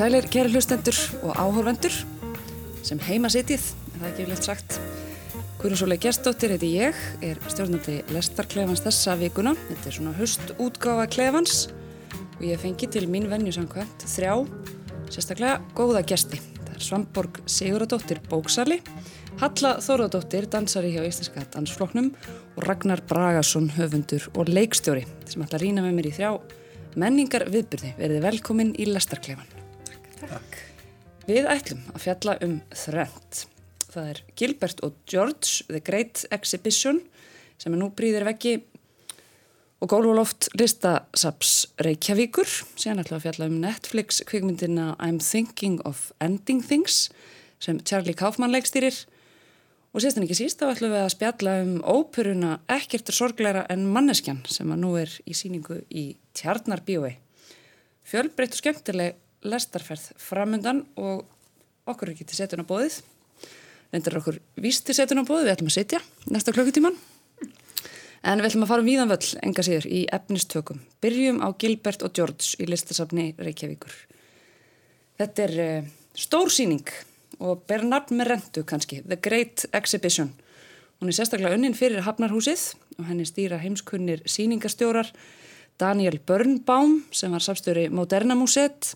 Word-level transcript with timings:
Sælir, 0.00 0.24
kæri 0.32 0.48
hlustendur 0.48 0.96
og 1.28 1.34
áhörvendur 1.36 1.92
sem 2.80 3.00
heima 3.04 3.28
sitið, 3.28 3.60
er 3.60 3.98
það 3.98 4.06
ekki 4.06 4.24
viljast 4.24 4.46
sagt. 4.48 4.76
Guðrúnsólega 5.60 6.06
Gerstóttir 6.06 6.54
heiti 6.54 6.70
ég, 6.72 6.96
er 7.20 7.36
stjórnandi 7.52 7.98
Lestarklefans 8.08 8.80
þessa 8.86 9.18
vikuna. 9.20 9.52
Þetta 9.66 9.90
er 9.90 9.96
svona 9.98 10.14
höstútgáfa 10.16 11.04
klefans 11.12 11.58
og 12.14 12.46
ég 12.48 12.64
fengi 12.64 12.88
til 12.88 13.04
mín 13.12 13.28
venju 13.28 13.52
samkvæmt 13.58 14.08
þrjá, 14.14 14.38
sérstaklega 15.12 15.60
góða 15.76 16.00
gesti. 16.14 16.40
Það 16.62 16.72
er 16.78 16.88
Svamborg 16.88 17.44
Siguradóttir 17.44 18.24
Bóksali, 18.32 18.80
Halla 19.44 19.76
Þóradóttir, 19.84 20.48
dansari 20.48 20.96
hjá 20.96 21.04
Íslenska 21.04 21.44
dansfloknum 21.52 22.14
og 22.56 22.64
Ragnar 22.64 23.04
Bragason, 23.04 23.68
höfundur 23.76 24.32
og 24.32 24.48
leikstjóri 24.48 25.04
sem 25.28 25.44
ætla 25.44 25.60
að 25.60 25.68
rýna 25.68 25.84
með 25.84 25.98
mér 26.00 26.12
í 26.14 26.18
þrjá 26.22 26.34
menningar 26.96 27.50
viðbyrði. 27.52 27.98
Verðið 28.00 28.30
velkomin 28.32 28.78
í 28.80 28.88
Lestarklefan. 28.88 29.59
Takk. 30.20 30.56
Við 31.28 31.46
ætlum 31.48 31.80
að 31.94 32.02
fjalla 32.04 32.34
um 32.44 32.56
þrönd. 32.74 33.44
Það 33.90 34.08
er 34.12 34.18
Gilbert 34.38 34.82
og 34.86 34.98
George, 35.08 35.64
The 35.70 35.80
Great 35.84 36.24
Exhibition, 36.34 37.00
sem 37.60 37.74
er 37.74 37.80
nú 37.80 37.88
brýðir 37.96 38.26
veggi 38.28 38.58
og 39.80 39.88
gólfoloft 39.88 40.50
listasaps 40.60 41.54
Reykjavíkur. 41.80 42.50
Síðan 42.76 43.00
ætlum 43.04 43.20
að 43.20 43.24
fjalla 43.28 43.48
um 43.48 43.56
Netflix 43.62 44.20
kvikmyndina 44.28 44.92
I'm 45.00 45.22
Thinking 45.24 45.80
of 45.88 46.10
Ending 46.20 46.60
Things, 46.66 47.08
sem 47.62 47.80
Charlie 47.88 48.16
Kaufman 48.16 48.52
leikstýrir. 48.52 49.06
Og 49.90 50.04
síðan 50.04 50.26
ekki 50.26 50.36
síst, 50.38 50.60
þá 50.60 50.74
ætlum 50.74 50.92
við 50.92 51.06
að 51.06 51.14
spjalla 51.16 51.56
um 51.64 51.72
óperuna 51.82 52.58
Ekkert 52.70 53.08
er 53.10 53.16
sorgleira 53.16 53.64
en 53.72 53.88
manneskjan, 53.90 54.44
sem 54.46 54.68
að 54.70 54.84
nú 54.84 54.92
er 55.00 55.16
í 55.24 55.34
síningu 55.34 55.80
í 55.88 56.12
Tjarnarbíói. 56.36 57.16
Fjölbreytt 58.06 58.54
og 58.54 58.60
skemmtileg 58.62 59.18
lestarferð 59.46 60.10
framundan 60.20 60.84
og 61.00 61.24
okkur 61.88 62.10
er 62.10 62.14
ekki 62.14 62.26
til 62.28 62.40
setjun 62.40 62.64
á 62.64 62.70
bóðið. 62.70 63.00
Reyndar 63.90 64.18
okkur 64.20 64.38
víst 64.60 64.84
til 64.86 64.96
setjun 64.96 65.22
á 65.22 65.28
bóðið, 65.28 65.48
við 65.48 65.54
ætlum 65.54 65.70
að 65.70 65.76
setja 65.78 66.00
næsta 66.30 66.54
klukkutíman. 66.54 66.98
En 68.20 68.42
við 68.42 68.50
ætlum 68.50 68.66
að 68.66 68.72
fara 68.74 68.84
um 68.84 68.88
víðan 68.90 69.10
völl, 69.10 69.28
enga 69.40 69.64
síður, 69.64 69.86
í 69.88 70.00
efnistökum. 70.12 70.82
Byrjum 71.00 71.40
á 71.40 71.48
Gilbert 71.56 72.04
og 72.04 72.12
George 72.16 72.60
í 72.60 72.68
listasafni 72.68 73.30
Reykjavíkur. 73.40 73.94
Þetta 75.20 75.46
er 75.46 75.54
uh, 75.64 75.88
stór 76.16 76.52
síning 76.52 76.84
og 77.40 77.64
ber 77.68 77.86
nafn 77.88 78.20
með 78.20 78.34
rentu 78.34 78.64
kannski, 78.68 79.00
The 79.06 79.16
Great 79.24 79.64
Exhibition. 79.72 80.34
Hún 81.00 81.08
er 81.08 81.16
sérstaklega 81.16 81.56
unnin 81.56 81.76
fyrir 81.76 82.04
Hafnarhúsið 82.04 82.74
og 82.98 83.06
henni 83.08 83.24
stýra 83.24 83.56
heimskunnir 83.62 84.20
síningastjórar 84.28 85.08
Daniel 85.80 86.18
Birnbaum 86.20 86.98
sem 87.16 87.32
var 87.32 87.40
safstöri 87.40 87.86
Moderna 87.88 88.36
Museet 88.36 88.92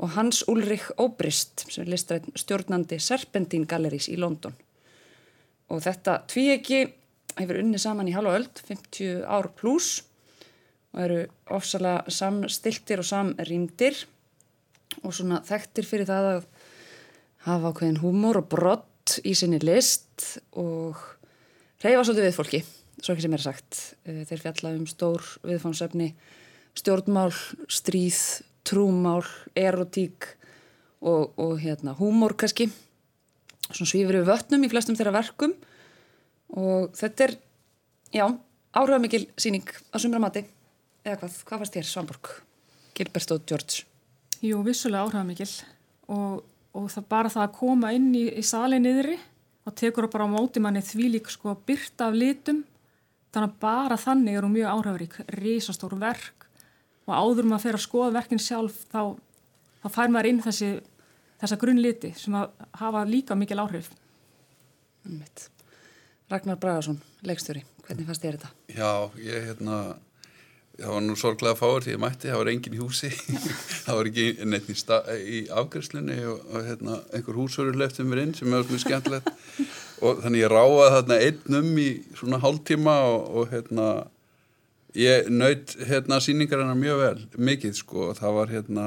og 0.00 0.14
Hans 0.16 0.42
Ulrich 0.48 0.88
Obrist 1.00 1.66
sem 1.68 1.84
er 1.84 1.92
listrætt 1.92 2.28
stjórnandi 2.38 2.98
Serpentine 3.02 3.68
Galleries 3.68 4.08
í 4.08 4.16
London. 4.20 4.54
Og 5.70 5.82
þetta 5.84 6.22
tvíegi 6.30 6.86
hefur 7.36 7.60
unni 7.60 7.78
saman 7.78 8.08
í 8.08 8.14
halva 8.16 8.38
öll, 8.38 8.48
50 8.48 9.20
ár 9.28 9.50
pluss 9.58 10.00
og 10.94 11.04
eru 11.04 11.20
ofsalega 11.52 12.10
samstiltir 12.10 13.02
og 13.02 13.06
samrýmdir 13.06 14.00
og 15.04 15.14
svona 15.14 15.44
þekktir 15.46 15.86
fyrir 15.86 16.08
það 16.08 16.30
að 16.32 16.50
hafa 17.46 17.70
ákveðin 17.70 18.02
húmor 18.02 18.40
og 18.40 18.50
brott 18.50 19.20
í 19.24 19.36
sinni 19.38 19.60
list 19.62 20.40
og 20.58 20.98
reyfa 21.84 22.02
svolítið 22.02 22.26
við 22.26 22.36
fólki 22.36 22.62
svo 23.00 23.14
ekki 23.14 23.24
sem 23.24 23.36
er 23.36 23.44
sagt. 23.44 23.80
Eh, 24.04 24.22
þeir 24.28 24.42
fjalla 24.44 24.74
um 24.76 24.86
stór 24.88 25.24
viðfánsefni, 25.46 26.10
stjórnmál, 26.76 27.32
stríð, 27.70 28.42
trúmál, 28.66 29.24
erotík 29.56 30.28
og, 31.00 31.32
og 31.40 31.56
hérna, 31.62 31.94
húmor 31.98 32.36
kannski. 32.38 32.68
Svona 33.70 33.90
svífur 33.92 34.20
við 34.20 34.28
vötnum 34.28 34.66
í 34.66 34.70
flestum 34.70 34.98
þeirra 34.98 35.14
verkum 35.20 35.54
og 36.58 36.90
þetta 36.98 37.28
er, 37.28 37.36
já, 38.14 38.24
áhrifamikil 38.74 39.28
síning 39.38 39.68
að 39.92 40.04
sumra 40.04 40.22
mati. 40.22 40.42
Eða 41.06 41.20
hvað, 41.22 41.36
hvað 41.46 41.62
fannst 41.62 41.76
þér, 41.78 41.88
Svanborg? 41.88 42.32
Gilbert 42.98 43.36
og 43.36 43.44
George. 43.48 43.84
Jú, 44.44 44.60
vissulega 44.66 45.06
áhrifamikil 45.06 45.48
og, 46.10 46.42
og 46.74 46.90
það 46.92 47.06
bara 47.12 47.32
það 47.32 47.46
að 47.46 47.56
koma 47.58 47.92
inn 47.96 48.10
í, 48.16 48.26
í 48.40 48.44
salin 48.46 48.88
yðri 48.88 49.16
og 49.68 49.76
tekur 49.76 50.06
það 50.06 50.14
bara 50.14 50.28
á 50.28 50.34
móti 50.34 50.62
manni 50.62 50.82
því 50.84 51.08
lík 51.14 51.30
sko 51.30 51.54
byrta 51.68 52.08
af 52.08 52.18
litum 52.18 52.62
þannig 53.30 53.50
að 53.50 53.58
bara 53.62 53.98
þannig 54.00 54.36
er 54.36 54.46
hún 54.46 54.54
mjög 54.56 54.72
áhrifarík 54.74 55.18
risastóru 55.38 56.00
verk 56.00 56.39
og 57.08 57.14
áður 57.14 57.48
maður 57.48 57.64
fyrir 57.64 57.80
að 57.80 57.86
skoða 57.86 58.16
verkin 58.18 58.42
sjálf 58.42 58.84
þá, 58.92 59.02
þá 59.82 59.88
fær 59.94 60.12
maður 60.12 60.30
inn 60.32 60.44
þessi 60.44 60.70
þessa 61.40 61.58
grunnliti 61.60 62.12
sem 62.18 62.36
að 62.36 62.52
hafa 62.82 63.06
líka 63.08 63.36
mikil 63.38 63.62
áhrif. 63.62 63.90
Ragnar 66.30 66.60
Bragarsson, 66.60 67.00
leikstjóri 67.26 67.64
hvernig 67.90 68.06
fannst 68.06 68.24
þér 68.24 68.38
þetta? 68.38 68.50
Já, 68.76 68.92
ég 69.24 69.48
hérna 69.48 69.78
það 70.80 70.92
var 70.94 71.02
nú 71.04 71.16
sorglega 71.18 71.58
fáur 71.58 71.84
því 71.84 71.94
ég 71.94 72.00
mætti, 72.00 72.30
það 72.30 72.40
var 72.40 72.50
engin 72.52 72.76
í 72.76 72.80
húsi. 72.80 73.10
Það 73.84 73.96
var 73.98 74.08
ekki 74.10 74.46
neitt 74.48 74.70
í, 74.70 74.76
í 75.36 75.40
afgræslunni 75.60 76.16
og, 76.30 76.44
og 76.54 76.68
hérna, 76.68 77.00
einhver 77.16 77.36
húsverður 77.40 77.80
lefði 77.80 78.06
mér 78.06 78.22
inn 78.22 78.34
sem 78.38 78.54
er 78.54 78.68
mjög 78.68 78.84
skemmtilegt. 78.84 79.28
Og 80.06 80.22
þannig 80.22 80.44
ég 80.44 80.52
ráði 80.52 80.86
þarna 80.94 81.18
einnum 81.26 81.70
í 81.82 81.88
svona 82.16 82.40
hálftíma 82.40 82.94
og, 83.10 83.26
og 83.34 83.50
hérna 83.50 83.88
ég 84.98 85.30
naut 85.30 85.74
hérna 85.86 86.20
síningar 86.22 86.62
hennar 86.62 86.78
mjög 86.78 87.02
vel, 87.04 87.24
mikið 87.38 87.74
sko. 87.78 88.10
Það 88.18 88.36
var 88.38 88.54
hérna 88.54 88.86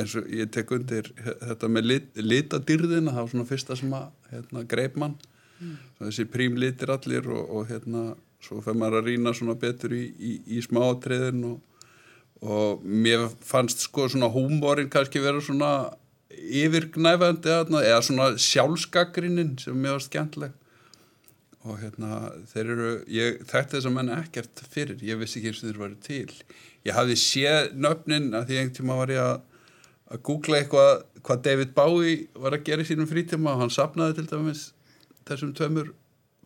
eins 0.00 0.16
og 0.18 0.28
ég 0.28 0.50
tek 0.52 0.70
undir 0.76 1.08
þetta 1.16 1.70
með 1.72 1.88
lit, 1.90 2.10
litadyrðina, 2.20 3.14
það 3.14 3.22
var 3.22 3.32
svona 3.32 3.48
fyrsta 3.48 3.78
sem 3.78 3.96
að 3.96 4.10
hérna, 4.32 4.64
greip 4.68 5.00
mann. 5.00 5.16
Mm. 5.56 5.76
þessi 6.04 6.26
prímlitir 6.28 6.90
allir 6.92 7.24
og, 7.32 7.44
og 7.48 7.70
hérna 7.70 8.10
svo 8.44 8.58
fyrir 8.60 8.76
maður 8.76 8.98
að 8.98 9.06
rýna 9.08 9.32
svona 9.32 9.54
betur 9.56 9.94
í, 9.96 10.02
í, 10.12 10.32
í 10.52 10.60
smáatriðin 10.60 11.46
og, 11.48 11.86
og 12.44 12.82
mér 12.84 13.24
fannst 13.40 13.86
sko 13.86 14.04
svona 14.12 14.28
húmórin 14.34 14.90
kannski 14.92 15.22
vera 15.24 15.40
svona 15.40 15.70
yfirgnæfandi 16.36 17.54
eða 17.54 18.02
svona 18.04 18.28
sjálfskakrinnin 18.36 19.56
sem 19.62 19.80
mér 19.80 19.96
var 19.96 20.04
skemmtileg 20.04 20.52
og 21.66 21.80
hérna 21.82 22.30
þeir 22.52 22.72
eru, 22.76 22.92
ég 23.10 23.42
þekkti 23.50 23.76
þess 23.76 23.90
að 23.90 23.96
menna 23.98 24.20
ekkert 24.22 24.62
fyrir, 24.70 25.02
ég 25.04 25.18
vissi 25.20 25.40
ekki 25.40 25.52
eins 25.52 25.60
og 25.62 25.68
þeir 25.68 25.82
varu 25.82 26.00
til. 26.06 26.32
Ég 26.86 26.96
hafði 26.96 27.18
séð 27.18 27.74
nöfnin 27.74 28.30
að 28.38 28.48
því 28.48 28.58
einhvern 28.60 28.76
tíma 28.78 28.98
var 29.00 29.12
ég 29.12 29.22
að 29.24 29.36
að 30.12 30.22
googla 30.26 30.60
eitthvað 30.60 30.92
hvað 31.26 31.42
David 31.42 31.72
Bowie 31.74 32.18
var 32.38 32.54
að 32.54 32.66
gera 32.68 32.84
í 32.84 32.88
sínum 32.88 33.08
frítíma 33.10 33.54
og 33.54 33.64
hann 33.64 33.72
sapnaði 33.74 34.20
til 34.20 34.28
dæmis 34.30 34.68
þessum 35.26 35.54
tömur 35.58 35.90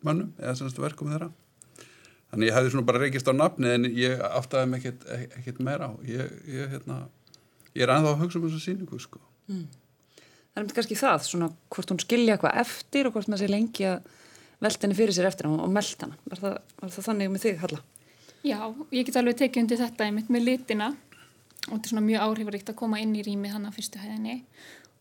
mannum 0.06 0.30
eða 0.40 0.56
semst 0.56 0.80
verkum 0.80 1.10
þeirra. 1.12 1.28
Þannig 2.30 2.48
ég 2.48 2.56
hefði 2.56 2.72
svona 2.72 2.88
bara 2.88 3.02
reykist 3.02 3.28
á 3.28 3.34
nafni 3.34 3.72
en 3.74 3.88
ég 3.92 4.22
aftaði 4.30 4.70
mig 4.70 4.84
ekkert, 4.84 5.04
ekkert 5.40 5.60
meira 5.66 5.90
á. 5.90 5.94
Ég, 6.06 6.32
ég, 6.48 6.72
hérna, 6.72 7.02
ég 7.74 7.84
er 7.84 7.92
ennþá 7.92 8.14
að 8.14 8.22
hugsa 8.22 8.40
um 8.40 8.46
þessu 8.46 8.62
síningu 8.64 9.00
sko. 9.02 9.20
Mm. 9.50 9.66
Það 10.20 10.56
er 10.56 10.64
myndið 10.64 10.78
kannski 10.78 10.98
það, 10.98 11.26
svona 11.26 11.50
hvort 11.74 11.92
hún 11.92 12.02
skilja 12.02 12.36
eitthvað 12.36 12.62
eftir 12.62 13.08
og 13.08 13.16
hvort 13.16 13.28
maður 13.30 13.44
sé 13.44 13.50
lengi 13.50 13.88
að 13.90 14.16
velta 14.60 14.86
henni 14.86 14.98
fyrir 14.98 15.16
sér 15.16 15.30
eftir 15.30 15.48
og, 15.50 15.60
og 15.64 15.72
melda 15.72 16.06
hana. 16.06 16.18
Var 16.30 16.42
það, 16.42 16.58
var 16.82 16.94
það 16.96 17.08
þannig 17.08 17.32
með 17.34 17.46
þig, 17.46 17.62
Halla? 17.64 17.80
Já, 18.40 18.58
ég 18.96 19.06
get 19.06 19.20
alveg 19.20 19.40
tekið 19.40 19.62
undir 19.64 19.80
þetta 19.82 20.06
einmitt 20.06 20.30
með 20.32 20.46
litina 20.46 20.90
og 21.68 21.74
þetta 21.74 21.82
er 21.82 21.90
svona 21.92 22.06
mjög 22.06 22.22
áhrifaríkt 22.24 22.70
að 22.72 22.78
koma 22.80 23.00
inn 23.02 23.16
í 23.18 23.24
rýmið 23.26 23.52
hann 23.52 23.68
á 23.68 23.72
fyrstu 23.74 24.00
hæðinni 24.00 24.38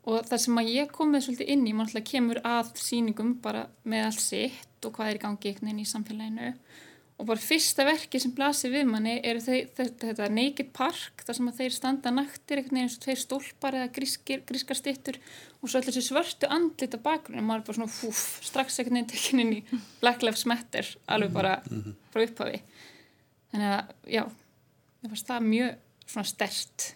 og 0.09 0.25
það 0.27 0.41
sem 0.43 0.59
að 0.59 0.71
ég 0.73 0.91
kom 0.91 1.13
með 1.13 1.25
svolítið 1.25 1.51
inn 1.53 1.63
í, 1.67 1.73
mann 1.75 1.87
alltaf 1.87 2.05
kemur 2.09 2.41
að 2.47 2.73
síningum 2.79 3.33
bara 3.43 3.65
með 3.87 4.05
allt 4.09 4.23
sitt 4.23 4.87
og 4.87 4.95
hvað 4.95 5.11
er 5.11 5.19
í 5.19 5.23
gangi 5.23 5.53
inn 5.55 5.79
í 5.79 5.87
samfélaginu 5.87 6.51
og 6.51 6.88
bara 7.27 7.41
fyrsta 7.43 7.83
verki 7.83 8.19
sem 8.21 8.31
blasir 8.35 8.71
við 8.71 8.85
manni 8.87 9.17
er 9.27 9.41
þetta 9.43 10.29
Naked 10.31 10.69
Park 10.75 11.23
þar 11.27 11.37
sem 11.37 11.49
að 11.51 11.57
þeir 11.57 11.75
standa 11.75 12.13
naktir 12.15 12.61
eitthvað 12.61 12.81
eins 12.83 12.95
og 12.95 13.03
tveir 13.03 13.19
stólpar 13.19 13.75
eða 13.79 13.89
grískir, 13.97 14.43
grískar 14.47 14.79
stittur 14.79 15.19
og 15.59 15.67
svo 15.67 15.81
allir 15.81 15.91
þessi 15.91 16.05
svörtu 16.05 16.47
andlit 16.47 16.95
á 16.95 16.99
bakgrunni. 17.03 17.41
Og 17.43 17.49
maður 17.49 17.63
er 17.63 17.65
bara 17.67 17.79
svona 17.79 17.91
fúf, 17.91 18.21
strax 18.47 18.79
eitthvað 18.79 18.95
nefn 18.95 19.09
tekinn 19.11 19.43
inn 19.43 19.57
í 19.57 19.81
Black 19.99 20.23
Lives 20.23 20.45
Matter 20.47 20.93
alveg 21.11 21.35
bara 21.35 21.57
mhm. 21.67 21.97
frá 22.13 22.23
upphafi 22.23 22.63
þannig 23.51 23.73
að 23.73 23.91
já 24.15 24.23
það 24.29 25.11
fannst 25.11 25.29
það 25.33 25.51
mjög 25.51 25.75
svona 26.05 26.29
stert 26.29 26.87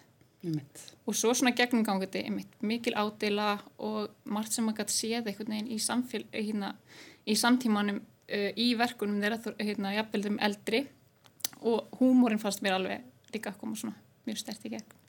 og 1.04 1.16
svo 1.16 1.32
svona 1.32 1.54
gegnumgangandi 1.56 2.24
mikil 2.64 2.96
ádela 2.96 3.58
og 3.80 4.12
margt 4.28 4.52
sem 4.52 4.66
maður 4.66 4.82
gæti 4.82 4.96
séð 4.96 5.28
eitthvað 5.30 5.52
nefn 5.52 5.70
í, 5.72 5.78
samfél, 5.80 6.24
hérna, 6.32 6.74
í 7.24 7.36
samtímanum 7.38 8.02
uh, 8.28 8.50
í 8.56 8.72
verkunum 8.78 9.20
þeirra 9.22 9.54
hérna, 9.60 9.94
jafnveldum 9.98 10.40
eldri. 10.44 10.84
Og 11.64 11.98
húmórin 12.00 12.40
fannst 12.42 12.64
mér 12.64 12.78
alveg 12.78 13.04
líka 13.34 13.52
að 13.52 13.60
koma 13.62 13.78
svona 13.78 13.96
mjög 14.28 14.40
stert 14.40 14.66
í 14.66 14.74
gegn. 14.74 15.00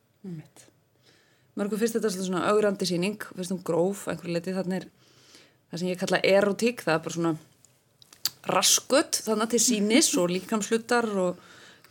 Mörgur 1.55 1.79
fyrst 1.79 1.95
þetta 1.95 2.09
er 2.09 2.15
svona 2.25 2.45
augrandi 2.51 2.87
síning 2.89 3.19
fyrst 3.35 3.53
um 3.53 3.61
gróf, 3.63 4.07
einhverju 4.11 4.33
leti 4.35 4.55
þannig 4.55 4.81
er 4.81 4.87
það 5.69 5.81
sem 5.81 5.91
ég 5.91 5.99
kalla 6.01 6.23
erotík 6.25 6.81
það 6.83 6.95
er 6.95 7.03
bara 7.05 7.15
svona 7.15 7.33
raskut 8.51 9.19
þannig 9.25 9.53
til 9.53 9.61
sínis 9.63 10.09
og 10.19 10.33
líkamslutar 10.33 11.07
og 11.21 11.39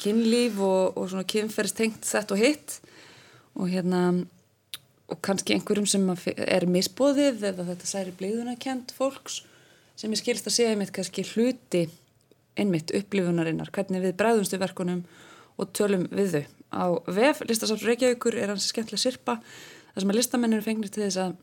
kynlíf 0.00 0.58
og, 0.58 0.98
og 0.98 1.08
svona 1.10 1.26
kynferðstengt 1.30 2.04
þett 2.08 2.34
og 2.34 2.42
hitt. 2.42 2.78
Og 3.54 3.70
hérna 3.70 4.02
og 5.12 5.20
kannski 5.24 5.54
einhverjum 5.54 5.86
sem 5.88 6.06
er 6.34 6.66
misbóðið 6.70 7.44
eða 7.50 7.66
þetta 7.70 7.88
særi 7.88 8.14
blíðunarkent 8.18 8.94
fólks 8.96 9.42
sem 9.98 10.12
ég 10.14 10.20
skilst 10.20 10.48
að 10.48 10.56
segja 10.56 10.72
einmitt 10.74 10.92
kannski 10.94 11.24
hluti 11.34 11.84
einmitt 12.58 12.92
upplifunarinnar, 12.94 13.70
hvernig 13.74 14.04
við 14.04 14.16
bræðumstu 14.18 14.58
verkunum 14.62 15.02
og 15.58 15.72
tölum 15.74 16.06
við 16.14 16.36
þau. 16.36 16.44
Á 16.74 16.84
VF, 17.06 17.42
listasafs 17.46 17.84
Reykjavíkur, 17.86 18.36
er 18.38 18.50
hans 18.50 18.68
skemmtilega 18.70 19.02
sirpa, 19.02 19.36
þar 19.92 20.04
sem 20.04 20.12
að 20.12 20.18
listamennir 20.18 20.64
fengnir 20.64 20.90
til 20.90 21.04
þess 21.04 21.20
að 21.22 21.36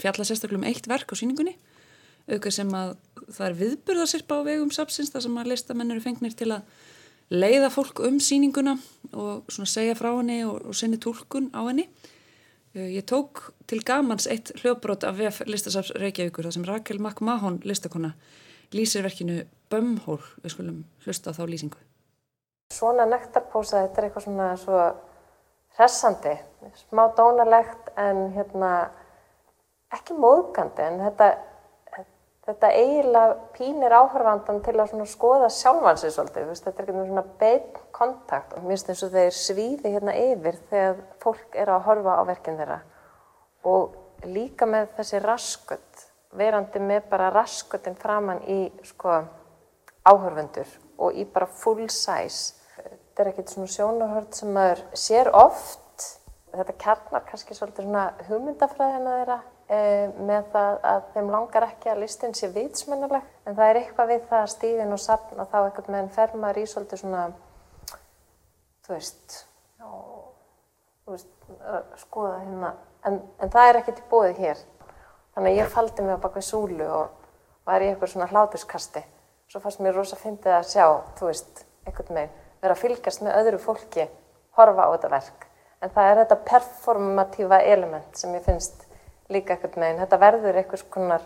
fjalla 0.00 0.26
sérstaklega 0.28 0.60
um 0.60 0.68
eitt 0.70 0.88
verk 0.88 1.12
á 1.12 1.14
síningunni, 1.20 1.56
auðvitað 2.28 2.56
sem 2.56 2.72
að 2.76 2.94
það 3.26 3.46
er 3.46 3.58
viðburðarsirpa 3.60 4.40
á 4.40 4.46
vegum 4.46 4.72
sapsins, 4.72 5.12
þar 5.12 5.26
sem 5.26 5.40
að 5.40 5.52
listamennir 5.52 6.04
fengnir 6.04 6.36
til 6.36 6.50
að 6.56 6.64
leiða 7.30 7.70
fólk 7.72 8.00
um 8.06 8.16
síninguna 8.22 8.76
og 9.12 9.50
svona 9.52 9.70
segja 9.70 9.96
frá 9.98 10.10
henni 10.12 10.40
og, 10.46 10.64
og 10.70 10.76
sinni 10.76 10.98
tólkun 11.00 11.50
á 11.52 11.60
henni. 11.68 11.86
Ég 12.74 13.02
tók 13.02 13.48
til 13.66 13.80
gamans 13.82 14.28
eitt 14.30 14.52
hljóbrot 14.60 15.02
af 15.02 15.16
VF 15.18 15.42
listasafs 15.50 15.90
Reykjavíkur, 15.98 16.46
þar 16.46 16.54
sem 16.54 16.66
Rakel 16.68 17.00
Mack-Mahon 17.02 17.56
listakona 17.66 18.12
lýsir 18.70 19.02
verkinu 19.02 19.40
Bömhól, 19.70 20.20
við 20.44 20.54
skulum 20.54 20.84
hlusta 21.02 21.34
á 21.34 21.34
þá 21.34 21.42
lýsingu. 21.50 21.80
Svona 22.70 23.08
nektarpósa, 23.10 23.82
þetta 23.82 23.98
er 23.98 24.06
eitthvað 24.06 24.26
svona 24.28 24.46
svo 24.62 24.78
hressandi, 25.80 26.36
smá 26.84 27.08
dónalegt 27.18 27.90
en 27.98 28.28
hérna 28.36 28.70
ekki 29.90 30.14
móðgandi 30.14 30.86
en 30.86 31.02
þetta, 31.08 31.32
þetta 32.48 32.70
eiginlega 32.72 33.36
pínir 33.56 33.94
áhörfandan 33.94 34.62
til 34.64 34.76
að 34.80 34.94
skoða 35.08 35.50
sjálfansi 35.52 36.10
svolítið, 36.10 36.52
þetta 36.56 36.82
er 36.82 36.92
ekki 36.92 37.08
svona 37.08 37.26
beign 37.40 37.82
kontakt 37.94 38.54
og 38.56 38.64
mér 38.64 38.76
finnst 38.76 38.92
eins 38.92 39.02
og 39.06 39.12
þeir 39.14 39.34
svíði 39.36 39.94
hérna 39.96 40.14
yfir 40.16 40.60
þegar 40.70 41.02
fólk 41.22 41.58
er 41.60 41.72
að 41.74 41.84
horfa 41.88 42.16
á 42.16 42.22
verkinn 42.28 42.60
þeirra 42.60 42.80
og 43.70 44.24
líka 44.24 44.66
með 44.68 44.94
þessi 44.96 45.20
raskut 45.24 46.06
verandi 46.36 46.80
með 46.82 47.08
bara 47.10 47.30
raskutin 47.34 47.98
framann 47.98 48.42
í 48.48 48.60
sko 48.86 49.20
áhörfundur 50.06 50.68
og 51.00 51.16
í 51.16 51.26
bara 51.28 51.48
full 51.48 51.88
size. 51.88 52.56
Þetta 52.76 53.22
er 53.22 53.30
ekkert 53.32 53.52
svona 53.52 53.72
sjónarhörd 53.74 54.36
sem 54.36 54.52
maður 54.54 54.82
sér 54.96 55.30
oft. 55.36 56.06
Þetta 56.50 56.76
kjarnar 56.82 57.24
kannski 57.28 57.56
svolítið 57.56 57.88
svona 57.88 58.06
hugmyndafræðina 58.28 59.16
þeirra 59.18 59.38
með 59.70 60.48
það 60.50 60.80
að 60.90 61.04
þeim 61.14 61.28
langar 61.30 61.66
ekki 61.68 61.90
að 61.92 62.00
listin 62.02 62.32
sé 62.34 62.48
vitsmennuleg 62.50 63.26
en 63.46 63.54
það 63.54 63.68
er 63.68 63.78
eitthvað 63.78 64.08
við 64.10 64.24
það 64.26 64.40
að 64.40 64.50
stíðin 64.54 64.96
og 64.96 64.98
sapn 64.98 65.38
og 65.38 65.52
þá 65.52 65.58
ekkert 65.60 65.90
með 65.92 66.00
enn 66.00 66.10
fermar 66.16 66.58
í 66.58 66.64
svolítið 66.66 67.02
svona, 67.04 67.20
þú 68.82 68.96
veist, 68.96 69.36
já, 69.78 69.86
þú 71.04 71.14
veist, 71.14 71.30
skoða 72.02 72.34
hérna, 72.40 72.72
en, 73.06 73.20
en 73.38 73.54
það 73.54 73.68
er 73.68 73.80
ekkert 73.82 74.02
í 74.02 74.08
bóðið 74.10 74.42
hér. 74.42 74.66
Þannig 75.36 75.52
að 75.52 75.60
ég 75.60 75.72
faldi 75.76 76.08
mig 76.08 76.18
á 76.18 76.24
bak 76.26 76.40
við 76.40 76.48
súlu 76.48 76.90
og 76.90 77.30
var 77.70 77.86
í 77.86 77.92
eitthvað 77.92 78.14
svona 78.16 78.30
hlátuskasti. 78.34 79.06
Svo 79.50 79.62
fannst 79.62 79.86
mér 79.86 79.94
rosa 79.94 80.18
fyndið 80.18 80.56
að 80.56 80.68
sjá, 80.72 80.86
þú 81.18 81.30
veist, 81.30 81.64
einhvern 81.86 82.22
veginn, 82.24 82.36
vera 82.58 82.74
að 82.74 82.82
fylgjast 82.82 83.22
með 83.22 83.38
öðru 83.44 83.62
fólki, 83.62 84.10
horfa 84.58 84.90
á 84.90 84.92
þetta 84.96 85.14
verk. 85.14 85.50
En 85.80 85.94
það 85.94 86.10
er 86.10 86.22
þetta 86.24 86.44
performatífa 86.50 87.64
element 87.70 88.18
sem 88.18 88.34
ég 88.34 88.42
finnst 88.44 88.89
líka 89.32 89.56
einhvern 89.56 89.84
veginn. 89.84 90.02
Þetta 90.02 90.20
verður 90.24 90.60
einhvers 90.60 90.84
konar 90.96 91.24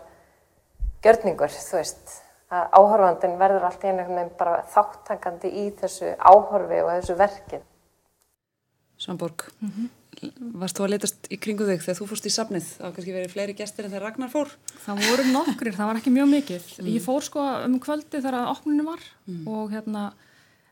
gjörningur, 1.05 1.53
þú 1.53 1.79
veist, 1.79 2.15
að 2.53 2.79
áhorfandin 2.79 3.37
verður 3.41 3.67
allt 3.69 3.85
í 3.85 3.91
einhvern 3.91 4.19
veginn 4.19 4.33
bara 4.39 4.63
þáttangandi 4.73 5.51
í 5.51 5.67
þessu 5.81 6.15
áhorfi 6.19 6.81
og 6.85 6.91
þessu 6.95 7.19
verkið. 7.21 7.69
Svanborg. 8.95 9.49
Mm 9.59 9.71
-hmm 9.75 9.93
varst 10.55 10.77
þú 10.77 10.85
að 10.85 10.91
letast 10.93 11.27
í 11.33 11.37
kringu 11.41 11.67
þig 11.67 11.83
þegar 11.83 11.97
þú 11.99 12.07
fórst 12.09 12.27
í 12.27 12.33
safnið 12.33 12.69
á 12.79 12.87
kannski 12.93 13.15
verið 13.15 13.33
fleiri 13.33 13.55
gestir 13.57 13.87
en 13.87 13.93
þegar 13.93 14.05
Ragnar 14.07 14.31
fór? 14.31 14.51
Það 14.85 15.01
voru 15.09 15.25
nokkrir, 15.31 15.75
það 15.75 15.89
var 15.89 15.99
ekki 15.99 16.13
mjög 16.15 16.29
mikið 16.31 16.69
mm. 16.77 16.89
ég 16.93 17.03
fór 17.03 17.25
sko 17.25 17.43
um 17.65 17.77
kvöldi 17.83 18.21
þegar 18.21 18.39
að 18.41 18.51
opninu 18.53 18.87
var 18.87 19.03
mm. 19.27 19.41
og 19.51 19.73
hérna 19.73 20.05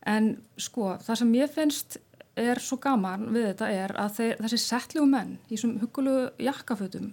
en 0.10 0.34
sko 0.62 0.96
það 1.04 1.22
sem 1.22 1.36
ég 1.40 1.54
finnst 1.54 2.00
er 2.40 2.62
svo 2.64 2.80
gaman 2.82 3.28
við 3.34 3.52
þetta 3.52 3.72
er 3.74 3.96
að 4.04 4.16
þeir, 4.18 4.34
þessi 4.46 4.62
settlegu 4.64 5.10
menn 5.10 5.36
í 5.50 5.60
svon 5.60 5.78
hugulegu 5.84 6.32
jakkafötum 6.48 7.12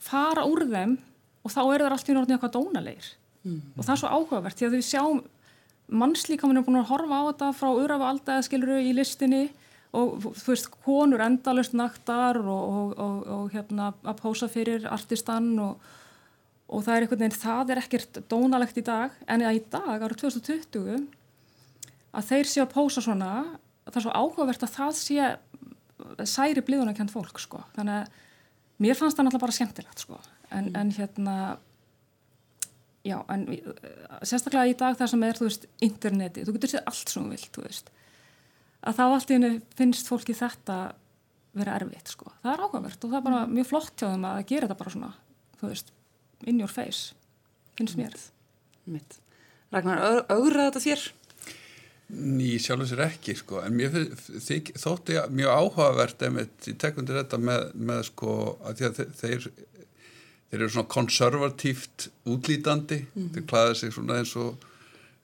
fara 0.00 0.46
úr 0.48 0.64
þeim 0.70 0.96
og 1.44 1.52
þá 1.52 1.60
eru 1.62 1.84
það 1.84 1.92
alltaf 1.94 2.08
í 2.08 2.16
náttúrulega 2.16 2.36
eitthvað 2.38 2.56
dónalegir 2.56 3.10
mm. 3.44 3.60
og 3.76 3.84
það 3.84 3.94
er 3.94 4.02
svo 4.02 4.12
áhugavert 4.16 4.58
því 4.58 4.68
að 4.68 4.76
við 4.76 4.86
sjáum 4.88 5.22
mannslíkaminn 5.90 6.60
er 6.60 6.66
búin 6.66 6.80
að 6.80 6.90
horfa 6.92 7.18
á 7.18 7.22
þetta 7.30 7.50
frá 7.58 7.70
örafa 7.72 8.10
aldaða 8.12 8.46
skiluru 8.46 8.78
í 8.82 8.92
listinni 8.94 9.44
og 9.96 10.20
þú 10.38 10.52
veist, 10.52 10.68
konur 10.84 11.22
endalust 11.24 11.74
naktar 11.74 12.38
og, 12.38 12.92
og, 12.94 13.24
og 13.26 13.54
hérna 13.54 13.90
að 14.06 14.20
pósa 14.20 14.46
fyrir 14.50 14.86
artistan 14.86 15.50
og, 15.58 15.80
og 16.70 16.84
það 16.86 16.94
er 16.94 17.06
einhvern 17.06 17.24
veginn, 17.24 17.40
það 17.42 17.72
er 17.74 17.80
ekkert 17.82 18.20
dónalegt 18.30 18.78
í 18.78 18.86
dag, 18.86 19.16
en 19.26 19.42
í 19.42 19.62
dag 19.72 20.04
árið 20.06 20.22
2020 20.22 21.00
að 22.10 22.30
þeir 22.30 22.50
séu 22.52 22.62
að 22.62 22.72
pósa 22.76 23.02
svona, 23.02 23.32
það 23.88 23.98
er 23.98 24.06
svo 24.06 24.14
áhugavert 24.14 24.66
að 24.66 24.76
það 24.78 24.96
sé 25.00 25.30
særi 26.28 26.62
blíðunarkjönd 26.64 27.12
fólk, 27.12 27.42
sko 27.42 27.64
þannig 27.74 28.04
að 28.04 28.18
mér 28.80 28.98
fannst 28.98 29.18
það 29.18 29.28
náttúrulega 29.28 29.46
bara 29.46 29.56
skemmtilegt, 29.56 30.04
sko 30.04 30.20
en, 30.50 30.70
mm. 30.70 30.76
en 30.80 30.92
hérna 30.96 31.36
já, 33.06 33.16
en 33.32 33.46
sérstaklega 34.26 34.72
í 34.72 34.76
dag 34.80 34.98
það 34.98 35.12
sem 35.14 35.24
er, 35.28 35.38
þú 35.38 35.48
veist, 35.48 35.66
interneti, 35.84 36.44
þú 36.44 36.56
getur 36.56 36.74
séð 36.74 36.86
allt 36.90 37.12
sem 37.12 37.24
þú 37.24 37.34
vilt, 37.34 37.50
þú 37.54 37.66
veist 37.68 37.92
að 38.80 38.96
þá 38.96 39.04
allt 39.06 39.30
í 39.30 39.36
hennu 39.36 39.52
finnst 39.76 40.10
fólki 40.10 40.36
þetta 40.36 40.78
vera 41.56 41.76
erfitt 41.80 42.12
sko. 42.12 42.30
Það 42.44 42.52
er 42.52 42.62
áhugavert 42.64 43.04
og 43.04 43.12
það 43.12 43.18
er 43.18 43.24
bara 43.26 43.40
mm. 43.42 43.56
mjög 43.56 43.70
flott 43.72 43.94
hjá 43.96 44.06
þeim 44.06 44.28
að 44.28 44.42
gera 44.50 44.68
þetta 44.68 44.80
bara 44.80 44.92
svona, 44.94 45.10
þú 45.60 45.72
veist, 45.72 45.90
in 46.46 46.60
your 46.62 46.72
face, 46.72 47.16
finnst 47.78 47.98
mér. 47.98 48.14
Mitt. 48.90 49.18
Ragnar, 49.74 50.04
augraða 50.30 50.70
þetta 50.70 50.84
þér? 50.86 51.08
Ný, 52.10 52.56
sjálf 52.58 52.84
og 52.84 52.90
sér 52.90 53.04
ekki 53.06 53.36
sko, 53.38 53.60
en 53.62 53.76
mér 53.78 53.92
þykk, 54.18 54.72
þótti 54.82 55.18
mjög 55.30 55.52
áhugavert 55.54 56.24
ef 56.26 56.38
ég 56.40 56.78
tek 56.82 56.98
undir 56.98 57.20
þetta 57.20 57.38
með, 57.38 57.68
með 57.90 58.00
sko 58.08 58.32
að, 58.66 58.82
að 58.88 59.04
þeir, 59.20 59.46
þeir 60.50 60.58
eru 60.58 60.72
svona 60.74 60.90
konservatíft 60.90 62.08
útlítandi, 62.26 63.04
mm. 63.14 63.30
þeir 63.36 63.46
klæða 63.52 63.78
sig 63.78 63.94
svona 63.94 64.18
eins 64.18 64.34
og 64.40 64.66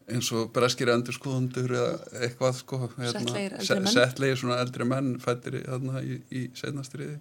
eins 0.07 0.28
og 0.35 0.52
breskir 0.55 0.90
endurskóðundur 0.93 1.73
eða 1.75 1.95
eitthvað 2.23 2.59
sko 2.61 2.78
hérna, 2.95 3.88
settlegir 3.90 4.38
svona 4.38 4.61
eldri 4.62 4.87
menn 4.87 5.16
fættir 5.23 5.59
hérna, 5.64 6.02
í, 6.02 6.21
í 6.31 6.45
setnastriði 6.55 7.16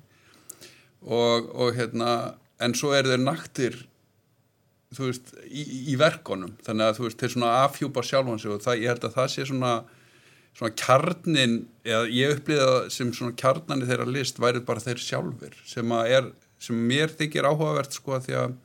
og, 1.02 1.50
og 1.50 1.74
hérna 1.78 2.10
en 2.62 2.76
svo 2.78 2.94
er 2.96 3.10
þeir 3.10 3.24
naktir 3.24 3.80
þú 4.94 5.10
veist, 5.10 5.36
í, 5.50 5.66
í 5.94 6.00
verkonum 6.00 6.56
þannig 6.66 6.90
að 6.90 6.98
þú 7.00 7.08
veist, 7.08 7.22
þeir 7.22 7.34
svona 7.36 7.54
afhjúpa 7.66 8.04
sjálfan 8.06 8.42
sig 8.42 8.54
og 8.54 8.64
það, 8.64 8.82
ég 8.84 8.94
held 8.94 9.08
að 9.08 9.16
það 9.18 9.32
sé 9.34 9.48
svona 9.50 9.76
svona 10.56 10.76
kjarnin, 10.80 11.56
eða 11.84 12.06
ég 12.16 12.38
upplýða 12.38 12.76
sem 12.94 13.10
svona 13.16 13.36
kjarnani 13.36 13.88
þeirra 13.90 14.06
list 14.08 14.38
værið 14.40 14.68
bara 14.68 14.84
þeir 14.84 15.02
sjálfur 15.04 15.58
sem 15.68 15.96
að 15.96 16.12
er, 16.18 16.30
sem 16.64 16.78
mér 16.92 17.12
þykir 17.18 17.50
áhugavert 17.50 17.98
sko 17.98 18.16
að 18.20 18.30
því 18.30 18.40
að 18.44 18.62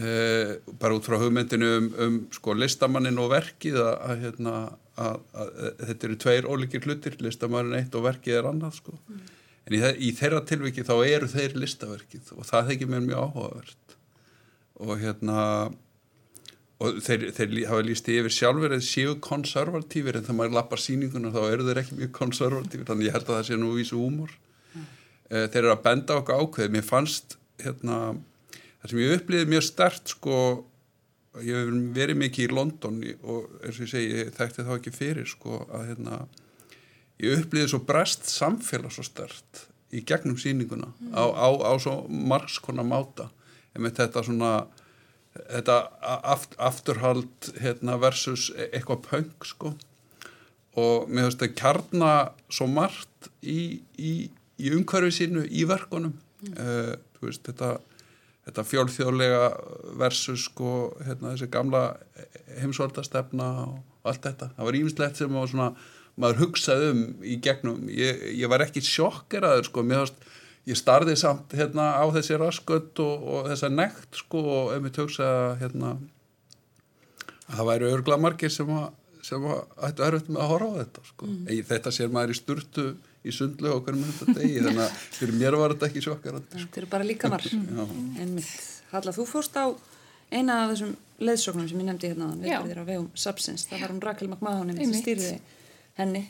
Uh, 0.00 0.54
bara 0.78 0.94
út 0.94 1.02
frá 1.04 1.16
hugmyndinu 1.18 1.66
um, 1.76 1.86
um 1.98 2.16
sko 2.32 2.52
listamannin 2.54 3.18
og 3.18 3.32
verkið 3.32 3.74
að, 3.82 3.96
að, 4.06 4.20
hérna, 4.22 4.52
að, 4.94 5.16
að 5.34 5.48
þetta 5.88 6.06
eru 6.06 6.18
tveir 6.22 6.46
ólíkir 6.46 6.86
hlutir, 6.86 7.16
listamannin 7.20 7.74
eitt 7.80 7.96
og 7.98 8.04
verkið 8.06 8.38
er 8.38 8.48
annað 8.52 8.76
sko. 8.78 8.94
Mm. 9.10 9.24
en 9.66 9.76
í, 9.76 9.80
í 10.06 10.12
þeirra 10.16 10.44
tilviki 10.46 10.86
þá 10.86 10.94
eru 11.02 11.28
þeir 11.34 11.58
listaverkið 11.58 12.30
og 12.36 12.46
það 12.48 12.70
þykir 12.70 12.92
mér 12.92 13.02
mjög 13.08 13.26
áhugavert 13.26 13.89
og 14.80 14.96
hérna 15.00 15.40
og 16.80 17.00
þeir, 17.04 17.26
þeir 17.36 17.56
hafa 17.68 17.84
líst 17.84 18.08
í 18.08 18.16
yfir 18.20 18.32
sjálfur 18.32 18.72
eða 18.72 18.84
séu 18.84 19.16
konservatífir 19.24 20.16
en 20.16 20.24
þegar 20.24 20.38
maður 20.38 20.56
lappar 20.56 20.80
síninguna 20.80 21.32
þá 21.34 21.40
eru 21.50 21.66
þeir 21.68 21.82
ekki 21.82 21.98
mjög 21.98 22.12
konservatífir 22.16 22.88
þannig 22.88 23.10
ég 23.10 23.16
held 23.18 23.28
að 23.28 23.36
það 23.36 23.46
sé 23.50 23.60
nú 23.60 23.74
vísu 23.76 24.00
úmor 24.00 24.32
mm. 24.32 24.86
uh, 25.28 25.44
þeir 25.52 25.62
eru 25.62 25.74
að 25.74 25.84
benda 25.84 26.18
okkur 26.22 26.40
ákveð 26.40 26.74
mér 26.76 26.86
fannst 26.86 27.36
hérna 27.60 28.00
það 28.80 28.92
sem 28.92 29.02
ég 29.02 29.16
upplýði 29.18 29.50
mjög 29.52 29.66
stert 29.68 30.14
sko 30.14 30.36
ég 31.44 31.58
hef 31.60 31.74
verið 31.94 32.20
mikið 32.24 32.46
í 32.46 32.54
London 32.56 33.02
og 33.20 33.50
eins 33.60 33.76
og 33.76 33.84
ég 33.84 33.90
segi, 33.92 34.14
ég 34.16 34.30
þekkti 34.34 34.64
þá 34.66 34.72
ekki 34.78 34.94
fyrir 34.94 35.28
sko 35.30 35.60
að 35.68 35.90
hérna 35.92 36.22
ég 37.20 37.44
upplýði 37.44 37.74
svo 37.74 37.82
brest 37.86 38.24
samfélag 38.32 38.94
svo 38.94 39.04
stert 39.04 39.66
í 39.92 40.00
gegnum 40.06 40.38
síninguna 40.40 40.88
mm. 40.88 41.12
á, 41.12 41.24
á, 41.28 41.48
á 41.60 41.72
svo 41.82 42.00
margskona 42.08 42.86
máta 42.86 43.28
þetta 43.74 44.24
svona 44.26 44.52
þetta 45.30 45.76
aft, 46.02 46.56
afturhald 46.58 47.52
hérna, 47.62 47.98
versus 48.02 48.48
e, 48.56 48.66
eitthvað 48.74 49.04
punk 49.06 49.46
sko 49.46 49.74
og 50.80 51.10
mér 51.10 51.28
finnst 51.28 51.42
það 51.42 51.54
kjarna 51.58 52.10
svo 52.50 52.66
margt 52.70 53.30
í, 53.42 53.82
í, 53.98 54.14
í 54.58 54.72
umhverfið 54.74 55.16
sínu 55.16 55.44
í 55.46 55.66
verkunum 55.70 56.16
mm. 56.16 56.56
uh, 56.56 56.92
veist, 57.22 57.44
þetta 57.46 57.76
þetta 58.50 58.66
fjólþjóðlega 58.66 59.44
versus 60.00 60.48
sko 60.48 60.90
hérna, 61.04 61.34
þessi 61.34 61.50
gamla 61.52 61.84
heimsvöldastefna 62.58 63.48
og 63.66 64.10
allt 64.10 64.26
þetta. 64.26 64.50
Það 64.56 64.68
var 64.68 64.78
ímislegt 64.80 65.20
sem 65.20 65.40
svona, 65.52 65.70
maður 66.20 66.46
hugsaði 66.46 66.90
um 66.94 67.02
í 67.22 67.36
gegnum. 67.44 67.84
Ég, 67.92 68.24
ég 68.40 68.50
var 68.50 68.64
ekki 68.64 68.82
sjokkeraður 68.84 69.68
sko, 69.68 69.84
mér, 69.86 70.10
ég 70.70 70.78
starði 70.78 71.16
samt 71.18 71.52
hérna 71.56 71.90
á 71.98 72.04
þessi 72.14 72.38
raskött 72.40 73.02
og, 73.02 73.28
og 73.34 73.50
þessa 73.50 73.70
nekt 73.72 74.22
sko 74.22 74.42
og 74.54 74.72
ef 74.76 74.82
við 74.86 74.96
töksa 75.00 75.28
hérna 75.60 75.96
að 77.50 77.58
það 77.58 77.70
væri 77.70 77.90
örgla 77.90 78.18
margir 78.20 78.52
sem 78.54 78.70
að, 78.74 78.88
sem 79.26 79.46
að 79.50 79.62
ættu 79.88 80.06
erfitt 80.06 80.30
með 80.30 80.42
að 80.44 80.50
horfa 80.54 80.70
á 80.70 80.78
þetta 80.80 81.06
sko. 81.10 81.30
Mm. 81.30 81.62
Þetta 81.70 81.94
sér 81.96 82.12
maður 82.14 82.34
í 82.34 82.38
sturtu 82.38 82.88
í 83.20 83.34
sundlu 83.36 83.74
og 83.74 83.84
hvernig 83.86 84.10
þetta 84.16 84.36
degi 84.38 84.62
þannig 84.66 84.82
að 84.86 84.98
fyrir 85.18 85.38
mér 85.42 85.58
var 85.60 85.74
þetta 85.74 85.90
ekki 85.90 86.04
sjokkarandi. 86.06 86.50
Sko. 86.50 86.66
Þetta 86.66 86.82
eru 86.82 86.90
bara 86.94 87.08
líkanar. 87.10 87.48
Einmitt. 88.22 88.52
Halla, 88.90 89.14
þú 89.14 89.26
fórst 89.28 89.58
á 89.58 89.66
eina 90.30 90.64
af 90.64 90.74
þessum 90.74 90.94
leðsóknum 91.20 91.66
sem 91.68 91.80
ég 91.82 91.88
nefndi 91.88 92.10
hérna 92.12 92.30
við 92.38 92.70
þér 92.70 92.82
á 92.82 92.84
vegum 92.86 93.08
Subsins. 93.18 93.66
Það 93.68 93.82
var 93.84 93.92
hún 93.94 94.04
Rakel 94.06 94.30
McMahon 94.30 94.76
sem 94.78 94.94
stýrði 95.02 95.32
henni. 96.04 96.22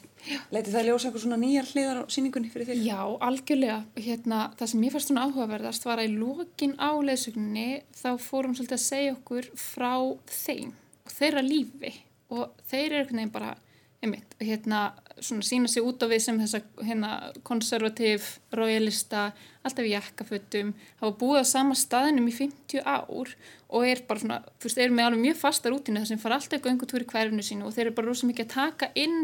Leiti 0.52 0.74
það 0.74 0.86
ljósa 0.88 1.08
eitthvað 1.08 1.24
svona 1.24 1.40
nýjar 1.40 1.70
hliðar 1.70 2.02
á 2.02 2.04
síningunni 2.12 2.52
fyrir 2.52 2.68
þér? 2.68 2.82
Já, 2.84 3.00
algjörlega. 3.28 3.78
Hérna, 3.96 4.42
það 4.58 4.72
sem 4.72 4.84
ég 4.84 4.94
fannst 4.94 5.10
svona 5.10 5.24
áhugaverðast 5.26 5.88
var 5.88 6.02
að 6.02 6.10
í 6.10 6.18
lókin 6.20 6.76
á 6.76 6.90
leðsókninni 7.08 7.68
þá 7.96 8.10
fórum 8.20 8.54
svolítið 8.58 8.76
að 8.76 8.84
segja 8.84 9.16
okkur 9.16 9.50
frá 9.56 9.94
þeim 10.28 10.74
og 11.06 11.16
þeirra 11.16 11.46
lífi 11.46 11.94
og 12.30 12.62
þeir 12.70 12.86
eru 12.86 13.00
einhvern 13.00 13.22
veginn 13.22 13.34
bara 13.34 13.56
einmitt, 14.00 14.34
hérna, 14.40 14.94
svona 15.20 15.44
sína 15.44 15.68
sig 15.68 15.84
út 15.84 16.00
á 16.00 16.08
við 16.08 16.22
sem 16.24 16.38
þessa 16.40 16.60
hérna, 16.80 17.10
konservativ, 17.44 18.24
royalista, 18.56 19.26
alltaf 19.66 19.84
í 19.84 19.92
jakkafötum, 19.92 20.72
hafa 21.02 21.16
búið 21.20 21.44
á 21.44 21.52
sama 21.52 21.76
staðinum 21.76 22.30
í 22.30 22.32
50 22.32 22.80
ár 22.80 23.34
og 23.68 23.84
er 23.86 24.00
bara 24.08 24.22
svona, 24.22 24.38
þú 24.56 24.70
veist, 24.70 24.80
er 24.80 24.94
með 24.94 25.10
alveg 25.10 25.24
mjög 25.26 25.40
fasta 25.42 25.72
rútinu 25.72 26.00
þar 26.00 26.10
sem 26.14 26.22
fara 26.22 26.40
alltaf 26.40 26.64
göngutúri 26.64 27.08
hverfinu 27.12 27.44
sínu 27.44 27.68
og 27.68 27.76
þeir 27.76 27.90
eru 27.90 27.96
bara 27.98 28.08
rosa 28.08 28.30
mikið 28.30 28.46
að 28.46 28.54
taka 28.56 28.90
inn 28.96 29.20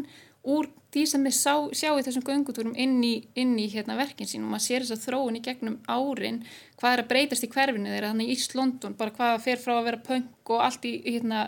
úr 0.46 0.68
því 0.94 1.04
sem 1.10 1.26
við 1.26 1.34
sá, 1.36 1.52
sjá 1.76 1.90
í 1.92 2.04
þessum 2.06 2.24
göngutúrum 2.24 2.74
inn 2.78 2.96
í, 3.04 3.12
inn 3.36 3.56
í 3.60 3.66
hérna, 3.72 3.98
verkin 3.98 4.28
sín 4.28 4.46
og 4.46 4.52
maður 4.54 4.64
sér 4.66 4.84
þess 4.86 4.94
að 4.96 5.04
þróun 5.04 5.38
í 5.38 5.42
gegnum 5.44 5.76
árin 5.90 6.40
hvað 6.78 6.92
er 6.92 7.02
að 7.02 7.10
breytast 7.10 7.44
í 7.44 7.50
hverfinu 7.52 7.92
þeirra 7.92 8.12
þannig 8.12 8.30
í 8.30 8.36
Íslondon, 8.36 8.96
bara 8.96 9.14
hvað 9.16 9.42
fer 9.44 9.60
frá 9.60 9.74
að 9.76 9.88
vera 9.90 10.02
punk 10.06 10.52
og 10.54 10.62
allt 10.64 10.86
í, 10.88 10.94
hérna, 11.04 11.42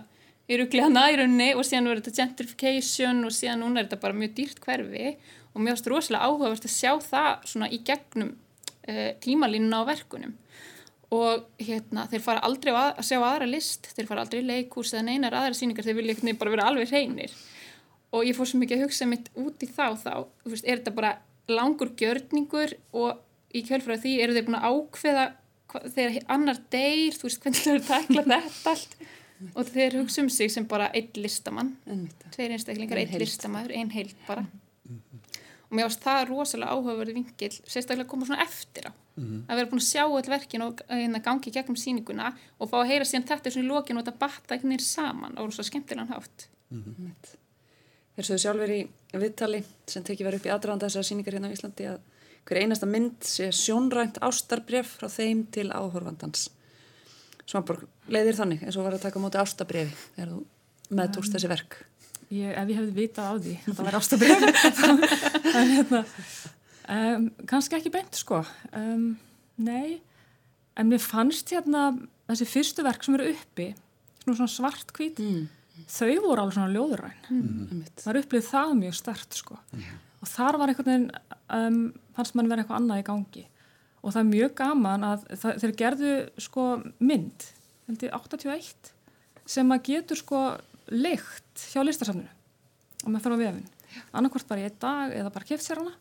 í 0.50 0.58
rugglega 0.60 0.90
nærunni 0.92 1.48
og 1.54 1.64
síðan 1.64 1.88
verður 1.88 2.08
þetta 2.08 2.24
gentrification 2.24 3.22
og 3.28 3.36
síðan 3.36 3.64
núna 3.64 3.80
er 3.80 3.88
þetta 3.88 4.02
bara 4.04 4.18
mjög 4.18 4.34
dýrt 4.36 4.60
hverfi 4.66 5.14
og 5.54 5.62
finnst 5.62 5.90
rosalega 5.90 6.28
áhugavert 6.28 6.68
að 6.68 6.74
sjá 6.74 6.92
það 7.06 7.48
svona 7.52 7.70
í 7.72 7.80
gegnum 7.86 8.34
uh, 8.34 9.10
tímalínuna 9.22 9.80
á 9.80 9.88
verkunum. 9.88 10.34
Og 11.14 11.46
hérna, 11.56 12.04
þeir 12.10 12.20
fara 12.20 12.42
aldrei 12.44 12.74
að, 12.74 12.90
að 13.00 13.06
sjá 13.08 13.16
aðra 13.16 13.46
list, 13.48 13.88
þeir 13.96 14.10
fara 14.10 14.26
aldrei 14.26 14.42
í 14.42 14.48
leikús 14.50 14.92
eða 14.92 15.06
neinar 15.06 15.36
aðra 15.38 15.56
síningar, 15.56 15.86
þeir 15.86 15.96
vilja 16.02 16.34
bara 16.36 16.52
vera 16.52 16.66
alveg 16.68 16.92
hreinir 16.92 17.32
og 18.12 18.24
ég 18.24 18.36
fór 18.36 18.48
svo 18.48 18.60
mikið 18.62 18.78
að 18.78 18.84
hugsa 18.86 19.08
mitt 19.08 19.28
út 19.36 19.62
í 19.62 19.68
þá 19.68 19.86
þá, 20.00 20.14
þú 20.42 20.52
veist, 20.54 20.64
er 20.64 20.80
þetta 20.80 20.94
bara 20.96 21.16
langur 21.48 21.92
gjörningur 21.96 22.74
og 22.96 23.20
í 23.54 23.64
kjölfræði 23.66 24.02
því 24.04 24.14
eru 24.22 24.36
þeir 24.36 24.46
búin 24.48 24.58
að 24.58 24.68
ákveða 24.72 25.26
þegar 25.68 26.18
annar 26.32 26.60
deyr, 26.72 27.16
þú 27.16 27.28
veist, 27.28 27.42
hvernig 27.44 27.64
þeir 27.64 27.82
takla 27.88 28.24
þetta 28.32 28.74
allt. 28.74 28.96
Og 29.54 29.68
þeir 29.68 30.00
hugsa 30.00 30.22
um 30.24 30.30
sig 30.34 30.50
sem 30.50 30.64
bara 30.66 30.88
einn 30.98 31.20
listamann. 31.22 31.76
Tveir 32.34 32.56
einstaklingar, 32.56 32.98
einn 32.98 33.20
listamann, 33.22 33.68
einn 33.70 33.92
heilt 33.94 34.16
bara. 34.26 34.42
Og 35.68 35.76
mér 35.76 35.86
ást 35.86 36.00
það 36.02 36.30
rosalega 36.30 36.72
áhugaverði 36.72 37.14
vingil, 37.18 37.52
sérstaklega 37.68 38.06
að 38.06 38.10
koma 38.10 38.26
svona 38.26 38.46
eftir 38.46 38.88
á. 38.88 38.92
Mm 39.18 39.24
-hmm. 39.24 39.40
að 39.50 39.56
vera 39.56 39.70
búin 39.70 39.82
að 39.82 39.90
sjá 39.92 40.04
all 40.06 40.30
verkin 40.30 40.62
og 40.62 40.80
hérna, 40.88 41.18
gangi 41.18 41.50
gegnum 41.50 41.76
síninguna 41.76 42.36
og 42.58 42.70
fá 42.70 42.76
að 42.78 42.88
heyra 42.90 43.04
síðan 43.04 43.26
þetta 43.26 43.50
svona 43.50 43.66
í 43.66 43.68
lókinu 43.68 43.98
og 43.98 44.04
þetta 44.06 44.18
batta 44.18 44.54
einhvern 44.54 44.70
veginn 44.70 44.86
saman 44.86 45.38
og 45.38 45.52
svo 45.52 45.62
skemmtilegan 45.62 46.08
hátt. 46.08 46.48
Mm 46.70 46.82
-hmm. 46.84 47.38
Þeir 48.18 48.26
sögðu 48.26 48.42
sjálfur 48.42 48.74
í 48.74 48.78
viðtali 49.14 49.60
sem 49.86 50.02
tekið 50.02 50.26
verið 50.26 50.40
upp 50.40 50.48
í 50.48 50.52
aðdraðanda 50.54 50.88
þessar 50.88 51.06
síningar 51.06 51.36
hérna 51.38 51.50
á 51.50 51.54
Íslandi 51.54 51.86
að 51.86 52.00
hver 52.48 52.60
einasta 52.64 52.88
mynd 52.90 53.28
sé 53.28 53.46
sjónrænt 53.54 54.18
ástarbref 54.24 54.96
frá 54.98 55.06
þeim 55.12 55.44
til 55.54 55.68
áhorfandans. 55.70 56.48
Svanborg, 57.48 57.86
leiðir 58.10 58.40
þannig 58.40 58.66
eins 58.66 58.76
og 58.76 58.88
var 58.88 58.98
að 58.98 59.04
taka 59.06 59.22
móti 59.22 59.38
ástabrefi 59.38 59.94
þegar 60.16 60.34
þú 60.34 60.42
meðtókst 60.98 61.36
þessi 61.36 61.52
verk. 61.52 61.78
Ég, 62.34 62.50
Ef 62.58 62.68
ég 62.68 62.80
hefði 62.80 62.96
vitað 62.96 63.30
á 63.30 63.34
því 63.38 63.54
að 63.62 63.78
það 63.78 63.88
væri 63.88 64.00
ástabrefi 64.02 64.50
en 65.54 65.72
hérna 65.76 66.02
Um, 66.88 67.26
kannski 67.44 67.76
ekki 67.76 67.90
beint 67.92 68.16
sko. 68.16 68.40
Um, 68.72 69.18
nei 69.60 69.98
en 70.78 70.88
mér 70.88 71.02
fannst 71.04 71.50
hérna 71.52 71.90
þessi 72.30 72.46
fyrstu 72.48 72.84
verk 72.86 73.04
sem 73.04 73.18
eru 73.18 73.32
uppi 73.34 73.66
svona 74.22 74.48
svart 74.48 74.94
hvít 74.96 75.20
mm. 75.20 75.42
Þau 75.86 76.10
voru 76.24 76.42
alveg 76.42 76.56
svona 76.56 76.74
ljóðuræn 76.74 77.16
mm. 77.30 77.84
það 78.00 78.10
er 78.12 78.20
upplið 78.22 78.48
það 78.48 78.74
mjög 78.80 78.96
stert 78.98 79.38
sko. 79.38 79.58
Mm. 79.72 79.86
og 80.18 80.32
þar 80.32 80.58
var 80.60 80.72
einhvern 80.72 80.90
veginn 80.90 81.08
um, 81.58 81.78
fannst 82.16 82.36
mann 82.36 82.50
verið 82.50 82.64
eitthvað 82.64 82.80
annað 82.82 83.02
í 83.02 83.06
gangi. 83.06 83.44
Og 83.98 84.14
það 84.14 84.20
er 84.20 84.28
mjög 84.28 84.52
gaman 84.58 85.06
að 85.06 85.24
það, 85.42 85.60
þeir 85.62 85.74
gerðu 85.82 86.12
sko 86.42 86.66
mynd 87.02 87.46
heldur 87.88 88.14
81 88.18 88.92
sem 89.48 89.74
að 89.74 89.84
getur 89.88 90.20
sko 90.20 90.42
leikt 90.92 91.64
hjá 91.72 91.82
listasafninu. 91.84 92.30
Og 93.04 93.12
með 93.12 93.24
fyrir 93.24 93.38
á 93.38 93.44
vefin 93.44 93.66
annarkvort 94.12 94.48
bara 94.48 94.62
í 94.62 94.68
einn 94.68 94.80
dag 94.80 95.14
eða 95.16 95.32
bara 95.34 95.48
keft 95.48 95.64
sér 95.64 95.82
hana. 95.82 95.94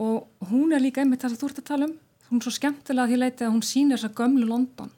Og 0.00 0.48
hún 0.50 0.74
er 0.74 0.82
líka 0.82 1.02
einmitt 1.02 1.22
þess 1.22 1.36
að 1.36 1.42
þú 1.42 1.50
ert 1.50 1.62
að 1.62 1.68
tala 1.70 1.88
um. 1.88 1.96
Hún 2.28 2.40
er 2.40 2.46
svo 2.46 2.54
skemmtilega 2.56 3.06
að 3.06 3.12
því 3.12 3.18
leiti 3.20 3.46
að 3.46 3.54
hún 3.54 3.66
sýnir 3.66 4.00
þessa 4.00 4.16
gömlu 4.18 4.48
London 4.48 4.92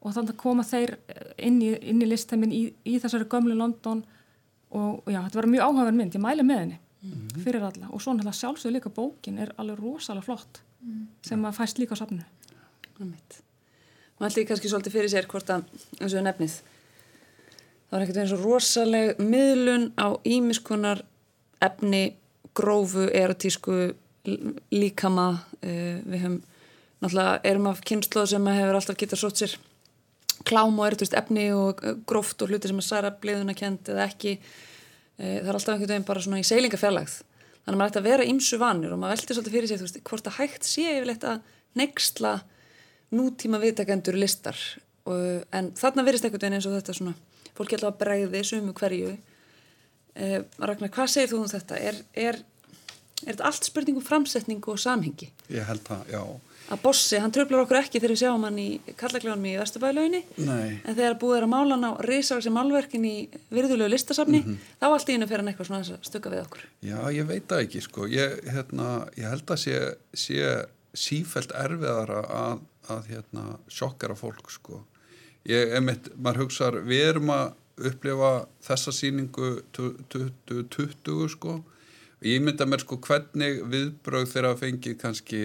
og 0.00 0.14
þannig 0.14 0.32
að 0.34 0.40
koma 0.40 0.64
þeir 0.64 0.94
inn 1.38 1.60
í, 1.62 1.74
inn 1.90 2.00
í 2.00 2.08
listheimin 2.08 2.52
í, 2.52 2.62
í 2.88 2.98
þessari 3.02 3.28
gömlu 3.30 3.56
London 3.56 4.02
og, 4.70 5.02
og 5.04 5.10
já, 5.10 5.20
þetta 5.26 5.40
var 5.40 5.50
mjög 5.52 5.66
áhugaverð 5.66 5.98
mynd, 5.98 6.16
ég 6.16 6.24
mæli 6.24 6.46
með 6.46 6.62
henni 6.64 6.78
mm 6.78 7.12
-hmm. 7.12 7.44
fyrir 7.44 7.62
alla 7.68 7.90
og 7.90 8.02
svo 8.02 8.14
náttúrulega 8.14 8.40
sjálfsögur 8.40 8.76
líka 8.76 8.90
bókin 8.90 9.38
er 9.38 9.52
alveg 9.58 9.78
rosalega 9.78 10.24
flott 10.24 10.62
mm 10.80 10.90
-hmm. 10.90 11.28
sem 11.28 11.44
að 11.44 11.52
fæst 11.52 11.78
líka 11.78 11.94
á 11.94 11.98
safnu 11.98 12.24
ætli 14.20 14.44
kannski 14.44 14.68
svolítið 14.68 14.92
fyrir 14.92 15.10
sér 15.10 15.26
hvort 15.26 15.50
að, 15.50 15.62
eins 16.00 16.14
og 16.14 16.22
nefnið 16.22 16.54
það 17.90 17.90
var 17.90 18.02
ekkert 18.02 18.16
eins 18.16 18.32
og 18.32 18.44
rosaleg 18.44 19.18
miðlun 19.18 19.92
á 19.96 20.08
ímiskunar 20.24 21.02
efni, 21.60 22.16
grófu, 22.54 23.08
erotísku 23.12 23.94
líkama 24.70 25.28
uh, 25.62 25.98
við 26.10 26.20
höfum 26.22 26.42
náttúrulega 27.00 27.40
erum 27.44 27.66
af 27.66 27.80
kynslu 27.80 28.26
sem 28.26 28.46
hefur 28.46 28.74
alltaf 28.74 28.96
getað 28.96 29.22
sótt 29.22 29.40
sér 29.40 29.56
klám 30.48 30.78
og 30.78 30.86
ertust 30.88 31.16
efni 31.18 31.48
og 31.54 31.82
eh, 31.84 31.96
gróft 32.08 32.42
og 32.42 32.52
hluti 32.52 32.70
sem 32.70 32.80
er 32.80 32.86
særa 32.86 33.12
bliðuna 33.22 33.56
kent 33.56 33.90
eða 33.92 34.06
ekki 34.08 34.36
uh, 34.38 35.38
það 35.40 35.48
er 35.50 35.56
alltaf 35.56 35.74
einhvern 35.74 35.92
veginn 35.92 36.08
bara 36.08 36.24
svona 36.24 36.40
í 36.40 36.46
seilingafjarlægð 36.48 37.16
þannig 37.16 37.74
að 37.74 37.80
maður 37.80 37.92
ætti 37.92 38.02
að 38.02 38.08
vera 38.10 38.28
ímsu 38.32 38.60
vanir 38.60 38.94
og 38.94 39.00
maður 39.02 39.16
veldi 39.16 39.36
svolítið 39.36 39.56
fyrir 39.56 39.70
sig 39.70 39.80
þú 39.80 39.88
veist 39.88 40.00
hvort 40.10 40.30
að 40.30 40.38
hægt 40.38 40.68
sé 40.68 40.86
yfirleitt 40.94 41.26
að 41.28 41.42
nexla 41.80 42.36
nútíma 43.14 43.60
viðtakendur 43.62 44.18
listar 44.18 44.60
og, 45.04 45.42
en 45.52 45.72
þarna 45.78 46.06
verist 46.06 46.24
einhvern 46.24 46.46
veginn 46.46 46.60
eins 46.60 46.70
og 46.70 46.78
þetta 46.78 46.96
svona 46.96 47.16
fólk 47.58 47.74
er 47.74 47.80
alltaf 47.80 47.92
að 47.92 48.00
bregði 48.04 48.44
sumu 48.48 48.76
hverju 48.76 49.12
uh, 49.12 50.38
Ragnar, 50.56 50.94
hvað 50.94 51.12
segir 51.12 51.34
þú 51.34 51.44
um 51.44 51.52
þetta? 51.52 51.80
Er, 51.90 52.00
er 52.16 52.40
er 53.26 53.34
þetta 53.34 53.48
allt 53.50 53.68
spurningu 53.68 54.00
um 54.00 54.06
framsetningu 54.06 54.72
og 54.72 54.80
samhengi? 54.80 55.30
Ég 55.52 55.66
held 55.68 55.82
það, 55.86 56.12
já. 56.14 56.22
Að 56.70 56.82
Bossi, 56.84 57.18
hann 57.18 57.32
tröflar 57.34 57.64
okkur 57.64 57.80
ekki 57.80 57.98
þegar 57.98 58.12
við 58.14 58.20
sjáum 58.22 58.44
hann 58.46 58.58
í 58.62 58.66
Kallagljónum 58.98 59.46
í 59.50 59.54
Vesturbælaunni 59.58 60.20
en 60.46 60.96
þegar 60.96 61.16
búið 61.18 61.38
er 61.40 61.46
að 61.46 61.52
mála 61.54 61.76
hann 61.76 61.88
á 61.90 61.92
risavægsi 62.06 62.52
málverkin 62.54 63.06
í 63.08 63.14
virðulegu 63.50 63.90
listasafni 63.90 64.42
mm 64.42 64.46
-hmm. 64.46 64.68
þá 64.78 64.86
allt 64.88 65.08
í 65.08 65.16
hennu 65.16 65.28
fer 65.30 65.42
hann 65.42 65.50
eitthvað 65.50 65.66
svona 65.66 65.80
að 65.82 66.06
stöka 66.06 66.30
við 66.30 66.44
okkur. 66.44 66.66
Já, 66.86 66.98
ég 67.10 67.26
veit 67.26 67.48
það 67.48 67.64
ekki 67.64 67.82
sko. 67.82 68.06
Ég, 68.06 68.36
hérna, 68.54 69.08
ég 69.16 69.26
held 69.28 69.50
að 69.50 69.62
sé, 69.64 69.80
sé 70.14 70.66
sífælt 70.94 71.52
erfiðara 71.54 72.22
að, 72.44 72.62
að 72.88 73.10
hérna, 73.14 73.58
sjokkara 73.68 74.14
fólk 74.14 74.50
sko. 74.50 74.84
Ég, 75.44 75.74
emitt, 75.74 76.12
maður 76.16 76.44
hugsaður, 76.44 76.86
við 76.86 77.02
erum 77.08 77.34
að 77.34 77.52
upplifa 77.90 78.46
þessa 78.62 78.92
síningu 78.92 79.62
2020 79.72 81.28
sko 81.34 81.60
ég 82.20 82.42
mynda 82.44 82.66
mér 82.68 82.82
sko 82.82 82.98
hvernig 83.00 83.62
viðbröð 83.70 84.26
þeirra 84.34 84.56
fengið 84.60 84.96
kannski 85.00 85.42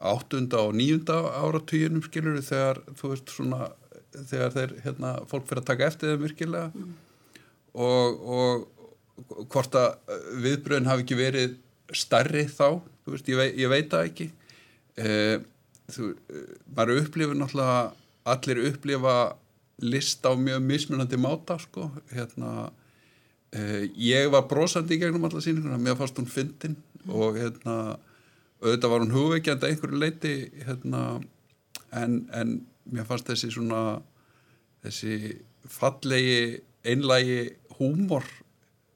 áttunda 0.00 0.62
og 0.64 0.74
nýjunda 0.78 1.16
áratýjunum 1.42 2.04
skilur 2.06 2.40
þegar 2.44 2.80
þú 2.96 3.12
veist 3.12 3.32
svona 3.34 3.70
þegar 4.10 4.54
þeir 4.54 4.74
hérna 4.84 5.12
fólk 5.30 5.46
fyrir 5.48 5.62
að 5.62 5.70
taka 5.70 5.88
eftir 5.90 6.12
þeim 6.12 6.24
virkilega 6.24 6.70
mm. 6.72 6.94
og, 7.84 8.22
og 8.36 9.44
hvort 9.52 9.76
að 9.78 10.16
viðbröðin 10.40 10.88
hafi 10.90 11.04
ekki 11.04 11.18
verið 11.18 11.58
starri 11.94 12.46
þá, 12.48 12.80
þú 13.04 13.14
veist, 13.14 13.28
ég, 13.28 13.38
vei, 13.38 13.48
ég 13.60 13.70
veit 13.72 13.90
það 13.92 14.08
ekki 14.08 14.28
eh, 15.04 15.36
þú, 15.92 16.10
maður 16.72 17.02
upplifir 17.04 17.38
náttúrulega 17.38 17.80
allir 18.30 18.64
upplifa 18.70 19.16
list 19.80 20.24
á 20.24 20.32
mjög 20.36 20.64
mismunandi 20.64 21.20
máta 21.20 21.58
sko, 21.60 21.90
hérna 22.14 22.70
Uh, 23.50 23.88
ég 23.98 24.28
var 24.30 24.44
brosandi 24.46 24.94
í 24.94 25.00
gegnum 25.00 25.24
alla 25.26 25.40
síninguna, 25.42 25.74
mér 25.82 25.96
fannst 25.98 26.18
hún 26.20 26.28
fyndin 26.30 26.76
mm. 26.76 27.08
og 27.10 27.34
hérna 27.34 27.96
auðvitað 28.60 28.92
var 28.92 29.04
hún 29.04 29.14
hugveikjandi 29.14 29.66
að 29.66 29.74
einhverju 29.74 30.00
leiti 30.00 30.34
hérna, 30.66 31.04
en, 31.96 32.16
en 32.36 32.56
mér 32.90 33.06
fannst 33.08 33.30
þessi 33.30 33.52
svona 33.54 34.00
þessi 34.84 35.36
fallegi 35.70 36.60
einlægi 36.84 37.40
húmor 37.78 38.26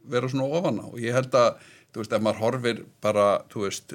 vera 0.09 0.28
svona 0.28 0.49
ofana 0.59 0.88
og 0.90 1.00
ég 1.00 1.16
held 1.16 1.35
að 1.37 1.56
þú 1.94 2.02
veist, 2.02 2.12
ef 2.16 2.25
maður 2.25 2.42
horfir 2.42 2.83
bara, 3.04 3.26
þú 3.52 3.66
veist 3.66 3.94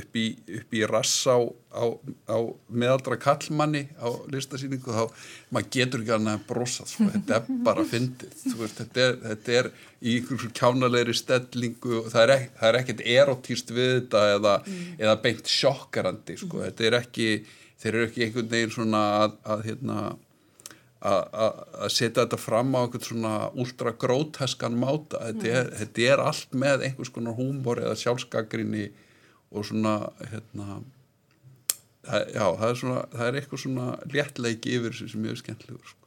upp 0.00 0.18
í, 0.18 0.24
upp 0.58 0.74
í 0.76 0.82
rass 0.88 1.26
á, 1.28 1.38
á, 1.72 1.84
á 2.28 2.38
meðaldra 2.68 3.18
kallmanni 3.20 3.84
á 4.00 4.08
listasýningu 4.32 4.94
þá 4.94 5.04
maður 5.52 5.70
getur 5.76 6.02
ekki 6.02 6.14
annað 6.16 6.38
að 6.38 6.48
brosa 6.48 6.88
sko. 6.88 7.08
þetta 7.14 7.38
er 7.38 7.62
bara 7.68 7.86
fyndið 7.88 8.44
veist, 8.58 8.80
þetta, 8.80 9.06
er, 9.06 9.20
þetta 9.28 9.56
er 9.60 9.70
í 10.00 10.16
einhversu 10.18 10.50
kjánalegri 10.58 11.16
stellingu 11.16 12.02
það 12.12 12.24
er, 12.24 12.34
ek, 12.36 12.50
það 12.58 12.68
er 12.70 12.80
ekkert 12.80 13.06
erotíst 13.18 13.72
við 13.74 13.94
þetta 13.94 14.24
eða, 14.36 14.58
mm. 14.64 14.82
eða 14.98 15.16
beint 15.26 15.54
sjokkarandi 15.58 16.38
sko. 16.40 16.58
mm. 16.58 16.66
þetta 16.68 16.88
er 16.88 16.98
ekki 17.02 17.30
þeir 17.82 17.94
eru 17.94 18.04
ekki 18.10 18.26
einhvern 18.26 18.52
veginn 18.52 18.76
svona 18.76 19.06
að, 19.22 19.40
að 19.54 19.66
hérna 19.70 20.02
að 21.02 21.88
setja 21.90 22.22
þetta 22.22 22.38
fram 22.38 22.76
á 22.78 22.84
einhvern 22.84 23.04
svona 23.04 23.32
ultra 23.58 23.90
gróteskan 23.98 24.76
máta 24.78 25.18
þetta 25.26 25.48
er, 25.48 25.64
mm. 25.64 25.78
þetta 25.80 26.04
er 26.12 26.22
allt 26.22 26.52
með 26.54 26.84
einhvers 26.86 27.10
konar 27.14 27.34
húmor 27.38 27.80
eða 27.82 27.96
sjálfsgagrinni 27.98 28.90
og 29.52 29.66
svona 29.68 29.94
hérna 30.30 30.80
það, 32.06 32.28
já, 32.34 32.44
það 32.44 32.68
er 32.68 32.78
svona 32.82 33.02
það 33.14 33.26
er 33.26 33.40
eitthvað 33.40 33.64
svona 33.64 33.88
léttleiki 34.14 34.76
yfir 34.78 34.94
þessu 34.94 35.10
sem 35.12 35.26
er 35.28 35.42
skemmtilegur 35.42 35.92
sko. 35.92 35.98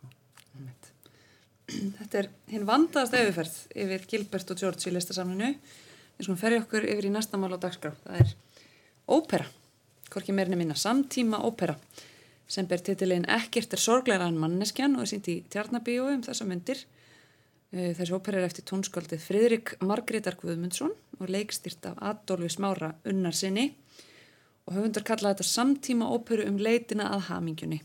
Þetta 1.65 2.19
er 2.21 2.31
hinn 2.51 2.65
vandaðast 2.67 3.15
auðferð 3.17 3.55
yfir 3.85 4.09
Gilbert 4.09 4.51
og 4.53 4.59
George 4.61 4.89
í 4.89 4.93
listasamlinu 4.93 5.51
eins 5.51 6.27
og 6.29 6.39
ferja 6.39 6.61
okkur 6.61 6.85
yfir 6.87 7.09
í 7.09 7.13
næsta 7.13 7.39
mál 7.41 7.55
á 7.57 7.59
dagskrá 7.59 7.95
það 8.03 8.19
er 8.21 8.35
ópera 9.09 9.47
hvorki 10.13 10.35
meirinni 10.35 10.59
minna 10.61 10.77
samtíma 10.77 11.41
ópera 11.43 11.75
sem 12.47 12.67
ber 12.69 12.81
titilinn 12.85 13.25
Ekkert 13.31 13.73
er 13.73 13.81
sorgleira 13.81 14.27
en 14.29 14.37
manneskjan 14.39 14.97
og 14.97 15.05
er 15.05 15.11
sínt 15.15 15.29
í 15.31 15.39
tjarnabíu 15.51 16.05
um 16.11 16.21
þessa 16.25 16.45
myndir. 16.47 16.83
Eh, 17.75 17.91
þessi 17.91 18.13
óper 18.15 18.37
er 18.39 18.45
eftir 18.47 18.63
tónskaldið 18.69 19.19
Fridrik 19.19 19.73
Margreðar 19.83 20.37
Guðmundsson 20.39 20.93
og 21.19 21.31
leikstýrt 21.31 21.89
af 21.89 21.97
Adolfi 22.07 22.53
Smára 22.53 22.93
Unnarsinni 23.03 23.65
og 24.63 24.77
höfundar 24.77 25.03
kallaði 25.03 25.35
þetta 25.35 25.47
samtíma 25.49 26.07
óperu 26.07 26.45
um 26.47 26.55
leitina 26.55 27.09
að 27.11 27.25
hamingjunni. 27.27 27.81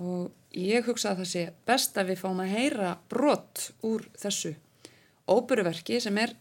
Og 0.00 0.32
ég 0.56 0.88
hugsa 0.88 1.12
að 1.12 1.20
það 1.20 1.30
sé 1.34 1.44
best 1.68 2.00
að 2.00 2.14
við 2.14 2.22
fáum 2.24 2.40
að 2.40 2.54
heyra 2.54 2.96
brott 3.12 3.68
úr 3.84 4.08
þessu 4.16 4.54
óperuverki 5.28 6.00
sem 6.00 6.16
er 6.24 6.32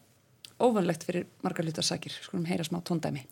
óvanlegt 0.63 1.03
fyrir 1.03 1.27
margar 1.44 1.68
lutasakir. 1.68 2.15
Skulum 2.24 2.48
heyra 2.48 2.63
smá 2.63 2.80
tóndæmi. 2.88 3.27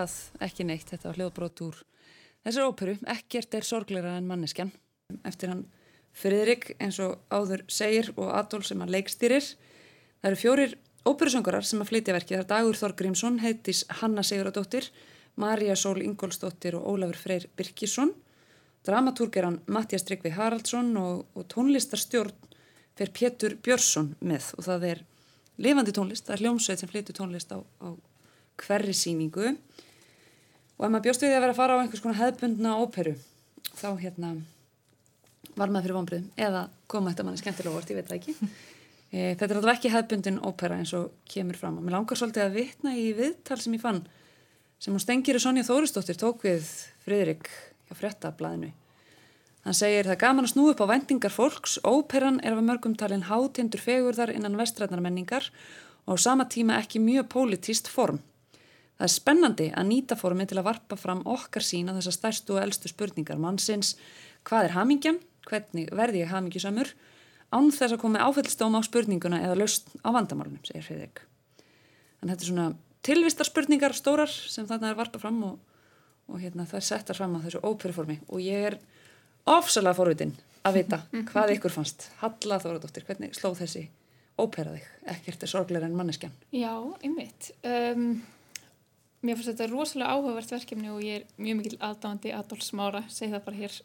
Ekkert 0.00 0.40
að, 0.40 0.46
ekki 0.46 0.64
neitt, 0.64 0.88
þetta 0.88 1.08
var 1.08 1.18
hljóðbrót 1.18 1.60
úr 1.66 1.80
þessar 2.44 2.68
óperu, 2.70 2.96
ekkert 3.06 3.54
er 3.54 3.66
sorgleira 3.66 4.16
en 4.16 4.28
manneskjan, 4.28 4.72
eftir 5.24 5.52
hann 5.52 5.66
Friðrik 6.10 6.72
eins 6.82 6.98
og 6.98 7.20
áður 7.30 7.62
segir 7.70 8.10
og 8.16 8.32
Adolf 8.34 8.66
sem 8.66 8.80
hann 8.82 8.90
leikstýrir. 8.90 9.44
Það 10.18 10.30
eru 10.30 10.38
fjórir 10.40 10.72
óperusöngurar 11.06 11.64
sem 11.64 11.80
að 11.80 11.92
flytja 11.92 12.16
verkið, 12.16 12.40
það 12.40 12.42
er 12.42 12.48
Dagur 12.50 12.78
Þorg 12.80 12.96
Grímsson 12.98 13.38
heitis 13.38 13.84
Hanna 14.00 14.24
Siguradóttir 14.26 14.88
Marja 15.38 15.76
Sól 15.78 16.02
Ingólsdóttir 16.02 16.74
og 16.74 16.88
Ólafur 16.90 17.20
Freyr 17.20 17.46
Birkisson 17.56 18.10
dramatúrgeran 18.84 19.60
Mattias 19.70 20.02
Tryggvi 20.08 20.34
Haraldsson 20.34 20.90
og, 20.98 21.22
og 21.38 21.46
tónlistarstjórn 21.52 22.34
fer 22.98 23.14
Pétur 23.14 23.54
Björnsson 23.62 24.16
með. 24.18 24.50
Og 24.58 24.66
það 24.66 24.88
er 24.90 25.04
lifandi 25.62 25.94
tónlist, 25.94 26.26
það 26.26 26.36
er 26.36 26.44
hljómsveit 26.44 26.82
sem 26.82 26.90
flytju 26.90 27.16
tónlist 27.16 27.54
á, 27.54 27.62
á 27.62 27.88
hverri 28.60 28.96
síningu 28.96 29.54
og 30.80 30.86
ef 30.86 30.92
maður 30.94 31.04
bjóst 31.10 31.24
við 31.26 31.34
að 31.36 31.42
vera 31.44 31.52
að 31.52 31.58
fara 31.60 31.76
á 31.76 31.80
einhvers 31.82 32.00
konar 32.00 32.18
hefðbundna 32.22 32.72
óperu 32.80 33.12
þá 33.76 33.88
hérna 34.00 34.30
var 35.58 35.68
maður 35.68 35.84
fyrir 35.84 35.96
vonbröðum 35.98 36.30
eða 36.40 36.62
koma 36.88 37.12
þetta 37.12 37.26
manni 37.26 37.42
skemmtilega 37.42 37.74
vort, 37.76 37.90
ég 37.92 38.00
veit 38.00 38.08
það 38.08 38.20
ekki. 38.20 38.36
E, 39.10 39.32
þetta 39.34 39.48
er 39.48 39.58
alltaf 39.58 39.72
ekki 39.72 39.90
hefðbundin 39.90 40.36
ópera 40.46 40.76
eins 40.78 40.92
og 40.94 41.08
kemur 41.26 41.56
fram. 41.58 41.80
Og 41.80 41.82
mér 41.82 41.96
langar 41.96 42.14
svolítið 42.14 42.44
að 42.44 42.52
vitna 42.60 42.92
í 42.94 43.08
viðtal 43.18 43.56
sem 43.58 43.74
ég 43.74 43.82
fann 43.82 43.98
sem 44.78 44.94
hún 44.94 45.02
stengir 45.02 45.34
og 45.34 45.42
Sonja 45.42 45.64
Þóristóttir 45.66 46.20
tók 46.20 46.44
við 46.46 46.68
Fridrik 47.02 47.50
hjá 47.88 47.96
frettablaðinu 47.98 48.70
hann 49.66 49.76
segir 49.76 50.06
það 50.06 50.20
gaman 50.22 50.46
að 50.46 50.52
snú 50.52 50.68
upp 50.70 50.84
á 50.86 50.92
vendingar 50.92 51.34
fólks. 51.34 51.80
Óperan 51.82 52.38
er 52.46 52.54
af 52.54 52.62
mörgum 52.64 52.94
talin 52.94 53.26
hátindur 53.26 53.82
fegurðar 53.82 54.30
innan 54.30 54.54
vestræðnar 54.60 55.02
menningar 55.02 55.50
og 56.06 56.14
á 56.14 56.22
sama 56.22 56.46
tíma 56.46 56.78
ekki 56.78 57.02
mjög 57.02 57.26
pólitíst 57.34 57.90
form 57.90 58.22
Það 59.00 59.06
er 59.06 59.12
spennandi 59.14 59.66
að 59.80 59.86
nýta 59.88 60.16
formin 60.20 60.44
til 60.44 60.58
að 60.60 60.66
varpa 60.66 60.96
fram 61.00 61.22
okkar 61.24 61.64
sín 61.64 61.88
á 61.88 61.96
þessar 61.96 62.12
stærstu 62.18 62.52
og 62.52 62.58
eldstu 62.60 62.90
spurningar 62.90 63.38
mannsins. 63.40 63.94
Hvað 64.44 64.66
er 64.66 64.74
hamingjan? 64.74 65.20
Hvernig 65.48 65.86
verði 65.96 66.18
ég 66.20 66.28
hamingjusamur? 66.28 66.90
Án 67.48 67.70
þess 67.72 67.94
að 67.94 68.02
komi 68.02 68.20
áfællstóm 68.20 68.74
á 68.76 68.84
spurninguna 68.84 69.38
eða 69.40 69.54
löst 69.56 69.88
á 70.04 70.12
vandamálunum, 70.12 70.60
segir 70.68 70.84
Friðrik. 70.84 71.22
Þannig 72.20 72.34
þetta 72.34 72.44
er 72.44 72.50
svona 72.50 72.66
tilvistar 73.08 73.48
spurningar 73.48 73.96
stórar 73.96 74.28
sem 74.28 74.66
þarna 74.68 74.90
er 74.92 74.98
varpa 74.98 75.20
fram 75.22 75.38
og, 75.48 75.54
og 76.28 76.42
hérna, 76.42 76.66
það 76.68 76.82
er 76.82 76.86
settar 76.90 77.16
fram 77.16 77.38
á 77.40 77.44
þessu 77.46 77.62
óperuformi 77.64 78.18
og 78.28 78.42
ég 78.44 78.66
er 78.68 78.76
ofsalega 79.48 79.96
forvitin 79.96 80.34
að 80.68 80.76
vita 80.76 80.98
hvað 81.32 81.54
ykkur 81.54 81.72
fannst. 81.72 82.10
Halla 82.20 82.60
Þóradóttir, 82.60 83.08
hvernig 83.08 83.32
slóð 83.38 83.62
þessi 83.62 83.86
óperaðið? 84.36 84.92
Ekkert 85.16 85.48
er 85.48 85.52
sorgleira 85.54 85.88
en 85.88 85.96
manneskjan. 85.96 86.36
Já, 86.52 86.76
Mér 89.20 89.36
finnst 89.36 89.50
þetta 89.52 89.68
rosalega 89.68 90.14
áhugavert 90.14 90.54
verkefni 90.54 90.90
og 90.92 91.02
ég 91.04 91.20
er 91.20 91.24
mjög 91.36 91.58
mikil 91.58 91.76
aðdáðandi 91.76 92.32
Adolf 92.32 92.64
Smára, 92.64 93.02
segi 93.12 93.34
það 93.34 93.46
bara 93.46 93.60
hér. 93.60 93.78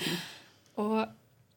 og 0.82 0.96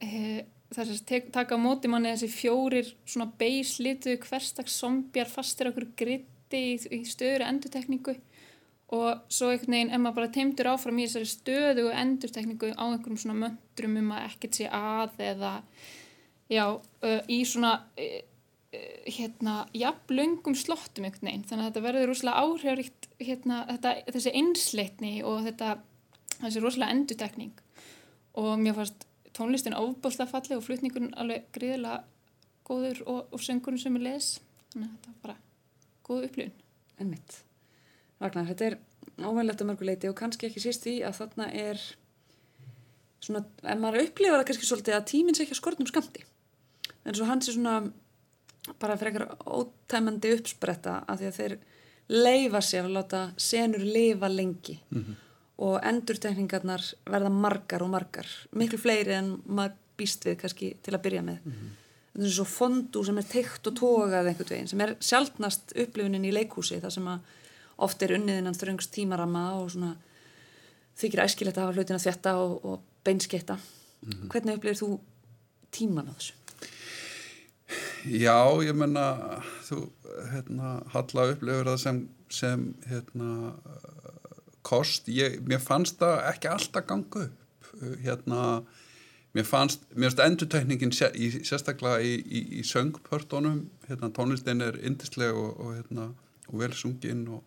e, 0.06 0.44
það 0.70 0.84
er 0.84 0.92
að 0.94 1.30
taka 1.34 1.58
á 1.58 1.64
móti 1.64 1.90
manni 1.90 2.14
þessi 2.14 2.30
fjórir 2.34 2.92
svona 3.10 3.32
beislitu 3.42 4.14
hverstags 4.28 4.78
zombjar 4.78 5.32
fastir 5.32 5.72
okkur 5.72 5.90
gritti 5.98 6.66
í, 6.76 6.76
í 7.00 7.02
stöður 7.10 7.48
endutekningu 7.48 8.16
og 8.94 9.26
svo 9.30 9.52
einhvern 9.54 9.76
veginn 9.76 9.92
ef 9.94 10.02
maður 10.02 10.20
bara 10.22 10.34
teimtur 10.34 10.70
áfram 10.72 11.02
í 11.02 11.06
þessari 11.06 11.30
stöðu 11.30 11.90
og 11.90 11.98
endutekningu 12.04 12.72
á 12.74 12.84
einhverjum 12.90 13.22
svona 13.22 13.40
möndrum 13.44 14.00
um 14.02 14.14
að 14.18 14.30
ekkert 14.32 14.62
sé 14.62 14.70
að 14.70 15.20
eða 15.26 15.52
já, 16.50 16.66
í 17.30 17.42
svona 17.46 17.76
Eh, 17.98 18.24
hérna, 18.70 19.64
jafnlöngum 19.74 20.54
slottum 20.58 21.08
einhvern 21.08 21.32
veginn, 21.32 21.46
þannig 21.50 21.66
að 21.66 21.70
þetta 21.72 21.86
verður 21.88 22.12
rosalega 22.12 22.44
áhrifaríkt 22.44 23.08
hérna, 23.18 23.64
þetta, 23.72 23.94
þessi 24.14 24.34
einsleitni 24.38 25.14
og 25.26 25.40
þetta 25.48 25.72
þessi 26.40 26.62
rosalega 26.64 26.96
endutekning 26.96 27.64
og 28.40 28.52
mér 28.62 28.78
fannst 28.78 29.08
tónlistin 29.36 29.78
ábúrslega 29.78 30.30
falli 30.30 30.58
og 30.58 30.66
flutningun 30.66 31.10
alveg 31.20 31.48
gríðilega 31.56 32.04
góður 32.68 33.02
og, 33.08 33.22
og 33.34 33.42
söngurinn 33.42 33.82
sem 33.82 33.96
ég 33.98 34.06
les. 34.06 34.28
Þannig 34.74 34.90
að 34.90 34.94
þetta 34.94 35.14
var 35.14 35.22
bara 35.24 35.38
góð 36.06 36.28
upplifun. 36.28 36.66
En 37.00 37.10
mitt, 37.10 37.40
Ragnar, 38.22 38.50
þetta 38.52 38.68
er 38.68 38.78
ávægilegt 39.20 39.64
að 39.64 39.70
mörguleiti 39.72 40.12
og 40.12 40.18
kannski 40.20 40.50
ekki 40.50 40.64
síst 40.64 40.86
því 40.86 41.00
að 41.08 41.18
þarna 41.24 41.48
er 41.56 41.82
svona, 43.24 43.46
ef 43.64 43.82
maður 43.82 44.06
upplifa 44.06 44.38
það 44.38 44.46
kannski 44.50 44.70
svolítið 44.70 44.98
að 45.00 45.08
tíminn 45.10 45.38
sé 45.38 45.46
ekki 45.46 45.56
að 45.56 45.62
skortnum 45.62 45.90
skamti 45.90 46.26
en 47.08 47.16
svo 47.18 47.28
hans 47.28 47.50
er 47.50 47.56
svona 47.56 47.76
bara 48.80 48.98
frekar 48.98 49.28
ótæmandi 49.46 50.34
uppspretta 50.36 51.04
af 51.08 51.20
því 51.20 51.28
að 51.30 51.38
þeir 51.40 51.58
leifa 52.10 52.62
sér 52.66 52.88
að 52.88 52.96
láta 52.98 53.22
senur 53.38 53.84
lifa 53.86 54.28
lengi 54.28 54.80
mm 54.90 55.02
-hmm. 55.02 55.16
og 55.58 55.80
endurtekningarnar 55.84 56.84
verða 57.06 57.30
margar 57.30 57.84
og 57.84 57.90
margar 57.90 58.28
miklu 58.52 58.78
fleiri 58.78 59.14
en 59.14 59.42
maður 59.46 59.76
býst 59.98 60.26
við 60.26 60.40
kannski 60.42 60.76
til 60.84 60.94
að 60.94 61.02
byrja 61.02 61.22
með 61.22 61.38
mm 61.44 61.52
-hmm. 61.52 61.70
þetta 62.14 62.26
er 62.26 62.32
svo 62.32 62.44
fondu 62.46 63.04
sem 63.06 63.18
er 63.18 63.24
teikt 63.24 63.68
og 63.68 63.74
tógað 63.74 64.28
einhvern 64.28 64.50
veginn 64.50 64.68
sem 64.68 64.82
er 64.82 64.96
sjálfnast 65.00 65.74
upplifunin 65.76 66.26
í 66.26 66.34
leikhúsi 66.34 66.82
þar 66.82 66.92
sem 66.92 67.08
að 67.08 67.20
oft 67.78 68.02
er 68.02 68.14
unniðinnan 68.14 68.60
þröngst 68.62 68.92
tímarama 68.92 69.54
og 69.54 69.72
svona 69.72 69.96
þykir 71.00 71.24
æskilegt 71.24 71.58
að 71.58 71.64
hafa 71.64 71.74
hlutin 71.74 71.96
að 71.96 72.06
þjætta 72.06 72.36
og, 72.38 72.66
og 72.66 72.82
beinsketta 73.04 73.56
mm 73.56 74.12
-hmm. 74.12 74.28
hvernig 74.28 74.56
upplifir 74.56 74.82
þú 74.82 75.00
tíman 75.72 76.10
á 76.10 76.14
þessu? 76.18 76.34
Já, 78.08 78.40
ég 78.64 78.76
menna 78.78 79.06
þú, 79.68 79.82
hérna, 80.32 80.80
Halla 80.94 81.26
upplifur 81.34 81.68
það 81.74 81.80
sem, 81.84 82.02
sem 82.32 82.68
hérna, 82.88 83.54
kost, 84.66 85.10
ég, 85.12 85.40
mér 85.48 85.62
fannst 85.64 86.00
það 86.00 86.22
ekki 86.32 86.52
alltaf 86.52 86.88
ganga 86.88 87.26
upp 87.28 87.74
hérna. 88.04 88.44
Mér 89.38 89.46
fannst, 89.46 89.84
mér 89.94 90.10
fannst 90.10 90.24
endurtækningin 90.26 90.94
sé, 90.96 91.12
í, 91.14 91.30
sérstaklega 91.46 92.00
í, 92.02 92.16
í, 92.18 92.40
í 92.60 92.64
söngpörtunum 92.66 93.60
hérna 93.86 94.10
tónlistin 94.16 94.64
er 94.66 94.80
indisleg 94.82 95.36
og, 95.38 95.52
og 95.62 95.76
hérna 95.78 96.08
og 96.50 96.56
vel 96.64 96.74
sungin 96.74 97.28
og, 97.30 97.44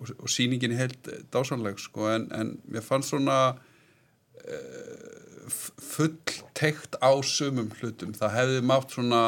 og, 0.00 0.14
og 0.16 0.32
síningin 0.32 0.72
er 0.72 0.86
helt 0.86 1.10
dásanleg 1.34 1.76
sko. 1.82 2.08
En, 2.14 2.30
en 2.32 2.54
mér 2.72 2.86
fannst 2.86 3.12
svona 3.12 3.36
uh, 3.52 5.50
full 5.50 6.16
tekt 6.56 6.96
á 7.04 7.12
sumum 7.20 7.68
hlutum. 7.80 8.16
Það 8.16 8.36
hefði 8.38 8.64
mátt 8.70 8.96
svona 8.96 9.22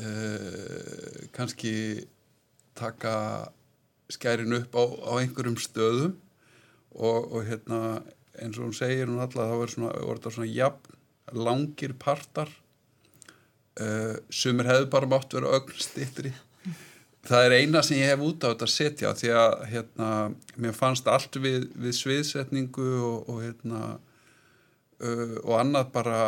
uh, 0.00 1.20
kannski 1.36 1.74
taka 2.78 3.14
skærin 4.10 4.56
upp 4.58 4.74
á, 4.74 4.82
á 5.06 5.12
einhverjum 5.20 5.58
stöðum 5.60 6.16
og, 6.90 7.30
og 7.30 7.44
hérna 7.46 8.00
eins 8.40 8.58
og 8.58 8.68
hún 8.68 8.76
segir 8.76 9.06
hún 9.06 9.20
alltaf 9.22 9.46
það 9.46 9.60
var 9.62 9.74
svona, 9.74 9.94
þetta 10.00 10.34
svona 10.34 10.50
jafn 10.50 10.98
langir 11.30 11.92
partar. 11.94 12.50
Uh, 13.80 14.16
sumir 14.34 14.66
hefðu 14.66 14.88
bara 14.90 15.08
mátt 15.08 15.36
vera 15.36 15.52
ögn 15.60 15.76
stittri 15.78 16.34
það 17.26 17.46
er 17.46 17.56
eina 17.60 17.82
sem 17.84 18.00
ég 18.00 18.10
hef 18.10 18.22
út 18.24 18.44
á 18.44 18.52
þetta 18.52 18.66
að 18.66 18.72
setja 18.74 19.12
því 19.16 19.32
að 19.36 19.56
hérna, 19.72 20.10
mér 20.56 20.76
fannst 20.76 21.10
allt 21.10 21.36
við, 21.42 21.66
við 21.76 21.96
sviðsetningu 21.98 22.88
og, 23.06 23.28
og 23.30 23.42
hérna 23.44 23.82
uh, 25.04 25.36
og 25.44 25.54
annað 25.60 25.92
bara 25.94 26.20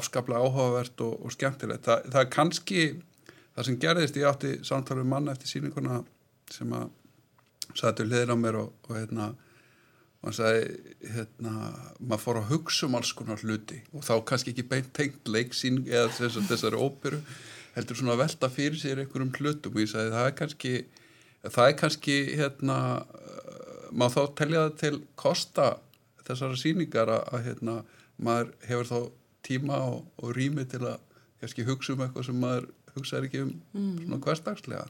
afskaplega 0.00 0.40
áhugavert 0.44 1.04
og, 1.04 1.18
og 1.24 1.34
skemmtilegt. 1.34 1.84
Þa, 1.88 2.00
það 2.08 2.22
er 2.22 2.32
kannski 2.32 2.86
það 3.58 3.66
sem 3.66 3.78
gerðist 3.82 4.16
ég 4.20 4.28
átti 4.28 4.54
samtalið 4.66 5.10
manna 5.10 5.34
eftir 5.34 5.50
síninguna 5.50 6.00
sem 6.54 6.72
að 6.78 6.92
sættu 7.74 8.06
hliðir 8.06 8.30
á 8.30 8.36
mér 8.38 8.60
og, 8.62 8.72
og 8.86 8.94
hérna 8.94 9.32
og 10.18 10.28
hann 10.28 10.34
sagði 10.34 11.10
hérna, 11.14 11.52
maður 11.98 12.22
fór 12.24 12.38
að 12.40 12.52
hugsa 12.52 12.86
um 12.86 12.96
alls 12.98 13.10
konar 13.18 13.42
hluti 13.42 13.80
og 13.92 14.06
þá 14.06 14.14
kannski 14.30 14.54
ekki 14.54 14.66
beint 14.70 14.92
tengt 14.94 15.30
leiksýn 15.30 15.82
eða 15.86 16.08
þess, 16.14 16.38
þessari 16.48 16.78
óperu 16.78 17.20
heldur 17.74 17.98
svona 17.98 18.14
að 18.14 18.22
velta 18.24 18.50
fyrir 18.50 18.78
sér 18.80 19.02
einhverjum 19.02 19.34
hlutum. 19.38 19.74
Og 19.76 19.84
ég 19.84 19.90
sagði 19.92 20.14
það 20.14 20.30
er 20.30 20.34
kannski 20.40 20.72
það 21.44 21.66
er 21.66 21.76
kannski 21.82 22.16
hérna 22.38 22.78
maður 23.90 24.14
þá 24.14 24.38
telja 24.40 24.64
það 24.64 24.80
til 24.82 24.94
kosta 25.18 25.68
þessara 26.26 26.58
síningar 26.60 27.12
að, 27.12 27.22
að 27.34 27.46
hérna, 27.46 27.76
maður 28.18 28.50
hefur 28.68 28.90
þá 28.90 28.98
tíma 29.48 29.78
og, 29.86 30.00
og 30.18 30.34
rými 30.36 30.66
til 30.68 30.82
að 30.82 30.98
kannski 31.38 31.66
hugsa 31.68 31.94
um 31.94 32.02
eitthvað 32.04 32.26
sem 32.26 32.42
maður 32.42 32.68
hugsaður 32.98 33.28
ekki 33.28 33.44
um 33.44 33.54
mm. 33.72 33.94
svona 34.02 34.20
hverstagslega 34.26 34.86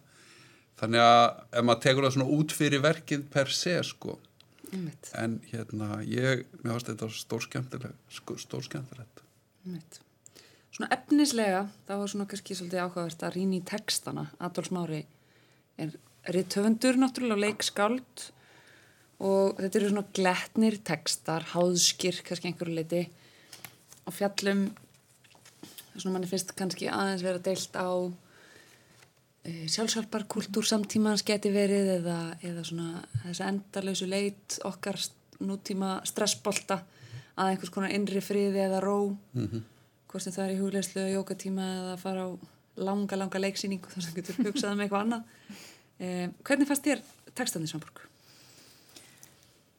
þannig 0.79 1.05
að 1.05 1.23
ef 1.61 1.69
maður 1.69 1.85
tekur 1.87 2.07
það 2.07 2.17
svona 2.17 2.39
út 2.39 2.55
fyrir 2.55 2.83
verkið 2.85 3.29
per 3.35 3.55
se 3.55 3.77
sko. 3.87 4.19
Einmitt. 4.69 5.09
en 5.17 5.39
hérna 5.49 6.03
ég, 6.05 6.45
mér 6.61 6.75
finnst 6.75 6.91
þetta 6.91 7.09
stórskemmtilegt 7.17 8.19
stórskemmtilegt 8.45 9.25
Svona 10.79 10.95
efnislega 10.95 11.63
þá 11.89 11.95
er 11.97 12.11
svona 12.13 12.27
kannski 12.31 12.55
svolítið 12.55 12.83
áhugavert 12.85 13.23
að 13.27 13.33
rýna 13.35 13.57
í 13.57 13.63
textana. 13.67 14.29
Adolf 14.39 14.69
Smári 14.69 15.01
er 15.81 15.95
rittöfundur 16.31 16.99
náttúrulega 17.01 17.47
leikskáld 17.47 18.27
og 19.19 19.59
þetta 19.59 19.81
eru 19.81 19.89
svona 19.91 20.13
gletnir 20.15 20.77
textar, 20.87 21.49
háðskir 21.55 22.21
kannski 22.27 22.53
einhverju 22.53 22.77
leiti 22.77 23.03
og 24.07 24.15
fjallum 24.15 24.69
svona 25.99 26.17
manni 26.17 26.31
finnst 26.31 26.55
kannski 26.59 26.89
aðeins 26.89 27.27
vera 27.27 27.43
deilt 27.43 27.77
á 27.77 27.89
Eh, 29.49 29.65
sjálfshalparkultúr 29.71 30.67
samtímans 30.67 31.23
geti 31.25 31.49
verið 31.55 31.93
eða, 32.01 32.17
eða 32.45 32.65
svona 32.67 33.03
þess 33.23 33.41
að 33.41 33.51
endalösu 33.53 34.09
leit 34.11 34.57
okkar 34.67 34.99
nútíma 35.41 36.01
stressbolta 36.09 36.83
að 37.39 37.53
einhvers 37.53 37.73
konar 37.73 37.95
innri 37.95 38.21
friði 38.21 38.65
eða 38.67 38.83
ró 38.83 39.15
mm 39.15 39.47
-hmm. 39.47 39.63
hvort 40.11 40.25
sem 40.25 40.35
það 40.35 40.45
er 40.45 40.55
í 40.55 40.59
huglegslu 40.59 41.07
jókatíma 41.15 41.69
eða 41.77 41.93
að 41.95 42.03
fara 42.03 42.27
á 42.27 42.31
langa 42.77 43.17
langa 43.17 43.39
leiksýning 43.39 43.87
og 43.87 43.93
þess 43.95 44.11
að 44.11 44.17
getur 44.17 44.45
hugsað 44.45 44.73
um 44.73 44.81
eitthvað 44.81 45.01
annað 45.01 45.23
eh, 45.99 46.29
hvernig 46.45 46.69
fannst 46.69 46.85
þér 46.85 47.01
textandi 47.35 47.69
samborg? 47.69 48.01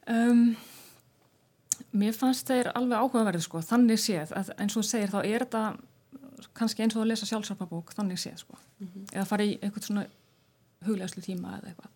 Um, 0.07 0.55
mér 1.91 2.13
fannst 2.13 2.47
þeir 2.47 2.71
alveg 2.73 2.97
áhugaverði 2.97 3.41
sko, 3.41 3.61
þannig 3.61 3.99
séð 3.99 4.33
eins 4.33 4.77
og 4.77 4.81
þú 4.81 4.87
segir 4.89 5.13
þá 5.13 5.25
er 5.25 5.45
þetta 5.45 5.77
kannski 6.53 6.83
eins 6.83 6.95
og 6.95 7.03
að 7.03 7.11
lesa 7.11 7.27
sjálfsarpabók 7.29 7.93
þannig 7.95 8.19
séð 8.21 8.37
sko. 8.43 8.57
Mm 8.79 8.87
-hmm. 8.87 9.05
eða 9.13 9.25
fara 9.25 9.43
í 9.43 9.57
eitthvað 9.61 9.85
svona 9.87 10.05
huglegslu 10.85 11.21
tíma 11.21 11.57
eða 11.57 11.71
eitthvað. 11.71 11.91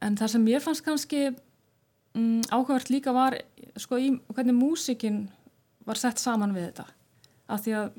En 0.00 0.16
það 0.16 0.28
sem 0.28 0.46
ég 0.48 0.62
fannst 0.62 0.84
kannski 0.84 1.34
mm, 2.14 2.42
áhugavert 2.50 2.90
líka 2.90 3.12
var 3.12 3.38
sko 3.76 3.98
í 3.98 4.20
hvernig 4.34 4.54
músikin 4.54 5.28
var 5.86 5.96
sett 5.96 6.18
saman 6.18 6.54
við 6.54 6.70
þetta. 6.70 6.86
Af 7.48 7.64
því 7.64 7.72
að 7.80 7.90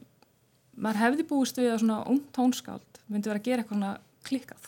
maður 0.75 1.01
hefði 1.03 1.27
búist 1.27 1.57
við 1.57 1.73
að 1.73 1.79
svona 1.79 2.03
ung 2.07 2.23
tónskáld 2.31 3.01
myndi 3.07 3.29
vera 3.29 3.39
að 3.39 3.43
gera 3.43 3.61
eitthvað 3.61 3.77
svona 3.77 3.97
klikkað. 4.23 4.67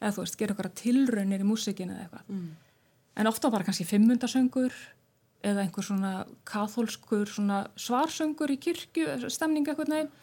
Eða 0.00 0.12
þú 0.14 0.20
veist, 0.22 0.38
gera 0.38 0.54
eitthvað 0.54 0.74
tilraunir 0.74 1.40
í 1.40 1.44
músikin 1.44 1.90
eða 1.90 2.00
eitthvað. 2.00 2.24
Mm. 2.28 2.56
en 3.18 3.26
ofta 3.26 3.50
bara 3.50 3.64
kannski 3.64 3.84
fimmundasöngur 3.84 4.72
eða 5.46 5.62
einhver 5.62 5.86
svona 5.86 6.12
katholskur 6.48 7.28
svona 7.30 7.64
svarsöngur 7.78 8.50
í 8.50 8.58
kirkju 8.62 9.30
stemning 9.30 9.68
eitthvað 9.68 9.92
nefn 9.92 10.14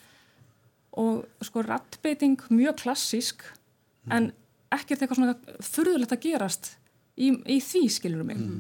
og 0.95 1.25
sko 1.43 1.63
rattbeiting 1.65 2.39
mjög 2.51 2.81
klassísk 2.83 3.43
mm. 3.43 4.15
en 4.15 4.31
ekkert 4.75 5.01
eitthvað 5.01 5.19
svona 5.19 5.59
þurðulegt 5.63 6.15
að 6.15 6.25
gerast 6.27 6.71
í, 7.15 7.31
í 7.31 7.59
því 7.63 7.83
skilurum 7.97 8.31
mig 8.31 8.41
mm. 8.41 8.59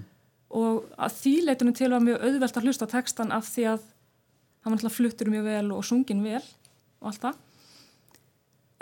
og 0.59 0.85
að 0.95 1.17
því 1.21 1.35
leitunum 1.49 1.75
til 1.77 1.91
var 1.91 2.03
mjög 2.03 2.23
auðvelt 2.27 2.59
að 2.59 2.69
hlusta 2.69 2.89
textan 2.91 3.35
af 3.35 3.47
því 3.51 3.67
að 3.73 3.89
hann 4.63 4.73
var 4.73 4.79
alltaf 4.79 4.97
fluttur 4.97 5.31
mjög 5.31 5.49
vel 5.49 5.67
og 5.75 5.85
sungin 5.87 6.23
vel 6.25 6.43
og 7.01 7.11
allt 7.11 7.27
það 7.27 7.43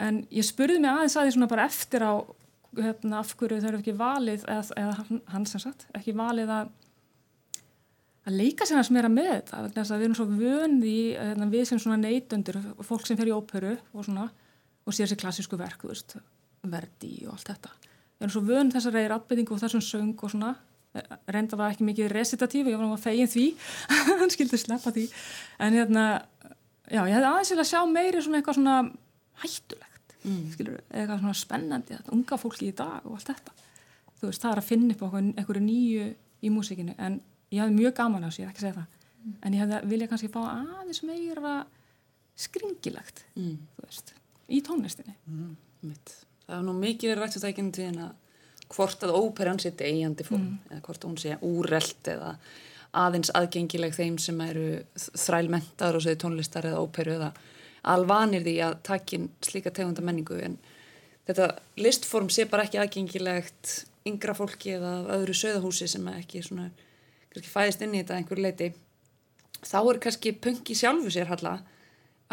en 0.03 0.23
ég 0.33 0.45
spurði 0.45 0.79
mig 0.81 0.93
aðeins 0.93 1.17
að 1.17 1.27
því 1.27 1.35
svona 1.35 1.51
bara 1.51 1.67
eftir 1.69 2.05
á 2.05 2.13
hérna, 2.73 3.19
af 3.19 3.33
hverju 3.37 3.61
þau 3.61 3.69
eru 3.69 3.81
ekki 3.81 3.97
valið 3.97 4.45
eða, 4.49 4.63
eða 4.81 5.19
hann 5.33 5.45
sem 5.49 5.61
sagt, 5.61 5.85
ekki 5.93 6.15
valið 6.17 6.53
að 6.53 6.71
að 8.23 8.37
leika 8.39 8.67
sér 8.67 8.79
að 8.79 8.87
smera 8.87 9.11
með 9.11 9.29
þetta 9.31 9.61
þannig 9.61 9.79
að 9.83 10.01
við 10.01 10.05
erum 10.07 10.17
svo 10.17 10.27
vöndi 10.29 10.97
hérna, 11.17 11.47
við 11.51 11.65
sem 11.69 11.81
svona 11.81 11.99
neytundur, 11.99 12.59
fólk 12.87 13.07
sem 13.07 13.19
fer 13.19 13.31
í 13.31 13.35
óperu 13.35 13.73
og 13.91 14.05
svona, 14.07 14.27
og 14.83 14.95
sér 14.95 15.11
sér 15.11 15.19
klassísku 15.19 15.59
verk 15.59 15.83
veist, 15.87 16.15
verdi 16.63 17.15
og 17.27 17.35
allt 17.35 17.51
þetta. 17.51 17.73
Við 17.83 18.25
erum 18.25 18.35
svo 18.35 18.43
vönd 18.47 18.75
þessar 18.75 18.95
reyðir 18.95 19.15
atbyrðingu 19.17 19.55
og 19.55 19.63
þessum 19.63 19.83
söng 19.83 20.13
og 20.15 20.31
svona, 20.31 20.53
reynda 21.27 21.59
var 21.59 21.73
ekki 21.73 21.87
mikið 21.87 22.11
resitatífi, 22.13 22.71
ég 22.71 22.79
var 22.79 22.85
náttúrulega 22.85 23.03
fegin 23.03 23.31
því 23.31 23.45
hann 24.21 24.31
skildi 24.31 24.59
sleppa 24.61 24.93
því. 24.95 25.07
En 25.65 25.75
hérna, 25.79 26.05
já, 26.87 27.01
ég 27.01 27.17
hefði 27.17 27.31
aðeins 27.31 27.53
að 27.57 27.71
sjá 27.73 27.81
meiri 27.89 28.23
svona 28.23 28.39
eitthvað 28.39 28.59
svona 28.59 28.77
hættulegt 29.43 30.15
mm. 30.21 30.39
skilur, 30.53 30.79
eitthvað 30.93 31.23
svona 31.25 31.35
spennandi 31.41 31.97
þetta, 31.97 32.15
unga 32.15 32.39
fólki 32.39 32.69
í 32.69 32.77
dag 32.77 33.03
og 33.09 33.17
allt 33.17 33.33
þetta. 33.33 33.55
Þú 34.21 34.29
veist, 34.29 34.43
það 34.43 34.51
er 34.53 34.61
að 34.61 34.69
finna 34.69 34.95
upp 34.95 35.05
okkur 35.09 35.23
einhverju 35.25 35.63
nýju 35.65 36.09
í 36.43 36.51
músikinu 36.53 36.95
en 37.01 37.19
ég 37.53 37.61
hafði 37.61 37.77
mjög 37.77 37.95
gaman 37.99 38.25
á 38.25 38.27
þessu, 38.27 38.41
ég 38.41 38.47
er 38.47 38.51
ekki 38.51 38.63
að 38.63 38.67
segja 38.67 38.79
það 38.79 38.97
mm. 39.23 39.37
en 39.39 39.55
ég 39.55 39.63
hefði 39.63 39.93
vilja 39.93 40.09
kannski 40.11 40.31
fá 40.33 40.41
aðeins 40.49 41.03
meira 41.07 41.53
skringilegt 42.43 43.23
mm. 43.37 43.55
veist, 43.83 44.13
í 44.49 44.59
tónlistinni 44.65 45.15
mm. 45.29 45.55
Það 46.43 46.57
er 46.57 46.67
nú 46.67 46.73
mikið 46.77 47.11
verið 47.11 47.23
rætt 47.23 47.35
svo 47.35 47.41
tækjandi 47.43 47.81
því 47.81 48.03
að 48.03 48.69
hvort 48.73 49.03
að 49.05 49.15
óperan 49.19 49.59
sitt 49.61 49.81
eigandi 49.83 50.25
fórn 50.27 50.45
mm. 50.45 50.59
eða 50.71 50.85
hvort 50.87 51.07
hún 51.07 51.17
sé 51.19 51.37
úrelt 51.45 52.09
eða 52.09 52.35
aðeins 53.03 53.31
aðgengileg 53.33 53.95
þeim 53.95 54.19
sem 54.21 54.39
eru 54.45 54.67
þrælmentar 54.95 55.97
og 55.97 56.05
segir 56.05 56.21
tónlistar 56.21 56.67
eða 56.69 56.83
óperu 56.83 57.17
eða 57.17 57.31
alvanir 57.93 58.45
því 58.45 58.53
að 58.63 58.77
takin 58.87 59.27
slíka 59.43 59.73
tegunda 59.75 60.03
menningu 60.05 60.37
en 60.45 60.57
þetta 61.27 61.49
listform 61.81 62.29
sé 62.31 62.45
bara 62.49 62.67
ekki 62.67 62.79
aðgengilegt 62.81 63.73
yngra 64.07 64.35
fólki 64.37 64.75
eða 64.77 64.93
öðru 65.17 65.35
söðahúsi 65.37 65.89
sem 65.91 66.07
ekki 66.13 66.43
svona 66.45 66.69
kannski 67.33 67.51
fæðist 67.51 67.83
inn 67.85 67.95
í 67.95 68.01
þetta 68.03 68.19
einhver 68.19 68.41
leiti 68.41 68.71
þá 69.63 69.79
er 69.81 70.01
kannski 70.05 70.35
punki 70.43 70.77
sjálfu 70.77 71.11
sér 71.13 71.31
halla 71.31 71.57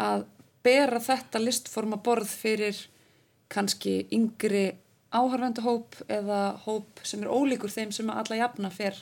að 0.01 0.25
bera 0.65 1.01
þetta 1.01 1.41
listforma 1.41 1.99
borð 2.03 2.29
fyrir 2.29 2.77
kannski 3.51 4.01
yngri 4.13 4.69
áharfendahóp 5.11 5.97
eða 6.07 6.41
hóp 6.65 7.01
sem 7.03 7.23
er 7.23 7.31
ólíkur 7.31 7.71
þeim 7.71 7.91
sem 7.95 8.09
alla 8.13 8.39
jafna 8.39 8.71
fer 8.71 8.97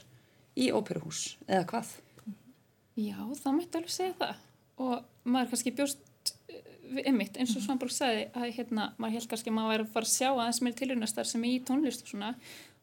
í 0.57 0.69
óperuhús 0.73 1.35
eða 1.47 1.65
hvað? 1.69 1.91
Já, 2.99 3.19
það 3.39 3.55
mætti 3.55 3.79
alveg 3.79 3.93
segja 3.93 4.15
það. 4.19 4.39
Og 4.83 4.95
maður 5.29 5.51
kannski 5.53 5.75
bjóst 5.75 6.33
ymmit 6.89 7.37
eh, 7.37 7.43
eins 7.43 7.53
og 7.55 7.63
Svanborg 7.63 7.93
sagði 7.93 8.25
að 8.33 8.49
hérna, 8.57 8.89
maður 8.97 9.19
held 9.19 9.29
kannski 9.31 9.51
að 9.51 9.57
maður 9.59 9.71
væri 9.73 9.85
að 9.85 9.93
fara 9.93 10.09
að 10.09 10.15
sjá 10.15 10.29
aðeins 10.31 10.61
meir 10.65 10.77
tilhörnastar 10.79 11.29
sem 11.29 11.45
er 11.45 11.53
í 11.53 11.61
tónlist 11.67 12.03
og 12.03 12.11
svona 12.11 12.31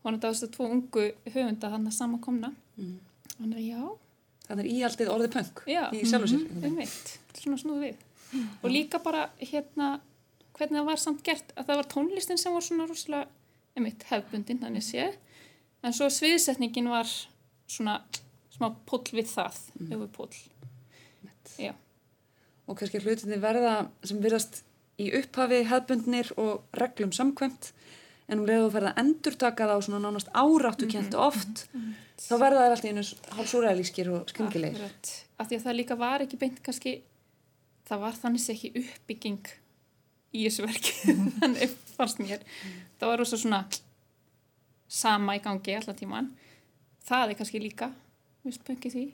hann 0.07 0.19
er 0.19 0.25
það 0.25 0.42
að 0.47 0.53
tvo 0.57 0.69
ungu 0.71 1.07
höfunda 1.35 1.71
hann 1.73 1.87
að 1.90 1.97
samankomna 1.99 2.53
mm. 2.77 2.97
Þannig 3.37 3.59
að 3.61 3.64
já. 3.66 3.81
Þannig 4.47 4.64
er 4.64 4.73
íhaldið 4.73 5.12
orðið 5.12 5.33
punk 5.35 5.62
já. 5.69 5.83
í 5.92 6.03
sjálf 6.09 6.25
og 6.25 6.31
sér. 6.33 6.45
Um 6.64 6.77
veit, 6.81 7.11
svona 7.37 7.59
snúðu 7.61 7.81
við. 7.83 8.05
Mm. 8.31 8.45
Og 8.62 8.73
líka 8.73 9.01
bara 9.05 9.27
hérna 9.42 9.88
hvernig 10.57 10.79
það 10.79 10.88
var 10.88 11.03
samt 11.03 11.25
gert 11.27 11.51
að 11.53 11.69
það 11.69 11.81
var 11.83 11.88
tónlistin 11.92 12.40
sem 12.40 12.55
var 12.57 12.64
svona 12.64 12.87
rosalega, 12.88 13.29
um 13.77 13.88
veit, 13.88 14.07
hefbundin 14.09 14.62
þannig 14.62 14.87
séð. 14.87 15.19
En 15.85 15.97
svo 15.97 16.09
sviðsetningin 16.11 16.88
var 16.88 17.11
svona 17.69 17.99
smá 18.55 18.71
pull 18.88 19.05
við 19.12 19.29
það, 19.35 19.59
mm. 19.83 20.07
pull. 20.16 20.33
Já, 21.61 21.75
og 22.66 22.79
kannski 22.79 23.01
hlutinni 23.03 23.38
verða 23.40 23.75
sem 24.07 24.19
virðast 24.23 24.62
í 25.01 25.11
upphafi 25.19 25.62
hefbundnir 25.69 26.33
og 26.40 26.64
reglum 26.77 27.12
samkvæmt 27.14 27.71
en 28.27 28.41
um 28.41 28.47
leiðu 28.49 28.67
að 28.67 28.75
ferða 28.75 28.95
endurtaka 29.03 29.69
það 29.69 29.79
á 29.79 29.85
svona 29.87 30.01
nánast 30.03 30.31
áráttu 30.35 30.89
kjent 30.91 31.15
oft 31.15 31.67
þá 32.21 32.35
verða 32.41 32.65
það 32.65 32.73
alltaf 32.73 32.89
einu 32.91 33.05
hálfsúræðilískir 33.37 34.11
og 34.15 34.33
skringilegir. 34.33 34.95
Af 35.37 35.51
því 35.51 35.59
að 35.59 35.67
það 35.67 35.79
líka 35.79 35.99
var 36.01 36.25
ekki 36.25 36.41
beint 36.41 36.62
kannski, 36.65 36.95
það 37.87 38.03
var 38.07 38.19
þannig 38.23 38.43
sé 38.43 38.57
ekki 38.57 38.73
uppbygging 38.83 39.53
í 40.37 40.47
þessu 40.47 40.67
verki, 40.67 41.15
þannig 41.41 41.77
fannst 41.97 42.23
mér. 42.23 42.43
Það 42.99 43.12
var 43.12 43.23
rosa 43.23 43.41
svona 43.41 43.61
sama 44.89 45.37
í 45.37 45.45
gangi 45.45 45.77
allan 45.77 45.99
tíman. 45.99 46.33
Það 47.07 47.31
er 47.31 47.39
kannski 47.39 47.62
líka, 47.62 47.93
vist 48.47 48.65
pöngið 48.67 48.97
því. 48.97 49.07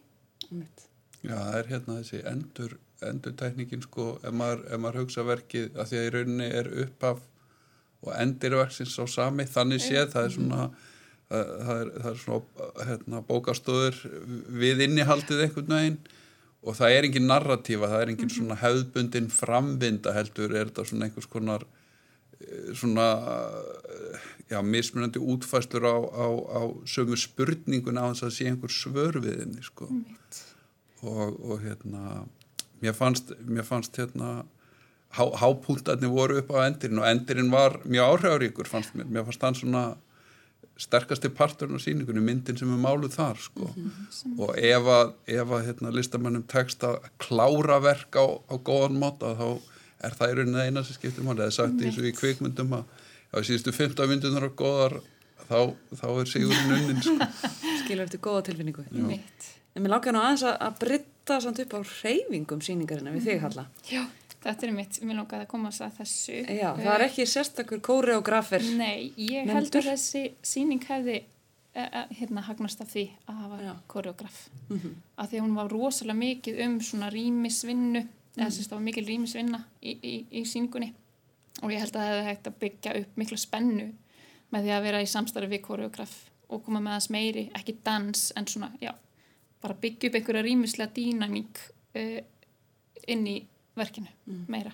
Já, 1.23 1.37
það 1.37 1.59
er 1.59 1.69
hérna 1.71 1.99
þessi 2.01 2.23
endur, 2.31 2.79
endurtækningin 3.07 3.85
sko, 3.85 4.09
ef 4.25 4.35
maður, 4.35 4.65
ef 4.73 4.81
maður 4.83 5.03
hugsa 5.03 5.27
verkið 5.27 5.77
að 5.77 5.91
því 5.91 6.01
að 6.01 6.07
í 6.07 6.15
rauninni 6.17 6.49
er 6.49 6.71
upphaf 6.87 7.21
og 8.03 8.15
endir 8.19 8.57
verksins 8.59 8.97
á 8.99 9.07
sami, 9.11 9.47
þannig 9.49 9.83
séð, 9.83 10.09
það 10.15 10.25
er 10.27 10.35
svona, 10.37 10.65
það, 11.31 11.77
er, 11.77 11.93
það 11.99 12.09
er 12.11 12.19
svona 12.25 12.71
hérna, 12.89 13.23
bókastóður 13.29 14.01
við 14.63 14.85
innihaldið 14.89 15.47
einhvern 15.47 15.77
veginn. 15.77 16.03
Og 16.63 16.77
það 16.79 16.97
er 16.97 17.07
engin 17.09 17.25
narratífa, 17.27 17.89
það 17.91 18.03
er 18.05 18.11
engin 18.13 18.31
svona 18.31 18.57
hefðbundin 18.61 19.31
framvinda 19.35 20.13
heldur, 20.15 20.53
er 20.55 20.69
þetta 20.69 20.85
svona 20.87 21.09
einhvers 21.09 21.27
konar 21.31 21.65
eh, 22.39 22.69
svona 22.79 23.07
já, 24.47 24.61
mismunandi 24.63 25.19
útfæslur 25.19 25.89
á, 25.91 25.99
á, 25.99 26.27
á 26.31 26.61
sömu 26.87 27.19
spurningun 27.19 27.99
á 27.99 28.07
þess 28.13 28.29
að 28.29 28.35
sé 28.37 28.47
einhver 28.51 28.71
svör 28.71 29.19
við 29.25 29.41
henni 29.43 29.67
sko. 29.67 29.89
Og, 31.03 31.35
og 31.43 31.63
hérna 31.65 32.23
mér 32.83 32.95
fannst, 32.95 33.35
mér 33.43 33.67
fannst 33.67 33.99
hérna 33.99 34.45
há, 35.17 35.25
hápúntarnir 35.43 36.13
voru 36.13 36.41
upp 36.43 36.55
á 36.57 36.67
endurinn 36.67 37.03
og 37.03 37.09
endurinn 37.11 37.53
var 37.53 37.79
mjög 37.85 38.17
áhrifaríkur 38.17 38.71
fannst 38.71 38.97
mér, 38.97 39.11
mér 39.11 39.29
fannst 39.29 39.47
hann 39.47 39.59
svona 39.59 39.85
sterkasti 40.81 41.29
parturinn 41.37 41.77
á 41.77 41.85
síningunni, 41.85 42.25
myndin 42.25 42.59
sem 42.59 42.71
er 42.73 42.81
máluð 42.81 43.15
þar 43.19 43.41
sko 43.45 43.69
og 44.39 44.57
ef 44.57 44.89
að, 44.97 45.15
ef 45.37 45.53
að 45.53 45.67
hérna, 45.69 45.93
listamannum 45.95 46.47
tekst 46.49 46.85
að 46.89 46.99
klára 47.23 47.79
verk 47.85 48.17
á, 48.19 48.25
á 48.25 48.55
góðan 48.57 48.99
máta 49.03 49.35
þá 49.39 49.49
er 50.03 50.19
það 50.19 50.33
í 50.33 50.37
rauninni 50.39 50.67
eina 50.67 50.83
sem 50.83 50.97
skiptir 50.99 51.27
máli, 51.27 51.45
það 51.45 51.51
er 51.51 51.57
sagt 51.59 51.85
eins 51.85 52.01
og 52.01 52.09
í 52.09 52.15
kvikmyndum 52.17 52.77
að 52.81 53.01
á 53.33 53.37
síðustu 53.41 53.73
15 53.73 54.11
myndunar 54.11 54.49
á 54.49 54.51
góðar 54.53 54.99
þá, 55.49 55.73
þá 55.97 56.07
er 56.13 56.31
sigurinn 56.31 56.75
unnin 56.77 57.03
sko. 57.05 57.29
Skilur 57.83 58.05
eftir 58.07 58.23
góða 58.23 58.47
tilfinningu. 58.49 58.85
En 59.73 59.85
mér 59.85 59.95
langar 59.95 60.15
nú 60.15 60.21
aðeins 60.21 60.45
að, 60.47 60.57
að 60.67 60.81
britta 60.83 61.39
samt 61.41 61.63
upp 61.65 61.77
á 61.77 61.81
reyfingum 61.81 62.61
síningarina 62.65 63.15
við 63.15 63.31
þig, 63.31 63.41
Halla. 63.47 63.65
Já, 63.89 64.03
þetta 64.43 64.67
er 64.67 64.73
mitt, 64.77 64.99
mér 65.07 65.19
langaði 65.21 65.45
að 65.47 65.51
koma 65.53 65.69
að 65.71 65.93
þessu. 65.99 66.39
Já, 66.51 66.71
það 66.79 66.95
er 66.95 67.05
ekki 67.07 67.27
sérstakur 67.31 67.81
kóreografer. 67.85 68.65
Nei, 68.79 69.13
ég 69.17 69.47
held 69.47 69.69
Nefndur? 69.69 69.85
að 69.87 69.93
þessi 69.93 70.23
síning 70.43 70.83
hefði 70.89 71.19
e, 71.75 71.83
e, 71.85 72.03
hérna 72.19 72.43
hagnast 72.49 72.81
af 72.85 72.91
því 72.93 73.05
að 73.29 73.39
hafa 73.43 73.61
Já. 73.63 73.75
koreograf. 73.89 74.41
Mhm. 74.69 74.97
Af 75.19 75.31
því 75.31 75.39
að 75.39 75.45
hún 75.47 75.55
var 75.57 75.71
rosalega 75.73 76.19
mikið 76.19 76.61
um 76.67 76.81
svona 76.81 77.11
rýmisvinnu, 77.13 78.03
eða 78.37 78.45
Mhm. 78.49 78.51
sem 78.53 78.65
það 78.65 78.71
var 78.79 78.81
mikil 78.89 79.07
rýmisvinna 79.07 79.65
í, 79.83 79.97
í, 80.03 80.27
í 80.33 80.43
síningunni. 80.45 80.93
Og 81.63 81.71
ég 81.71 81.79
held 81.79 81.93
að 81.93 82.01
það 82.03 82.11
hefði 82.13 82.29
hægt 82.31 82.47
að 82.51 82.59
byggja 82.61 82.97
upp 83.01 83.17
mikla 83.17 83.37
spennu 83.39 83.93
með 84.53 84.63
því 84.65 84.71
að 84.77 84.83
vera 84.83 85.03
í 85.03 85.07
samstarfi 85.07 85.49
við 85.49 85.63
koreograf 85.63 86.15
og 86.51 86.65
koma 86.65 86.81
með 86.81 86.97
þess 86.99 87.11
meiri, 87.11 87.51
ekki 87.55 87.77
dans, 87.85 88.33
en 88.37 88.45
svona, 88.47 88.73
já, 88.81 88.93
bara 89.63 89.75
byggja 89.75 90.09
upp 90.11 90.15
einhverja 90.19 90.43
rýmislega 90.45 90.93
dýnamík 90.93 91.61
uh, 91.95 92.21
inn 93.09 93.27
í 93.27 93.37
verkinu, 93.77 94.09
Mm. 94.27 94.45
meira. 94.49 94.73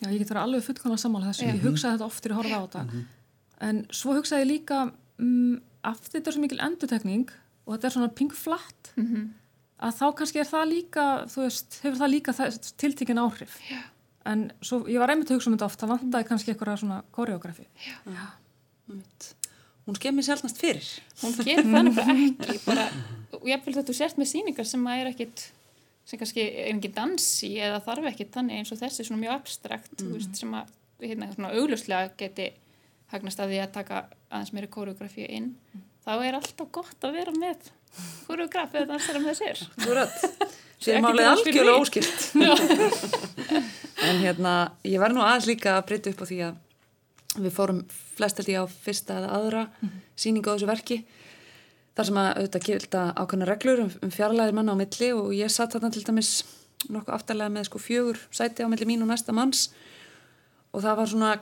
Já, 0.00 0.08
ég 0.08 0.18
get 0.18 0.28
verið 0.32 0.42
alveg 0.44 0.62
fullkomlega 0.64 1.02
sammála 1.04 1.30
þessu. 1.30 1.44
Já. 1.46 1.54
Ég 1.54 1.60
hugsaði 1.66 1.98
þetta 1.98 2.06
oft 2.06 2.22
þegar 2.24 2.32
ég 2.36 2.40
horfði 2.40 2.56
á 2.56 2.62
þetta. 2.66 3.04
En 3.60 3.82
svo 3.92 4.14
hugsaði 4.16 4.44
ég 4.44 4.50
líka, 4.50 4.92
um, 5.18 5.60
af 5.84 6.00
því 6.00 6.12
þetta 6.20 6.26
er 6.28 6.32
svo 6.32 6.40
mikil 6.40 6.60
endutekning 6.64 7.30
og 7.66 7.74
þetta 7.76 7.84
er 7.90 7.90
svona 7.96 8.14
pink 8.14 8.32
flatt, 8.34 8.92
Mm 8.96 9.34
að 9.80 9.94
þá 9.96 10.06
kannski 10.14 10.40
er 10.42 10.44
það 10.44 10.66
líka, 10.68 11.04
þú 11.24 11.40
veist, 11.40 11.76
hefur 11.82 11.98
það 12.02 12.10
líka 12.12 12.32
það, 12.36 12.56
tiltekin 12.76 13.16
áhrif. 13.22 13.54
Já. 13.70 13.78
En 14.26 14.52
svo, 14.60 14.82
ég 14.84 14.98
var 15.00 15.08
einmitt 15.08 15.30
að 15.32 15.38
hugsa 15.38 15.48
um 15.48 15.56
þetta 15.56 15.64
oft, 15.70 15.80
það 15.80 15.92
vantaði 15.94 16.26
kannski 16.28 16.52
eitthvað 16.52 16.78
svona 16.82 16.98
koreografi. 17.16 17.64
Einmitt. 18.90 19.34
Hún 19.86 19.96
skemmir 19.96 20.26
sjálfnast 20.26 20.60
fyrir. 20.60 20.84
hún 21.22 21.32
gerir 21.40 21.64
þannig 21.64 21.96
bara 21.96 22.12
ekki 22.12 22.58
bara, 22.66 22.84
og 23.32 23.46
ég 23.48 23.64
vil 23.64 23.74
þetta 23.74 23.88
þú 23.88 23.96
sért 23.96 24.20
með 24.20 24.28
sýningar 24.34 24.68
sem 24.68 24.84
að 24.86 25.00
er 25.00 25.10
ekkit 25.14 25.46
sem 26.10 26.18
kannski 26.18 26.42
er 26.48 26.72
ekki 26.72 26.90
dansi 26.94 27.52
eða 27.62 27.82
þarf 27.84 28.10
ekkit 28.10 28.32
þannig 28.34 28.60
eins 28.60 28.72
og 28.74 28.80
þessi 28.80 29.06
svona 29.06 29.22
mjög 29.22 29.36
abstrakt 29.36 29.92
þú 30.00 30.14
veist, 30.16 30.32
sem 30.40 30.56
að 30.58 30.72
hérna, 31.04 31.30
svona 31.34 31.52
augljóslega 31.54 32.14
geti 32.18 32.48
hagnast 33.12 33.42
að 33.42 33.52
því 33.54 33.60
að 33.62 33.76
taka 33.76 34.00
aðeins 34.30 34.54
meiri 34.56 34.70
koreografi 34.72 35.28
inn 35.30 35.52
þá 36.04 36.12
er 36.16 36.38
alltaf 36.38 36.72
gott 36.74 37.06
að 37.06 37.20
vera 37.20 37.34
með 37.36 37.70
koreografi 38.26 38.80
eða 38.80 38.94
dansara 38.94 39.22
með 39.26 39.38
sér. 39.40 39.60
Sé 39.60 40.48
Sér 40.80 40.96
ekki 40.96 41.04
málið 41.04 41.26
algjörlega 41.28 41.76
óskilt. 41.76 42.22
en 44.08 44.20
hérna, 44.22 44.54
ég 44.88 45.02
var 45.02 45.12
nú 45.12 45.22
aðeins 45.24 45.48
líka 45.50 45.76
að 45.76 45.86
breyta 45.90 46.12
upp 46.14 46.22
á 46.24 46.30
því 46.30 46.38
að 46.46 47.40
við 47.44 47.52
fórum 47.54 47.82
flest 48.16 48.40
held 48.40 48.50
ég 48.50 48.64
á 48.64 48.66
fyrsta 48.86 49.18
eða 49.20 49.34
aðra 49.36 49.64
sýningu 50.18 50.50
á 50.50 50.54
þessu 50.54 50.70
verki. 50.70 51.02
Þar 52.00 52.08
sem 52.08 52.16
að 52.16 52.28
auðvitað 52.30 52.62
gilda 52.64 53.00
ákveðna 53.12 53.46
reglur 53.50 53.80
um, 53.82 53.88
um 54.06 54.12
fjarlæðir 54.14 54.54
manna 54.56 54.72
á 54.72 54.80
milli 54.80 55.10
og 55.12 55.34
ég 55.36 55.52
satt 55.52 55.74
þarna 55.74 55.90
til 55.92 56.04
dæmis 56.06 56.30
nokkuð 56.88 57.12
aftarlega 57.12 57.52
með 57.52 57.66
sko 57.68 57.80
fjögur 57.84 58.22
sæti 58.32 58.64
á 58.64 58.72
milli 58.72 58.88
mín 58.88 59.04
og 59.04 59.10
næsta 59.10 59.34
manns. 59.36 59.66
Og 60.72 60.80
það 60.80 60.96
var 61.02 61.10
svona, 61.12 61.34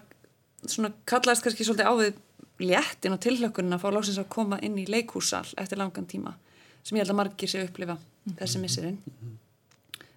svona 0.67 0.91
kallaðist 1.07 1.47
kannski 1.47 1.69
svolítið 1.69 1.87
á 1.87 1.95
við 2.03 2.19
léttin 2.73 3.15
og 3.15 3.23
tilhlökkunin 3.23 3.79
að 3.79 3.85
fá 3.85 3.93
lásins 3.95 4.19
að 4.19 4.33
koma 4.35 4.59
inn 4.67 4.75
í 4.83 4.89
leikhúsal 4.91 5.47
eftir 5.63 5.79
langan 5.79 6.11
tíma 6.11 6.35
sem 6.83 6.99
ég 6.99 7.05
held 7.05 7.15
að 7.15 7.21
margir 7.21 7.53
sé 7.53 7.63
upplifa 7.63 7.95
þessi 8.41 8.59
missirinn 8.59 8.99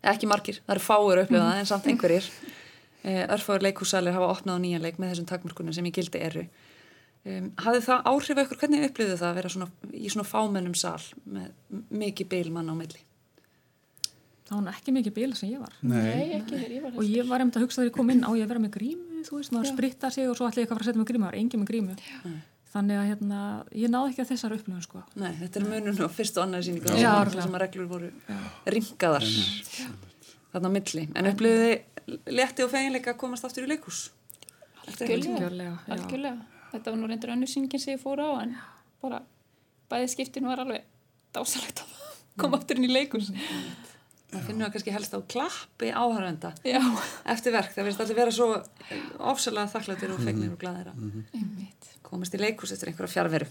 ekki 0.01 0.25
margir, 0.25 0.57
það 0.65 0.73
eru 0.73 0.83
fáir 0.87 1.19
að 1.19 1.23
upplifa 1.27 1.45
það 1.45 1.59
en 1.59 1.69
samt 1.69 1.87
einhverjir. 1.91 2.29
Eh, 3.01 3.23
örfáir 3.33 3.63
leikhúsalir 3.65 4.13
hafa 4.13 4.29
opnað 4.29 4.57
á 4.57 4.63
nýjan 4.63 4.83
leik 4.83 4.99
með 5.01 5.13
þessum 5.13 5.29
takmörkunum 5.29 5.73
sem 5.73 5.85
í 5.85 5.93
gildi 5.93 6.21
eru 6.21 6.43
um, 7.25 7.47
hafði 7.61 7.85
það 7.87 8.09
áhrif 8.11 8.41
á 8.41 8.43
ykkur, 8.43 8.59
hvernig 8.63 8.89
upplifðu 8.89 9.15
það 9.21 9.29
að 9.29 9.39
vera 9.39 9.53
svona, 9.55 9.69
í 9.93 10.11
svona 10.11 10.27
fámennum 10.27 10.75
sal 10.77 10.99
með 11.25 11.49
mikið 12.03 12.29
bil 12.33 12.51
mann 12.57 12.71
á 12.71 12.75
milli 12.75 13.07
Það 14.51 14.65
var 14.65 14.75
ekki 14.75 14.91
mikið 14.91 15.13
bíla 15.15 15.35
sem 15.39 15.47
ég 15.47 15.59
var. 15.63 15.75
Nei, 15.87 16.33
ekki 16.35 16.57
þegar 16.57 16.71
ég 16.75 16.81
var 16.83 16.95
Og 16.99 17.05
ég 17.07 17.27
var 17.29 17.39
einmitt 17.39 17.55
að 17.55 17.63
hugsa 17.63 17.79
þegar 17.79 17.87
ég 17.87 17.93
kom 17.95 18.09
inn 18.11 18.25
á 18.27 18.31
ég 18.35 18.43
að 18.43 18.49
vera 18.51 18.63
með 18.65 18.73
grímu, 18.73 19.21
þú 19.23 19.37
veist, 19.37 19.53
maður 19.55 19.69
Já. 19.69 19.71
spritta 19.71 20.09
sig 20.11 20.27
og 20.27 20.35
svo 20.35 20.49
ætla 20.49 20.59
ég 20.59 20.65
eitthvað 20.65 20.75
að 20.75 20.81
fara 20.81 20.83
að 20.83 20.89
setja 20.89 20.99
með 20.99 21.07
grímu, 21.07 21.23
það 21.23 21.31
var 21.31 21.37
engin 21.39 21.61
með 21.61 21.69
grímu. 21.71 21.95
Þannig 22.73 22.99
að 22.99 23.07
hérna, 23.13 23.39
ég 23.79 23.93
náði 23.95 24.11
ekki 24.11 24.23
að 24.25 24.29
þessar 24.33 24.57
upplifun, 24.57 24.83
sko. 24.83 25.05
Nei, 25.23 25.31
þetta 25.39 25.61
er 25.61 25.69
munun 25.71 26.03
á 26.03 26.07
fyrst 26.11 26.35
og 26.35 26.43
annað 26.43 26.67
Já, 26.67 27.11
örugglega. 27.15 27.45
sem 27.47 27.55
að 27.55 27.63
reglur 27.63 27.87
voru 27.95 28.11
ringaðar 28.75 29.27
þarna 30.51 30.71
á 30.71 30.75
milli 30.75 31.03
en 31.15 31.29
upplifðu 31.31 31.67
þið 31.67 32.31
létti 32.35 32.65
og 32.65 32.71
feginleika 32.71 33.13
að 33.13 33.19
komast 33.23 33.47
aftur 33.47 33.67
í 33.67 33.71
leikhús 33.71 34.09
algjörlega, 34.87 35.77
já. 35.85 35.93
algjörlega. 35.95 36.60
Þetta 36.71 36.93
var 36.93 36.99
nú 36.99 37.09
reyndur 37.09 37.33
önnur 37.35 37.51
sýningin 37.51 37.81
sem 37.81 37.95
ég 37.95 38.01
fór 38.01 38.21
á 38.23 38.29
en 38.43 38.55
bara 39.03 39.21
bæði 39.91 40.11
skiptin 40.13 40.49
var 40.49 40.63
alveg 40.63 40.85
dásalegt 41.35 41.83
að 41.83 41.95
koma 42.41 42.59
aftur 42.59 42.79
inn 42.79 42.89
í 42.89 42.91
leikus 42.91 43.31
maður 44.31 44.45
finnur 44.47 44.65
það 44.65 44.75
kannski 44.75 44.95
helst 44.95 45.17
á 45.17 45.19
klappi 45.33 45.89
áhörvenda 45.91 46.53
já, 46.63 46.79
eftir 47.33 47.55
verk, 47.55 47.73
það 47.75 47.89
finnst 47.89 48.05
allir 48.05 48.19
vera 48.21 48.35
svo 48.35 48.47
ofsalega 49.31 49.73
þakklættir 49.73 50.13
og 50.15 50.23
fegnir 50.23 50.53
og 50.53 50.61
glæðir 50.61 50.93
að 50.93 51.01
einmitt. 51.35 51.91
komast 52.07 52.37
í 52.37 52.41
leikhús 52.41 52.71
eftir 52.75 52.91
einhverja 52.91 53.15
fjárveru 53.17 53.49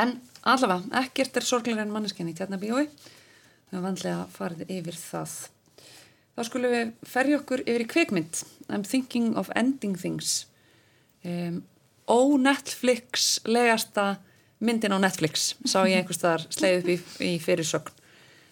en 0.00 0.18
allavega, 0.42 1.00
ekkert 1.04 1.40
er 1.40 1.48
sorglega 1.48 1.84
en 1.84 1.94
manneskinni 1.94 2.34
í 2.34 2.38
tjarnabíói 2.38 2.84
við 2.84 3.78
höfum 3.78 3.86
vandlega 3.86 4.26
farið 4.34 4.70
yfir 4.74 4.96
það. 4.98 5.34
Þá 6.34 6.40
skulum 6.48 6.72
við 6.74 6.92
ferja 7.06 7.40
okkur 7.40 7.62
yfir 7.66 7.84
í 7.84 7.88
kvikmynd 7.90 8.40
I'm 8.70 8.84
thinking 8.86 9.36
of 9.36 9.50
ending 9.56 9.96
things. 9.98 10.46
Um, 11.24 11.62
ó-Netflix 12.10 13.38
legasta 13.46 14.16
myndin 14.60 14.92
á 14.92 14.98
Netflix 14.98 15.54
sá 15.64 15.84
ég 15.86 16.00
einhvers 16.00 16.20
þar 16.20 16.44
sleið 16.50 16.80
upp 16.80 16.90
í, 16.90 16.98
í 17.30 17.38
fyrirsögn. 17.42 17.94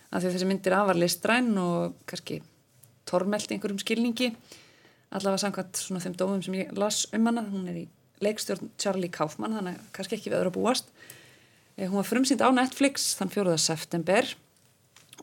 Af 0.09 0.23
því 0.23 0.31
að 0.31 0.37
þessi 0.37 0.49
mynd 0.49 0.69
er 0.69 0.79
afar 0.79 0.97
listræn 0.97 1.51
og 1.61 1.99
kannski 2.09 2.39
tormelt 3.09 3.51
einhverjum 3.53 3.81
skilningi 3.83 4.31
allavega 5.15 5.43
samkvæmt 5.45 5.81
svona 5.81 6.03
þeim 6.05 6.17
dómum 6.21 6.43
sem 6.45 6.57
ég 6.59 6.73
las 6.79 7.05
um 7.17 7.29
hana. 7.29 7.45
Hún 7.49 7.69
er 7.71 7.83
í 7.83 7.87
leikstjórn 8.25 8.73
Charlie 8.81 9.13
Kaufman 9.13 9.57
þannig 9.57 9.79
að 9.79 9.93
kannski 9.97 10.19
ekki 10.19 10.33
við 10.33 10.41
öðru 10.41 10.53
að 10.53 10.59
búast. 10.59 10.91
Eh, 11.77 11.87
hún 11.89 12.01
var 12.01 12.09
frumsýnd 12.09 12.45
á 12.45 12.51
Netflix 12.53 13.13
þann 13.19 13.33
4. 13.35 13.59
september. 13.61 14.33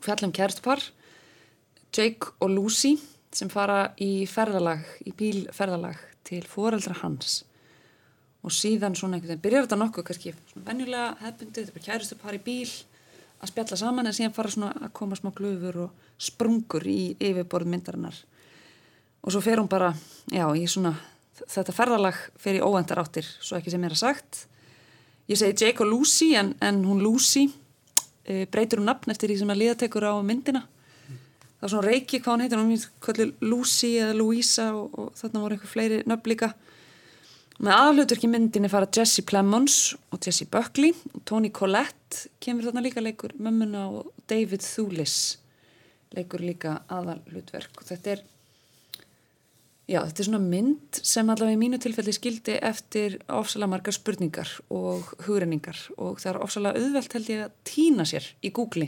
Fjallum 0.06 0.34
kærstpar 0.36 0.84
Jake 1.96 2.34
og 2.44 2.52
Lucy 2.52 2.96
sem 3.36 3.50
fara 3.52 3.94
í 4.02 4.26
ferðalag, 4.30 4.84
í 5.08 5.12
bílferðalag 5.16 6.00
til 6.28 6.44
foreldra 6.48 6.96
hans 7.02 7.44
og 8.46 8.54
síðan 8.54 8.94
svona 8.98 9.18
einhvern 9.18 9.34
veginn 9.34 9.44
byrjar 9.44 9.66
þetta 9.66 9.80
nokkuð 9.82 10.06
kannski 10.10 10.36
svona 10.52 10.68
venjulega 10.68 11.08
hefbundið, 11.24 11.56
þetta 11.56 11.72
er 11.72 11.78
bara 11.78 11.88
kæristupar 11.88 12.38
í 12.38 12.44
bíl 12.46 12.70
að 13.42 13.52
spjalla 13.52 13.80
saman 13.80 14.10
en 14.10 14.16
síðan 14.16 14.36
fara 14.36 14.54
svona 14.54 14.72
að 14.86 14.94
koma 15.00 15.18
smá 15.18 15.32
glöfur 15.36 15.82
og 15.88 16.12
sprungur 16.22 16.86
í 16.88 17.16
yfirborð 17.20 17.72
myndarinnar. 17.74 18.20
Og 19.26 19.34
svo 19.34 19.42
fer 19.42 19.60
hún 19.60 19.70
bara, 19.70 19.90
já, 20.30 20.46
í 20.54 20.68
svona 20.70 20.94
þetta 21.42 21.74
ferðalag 21.76 22.20
fer 22.40 22.60
í 22.60 22.64
óvendar 22.64 23.02
áttir 23.02 23.26
svo 23.26 23.58
ekki 23.58 23.74
sem 23.74 23.84
er 23.84 23.96
að 23.96 24.04
sagt. 24.04 24.46
Ég 25.30 25.40
segi 25.40 25.66
Jake 25.66 25.84
og 25.84 25.90
Lucy 25.90 26.36
en, 26.38 26.54
en 26.62 26.84
hún 26.86 27.02
Lucy 27.04 27.48
e, 28.24 28.46
breytur 28.46 28.82
hún 28.82 28.90
nafn 28.92 29.12
eftir 29.12 29.32
því 29.32 29.42
sem 29.42 29.52
að 29.52 29.62
liðatekur 29.64 30.06
á 30.06 30.14
myndina. 30.22 30.64
Það 31.56 31.66
er 31.66 31.74
svona 31.74 31.90
reiki 31.90 32.22
hvað 32.22 32.36
hún 32.36 32.46
heitir 32.46 32.62
hún 32.62 32.72
heitir 32.76 33.34
Lucy 33.42 33.92
eða 33.98 34.16
Louisa 34.20 34.70
og, 34.78 35.00
og 35.02 35.18
þarna 35.18 35.44
voru 35.44 35.58
einhver 35.58 35.72
fleiri 35.72 36.02
nöfn 36.06 36.32
líka 36.32 36.52
með 37.64 37.74
aðhluturki 37.76 38.28
myndinni 38.30 38.70
fara 38.72 38.90
Jesse 38.92 39.24
Plemons 39.28 39.96
og 40.12 40.20
Jesse 40.26 40.48
Buckley. 40.52 40.94
Og 41.16 41.24
Toni 41.28 41.52
Collette 41.56 42.30
kemur 42.44 42.68
þarna 42.68 42.84
líka 42.84 43.04
leikur. 43.04 43.36
Mömmuna 43.40 43.88
og 43.92 44.14
David 44.30 44.66
Thewlis 44.66 45.38
leikur 46.16 46.44
líka 46.44 46.82
aðalhlutverk. 46.92 47.82
Og 47.82 47.92
þetta 47.92 48.18
er 48.18 48.26
Já, 49.86 50.00
þetta 50.02 50.22
er 50.24 50.26
svona 50.26 50.42
mynd 50.42 50.98
sem 51.06 51.28
allavega 51.30 51.54
í 51.54 51.60
mínu 51.62 51.78
tilfelli 51.78 52.14
skildi 52.16 52.56
eftir 52.66 53.20
ofsalega 53.30 53.70
margar 53.70 53.94
spurningar 53.94 54.50
og 54.74 55.12
hugrenningar. 55.28 55.78
Og 56.02 56.18
það 56.18 56.32
er 56.32 56.40
ofsalega 56.42 56.82
auðvelt 56.82 57.14
held 57.14 57.30
ég 57.30 57.44
að 57.44 57.60
týna 57.70 58.08
sér 58.10 58.32
í 58.42 58.50
Google 58.50 58.88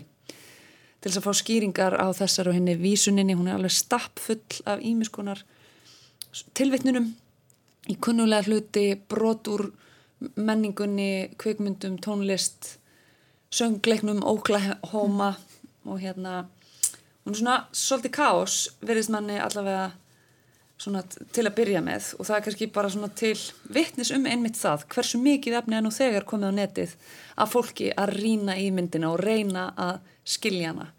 til 0.97 1.11
þess 1.11 1.19
að 1.19 1.27
fá 1.27 1.37
skýringar 1.37 1.95
á 2.01 2.07
þessar 2.17 2.49
og 2.49 2.57
henni 2.57 2.73
vísuninni, 2.81 3.35
hún 3.37 3.51
er 3.51 3.59
alveg 3.59 3.75
stappfull 3.77 4.63
af 4.65 4.81
ímiskunar 4.81 5.43
tilvittnunum 6.57 7.11
í 7.87 7.95
kunnulega 8.03 8.47
hluti, 8.47 8.87
brotur, 9.09 9.69
menningunni, 10.35 11.29
kveikmyndum, 11.39 11.99
tónlist, 12.03 12.77
söngleiknum, 13.53 14.23
óklahóma 14.25 15.35
og 15.87 16.01
hérna, 16.01 16.47
er 17.27 17.37
svona 17.37 17.61
svolítið 17.71 18.13
káos, 18.17 18.57
verðist 18.81 19.13
manni 19.13 19.37
allavega 19.39 19.91
svona 20.77 21.01
til 21.33 21.45
að 21.47 21.55
byrja 21.57 21.79
með 21.81 22.11
og 22.17 22.27
það 22.27 22.35
er 22.35 22.43
kannski 22.45 22.67
bara 22.73 22.89
svona 22.93 23.09
til 23.17 23.37
vittnis 23.73 24.11
um 24.13 24.27
einmitt 24.29 24.59
það 24.59 24.83
hversu 24.93 25.17
mikið 25.21 25.57
efni 25.57 25.77
er 25.77 25.83
nú 25.85 25.91
þegar 25.93 26.27
komið 26.29 26.53
á 26.53 26.59
netið 26.59 26.93
að 27.33 27.51
fólki 27.55 27.87
að 27.97 28.13
rína 28.19 28.57
í 28.61 28.67
myndina 28.73 29.09
og 29.09 29.23
reyna 29.23 29.71
að 29.73 29.97
skilja 30.27 30.73
hana 30.73 30.91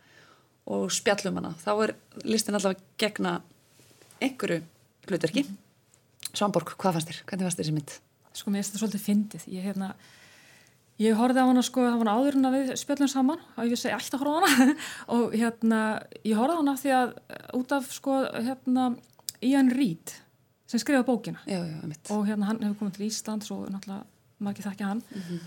og 0.68 0.90
spjallum 0.92 1.38
hana. 1.38 1.54
Þá 1.62 1.70
er 1.86 1.94
listin 2.26 2.58
allavega 2.58 2.82
gegna 3.00 3.38
einhverju 4.18 4.64
hlutverki 5.08 5.46
Svanborg, 6.38 6.70
hvað 6.78 6.98
fannst 6.98 7.10
þér? 7.10 7.18
Hvernig 7.26 7.46
fannst 7.46 7.58
þér 7.58 7.66
þessi 7.66 7.74
mynd? 7.74 7.92
Sko 8.36 8.52
mér 8.52 8.62
finnst 8.62 8.74
þetta 8.74 8.82
svolítið 8.82 9.04
fyndið. 9.04 9.46
Ég, 9.50 9.64
hérna, 9.66 9.88
ég 11.02 11.18
horfið 11.18 11.40
á 11.42 11.48
hana 11.48 11.64
sko 11.66 11.86
það 11.86 11.98
var 12.02 12.10
áður 12.14 12.38
en 12.38 12.48
að 12.48 12.56
við 12.56 12.70
spjallum 12.78 13.10
saman 13.10 13.42
og 13.56 13.66
ég 13.66 13.74
vissi 13.74 13.92
alltaf 13.94 14.22
horfið 14.22 14.38
á 14.38 14.42
hana. 14.60 14.76
Og 15.16 15.34
hérna 15.34 15.80
ég 16.22 16.38
horfið 16.38 16.54
á 16.54 16.60
hana 16.60 16.76
því 16.78 16.94
að 16.98 17.12
út 17.58 17.74
af 17.74 17.90
sko 17.96 18.20
hérna 18.36 18.86
Ian 19.48 19.72
Reid 19.74 20.14
sem 20.68 20.82
skrifa 20.82 21.06
bókina. 21.06 21.42
Já, 21.48 21.62
já, 21.64 21.76
og 22.12 22.26
hérna 22.28 22.50
hann 22.50 22.62
hefur 22.62 22.82
komið 22.82 22.98
til 22.98 23.06
Ísland 23.08 23.46
svo 23.46 23.62
náttúrulega 23.72 24.50
ekki 24.52 24.66
þekkja 24.66 24.90
hann. 24.90 25.02
Mm 25.10 25.22
-hmm. 25.22 25.46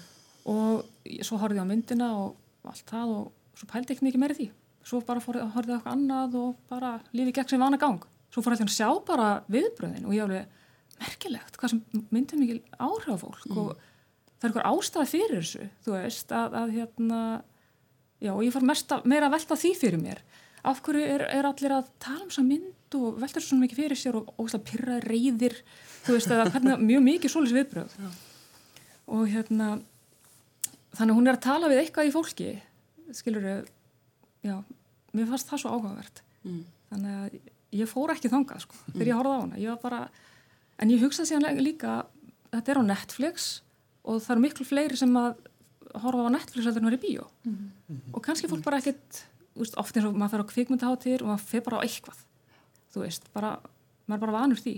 og 0.51 1.21
svo 1.21 1.37
horfið 1.37 1.59
ég 1.59 1.63
á 1.63 1.71
myndina 1.71 2.07
og 2.17 2.35
allt 2.65 2.87
það 2.89 3.07
og 3.17 3.31
svo 3.55 3.67
pældi 3.69 3.93
ekki 3.93 4.05
mikið 4.07 4.19
meiri 4.19 4.39
því. 4.39 4.47
Svo 4.83 5.01
bara 5.01 5.21
horfið 5.21 5.39
ég 5.39 5.45
á 5.45 5.77
eitthvað 5.77 5.93
annað 5.93 6.35
og 6.35 6.55
bara 6.67 6.99
lífið 7.13 7.33
gegn 7.33 7.49
sem 7.49 7.59
vana 7.59 7.77
gang 7.77 8.01
svo 8.31 8.41
fór 8.43 8.55
að 8.55 8.71
sjá 8.71 8.87
bara 9.05 9.43
viðbröðin 9.51 10.07
og 10.07 10.15
ég 10.15 10.23
alveg 10.23 10.60
merkilegt 11.01 11.57
hvað 11.59 11.73
sem 11.73 12.05
myndir 12.13 12.39
mikið 12.41 12.61
áhrif 12.77 13.11
á 13.11 13.23
fólk 13.25 13.47
mm. 13.49 13.57
og 13.57 13.71
það 14.37 14.45
er 14.45 14.51
eitthvað 14.51 14.69
ástæði 14.71 15.11
fyrir 15.11 15.41
þessu 15.41 15.69
þú 15.85 15.95
veist 15.97 16.35
að, 16.37 16.57
að 16.61 16.75
hérna 16.77 17.21
já 18.21 18.31
og 18.35 18.43
ég 18.45 18.53
fór 18.53 18.65
að, 18.69 19.05
meira 19.09 19.27
að 19.27 19.35
velta 19.35 19.59
því 19.59 19.73
fyrir 19.81 20.01
mér 20.01 20.23
af 20.67 20.81
hverju 20.85 21.05
er, 21.09 21.23
er 21.33 21.47
allir 21.49 21.73
að 21.73 21.87
tala 22.01 22.25
um 22.25 22.29
þessa 22.29 22.43
mynd 22.45 22.97
og 22.97 23.21
veldur 23.21 23.45
svona 23.45 23.65
mikið 23.65 23.79
fyrir 23.81 23.97
sér 23.97 24.17
og 24.19 24.33
ósláð 24.41 24.65
pyrra 24.67 24.97
reyðir 25.05 25.55
þú 26.05 26.17
veist 26.17 26.33
að 26.33 26.51
hvernig, 26.53 26.83
mjög 26.91 27.05
mikið 27.07 27.33
solis 27.33 27.55
viðbröð 27.55 27.95
já. 27.97 28.09
og 29.15 29.23
hérna 29.31 29.69
þannig 30.97 31.17
hún 31.17 31.31
er 31.31 31.39
að 31.39 31.45
tala 31.47 31.71
við 31.71 31.81
eitthvað 31.81 32.09
í 32.11 32.13
fólki 32.13 32.51
skilur 33.17 33.47
þau 33.47 33.71
já, 34.45 34.55
mér 35.17 35.31
fannst 35.31 35.49
það 35.49 35.63
svo 35.63 35.73
áhugavert 35.73 36.21
mm. 36.45 36.61
þannig 36.91 37.17
að 37.17 37.39
ég 37.81 37.89
fór 37.89 38.13
ekki 38.13 38.31
þangað 38.31 38.65
sko, 38.65 38.77
mm. 38.77 38.93
þegar 38.93 39.11
ég 39.11 39.19
horfði 39.19 39.33
á 39.33 39.41
hana 39.41 39.61
ég 39.63 39.81
bara, 39.81 40.01
en 40.81 40.93
ég 40.93 41.03
hugsaði 41.03 41.33
síðan 41.33 41.61
líka 41.61 42.01
þetta 42.51 42.73
er 42.73 42.81
á 42.81 42.89
Netflix 42.91 43.51
og 44.01 44.21
það 44.23 44.33
eru 44.35 44.45
miklu 44.47 44.67
fleiri 44.67 44.97
sem 44.97 45.13
að 45.19 45.35
horfa 46.01 46.27
á 46.27 46.35
Netflix 46.35 46.65
heldur 46.65 46.83
en 46.83 46.89
er 46.91 46.97
í 46.97 47.03
bíó. 47.03 47.27
Mm. 47.45 47.71
og 48.15 48.23
kannski 48.25 48.49
fólk 48.49 48.63
bara 48.65 48.79
ekkit 48.81 49.23
oft 49.77 49.97
eins 49.97 50.07
og 50.07 50.15
maður 50.15 50.33
fer 50.37 50.43
á 50.43 50.51
kvikmyndaháttir 50.51 51.23
og 51.23 51.33
maður 51.33 51.47
fer 51.51 51.63
bara 51.65 51.81
á 51.81 51.85
eitthvað 51.85 52.21
þú 52.91 53.05
veist, 53.05 53.27
bara, 53.35 53.55
maður 54.07 54.17
er 54.17 54.25
bara 54.25 54.37
vanur 54.39 54.61
því. 54.61 54.75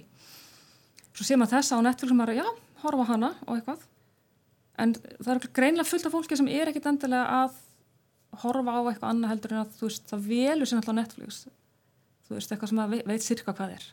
Svo 1.13 1.25
sé 1.25 1.37
maður 1.37 1.57
þessa 1.57 1.79
á 1.81 1.85
Netflix 1.85 2.13
og 2.13 2.19
maður 2.19 2.33
er, 2.33 2.41
já, 2.41 2.79
horfa 2.83 3.07
hana 3.09 3.31
og 3.45 3.55
eitthvað. 3.57 3.87
En 4.81 4.95
það 4.97 5.33
er 5.35 5.49
greinlega 5.53 5.89
fullt 5.89 6.07
af 6.09 6.15
fólki 6.15 6.37
sem 6.37 6.49
er 6.49 6.71
ekkit 6.71 6.89
endilega 6.89 7.41
að 7.43 7.57
horfa 8.43 8.77
á 8.77 8.81
eitthvað 8.81 9.09
annað 9.11 9.33
heldur 9.33 9.53
en 9.53 9.63
að 9.63 9.75
þú 9.77 9.89
veist, 9.89 10.05
það 10.09 10.29
velur 10.29 10.69
sér 10.69 10.81
alltaf 10.81 10.97
Netflix. 10.97 11.41
Þú 12.27 12.37
veist, 12.37 12.53
eitthvað 12.53 12.73
sem 12.73 12.95
veit 13.11 13.25
sirka 13.25 13.53
hvað 13.53 13.75
er 13.77 13.89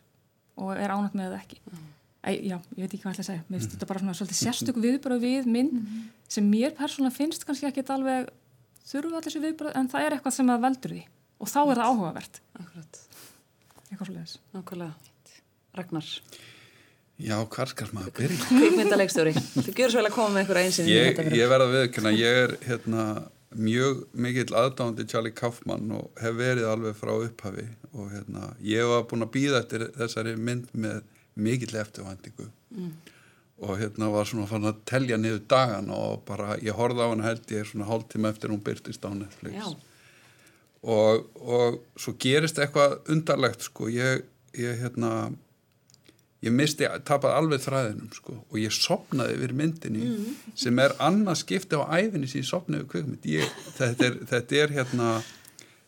og 0.61 0.77
er 0.77 0.93
ánægt 0.93 1.17
með 1.17 1.33
það 1.33 1.41
ekki. 1.41 1.61
Mm. 1.65 1.89
Æ, 2.21 2.31
já, 2.45 2.59
ég 2.77 2.83
veit 2.85 2.93
ekki 2.93 3.01
hvað 3.01 3.15
ég 3.15 3.17
ætla 3.17 3.25
að 3.25 3.29
segja. 3.31 3.45
Mér 3.47 3.57
finnst 3.57 3.71
mm. 3.71 3.75
þetta 3.77 3.89
bara 3.89 4.03
svona 4.03 4.17
svolítið 4.19 4.39
sérstök 4.41 4.81
viðbröð 4.85 5.23
við 5.25 5.49
minn 5.49 5.71
mm. 5.79 6.03
sem 6.29 6.51
mér 6.53 6.75
persónulega 6.77 7.17
finnst 7.17 7.47
kannski 7.49 7.69
ekki 7.71 7.85
alveg 7.95 8.29
þurfu 8.91 9.15
allir 9.15 9.27
þessu 9.29 9.43
viðbröð 9.47 9.79
en 9.81 9.89
það 9.89 10.07
er 10.07 10.17
eitthvað 10.17 10.37
sem 10.37 10.53
að 10.53 10.67
veldur 10.67 10.95
því. 10.97 11.03
Og 11.41 11.49
þá 11.49 11.61
er 11.63 11.81
það 11.81 11.87
áhugavert. 11.87 12.41
Akkurat. 12.61 13.01
Eitthvað 13.89 14.11
svolítið 14.11 14.37
Nákvæmlega, 14.59 14.93
Ragnar. 15.81 16.11
Já, 17.21 17.37
hvað 17.53 17.73
skal 17.73 17.89
maður 17.97 18.15
byrja? 18.17 18.39
Kvíkmyndalegstjóri, 18.51 19.35
þú 19.37 19.75
gjör 19.77 19.93
svo 19.93 20.01
vel 20.01 20.09
að 20.09 20.15
koma 20.15 20.33
með 20.35 20.43
einhverja 20.43 20.69
einsinni 20.69 20.95
Ég, 20.95 21.21
ég 21.37 21.51
verða 21.53 21.67
að 21.69 21.75
viðkjöna, 21.77 22.13
ég 22.17 22.41
er 22.45 22.55
hérna, 22.65 23.07
mjög 23.61 24.05
mikill 24.25 24.57
aðdándi 24.57 25.05
Charlie 25.11 25.35
Kaufman 25.37 25.91
og 25.99 26.21
hef 26.23 26.37
verið 26.39 26.69
alveg 26.71 26.97
frá 26.97 27.13
upphafi 27.17 27.67
og 27.91 28.13
hérna, 28.13 28.53
ég 28.65 28.89
var 28.89 29.05
búin 29.11 29.27
að 29.27 29.33
býða 29.35 29.61
eftir 29.65 29.89
þessari 29.99 30.37
mynd 30.39 30.71
með 30.73 31.03
mikill 31.43 31.81
eftirvæntingu. 31.81 32.51
Mm. 32.71 32.93
og 33.61 33.77
hérna 33.77 34.09
var 34.09 34.25
svona 34.25 34.47
fann 34.49 34.65
að 34.65 34.79
telja 34.89 35.19
niður 35.21 35.43
dagan 35.53 35.91
og 35.93 36.23
bara 36.25 36.55
ég 36.65 36.77
horfði 36.79 37.05
á 37.05 37.11
hann 37.11 37.25
held 37.27 37.51
ég 37.53 37.67
svona 37.69 37.89
hálf 37.91 38.07
tíma 38.09 38.31
eftir 38.33 38.53
hún 38.55 38.63
byrtist 38.65 39.05
á 39.05 39.13
Netflix. 39.13 39.75
Og, 40.81 41.27
og 41.37 41.77
svo 42.01 42.15
gerist 42.17 42.57
eitthvað 42.57 42.97
undarlegt 43.13 43.67
sko. 43.67 43.91
Ég, 43.93 44.23
ég 44.57 44.81
hérna 44.81 45.11
ég 46.41 46.55
misti, 46.57 46.89
tapaði 47.05 47.37
alveg 47.37 47.61
þræðinum 47.67 48.15
sko. 48.17 48.39
Og 48.49 48.57
ég 48.63 48.73
sopnaði 48.73 49.37
yfir 49.37 49.53
myndinni 49.59 50.07
mm. 50.09 50.39
sem 50.63 50.81
er 50.81 50.97
annað 51.05 51.43
skipti 51.43 51.77
á 51.77 51.85
æfinni 52.01 52.31
sem 52.31 52.41
ég 52.41 52.49
sopnaði 52.49 52.87
yfir 52.87 52.93
kveikmynd 52.95 53.29
þetta, 53.77 54.11
þetta 54.33 54.63
er 54.63 54.75
hérna 54.79 55.11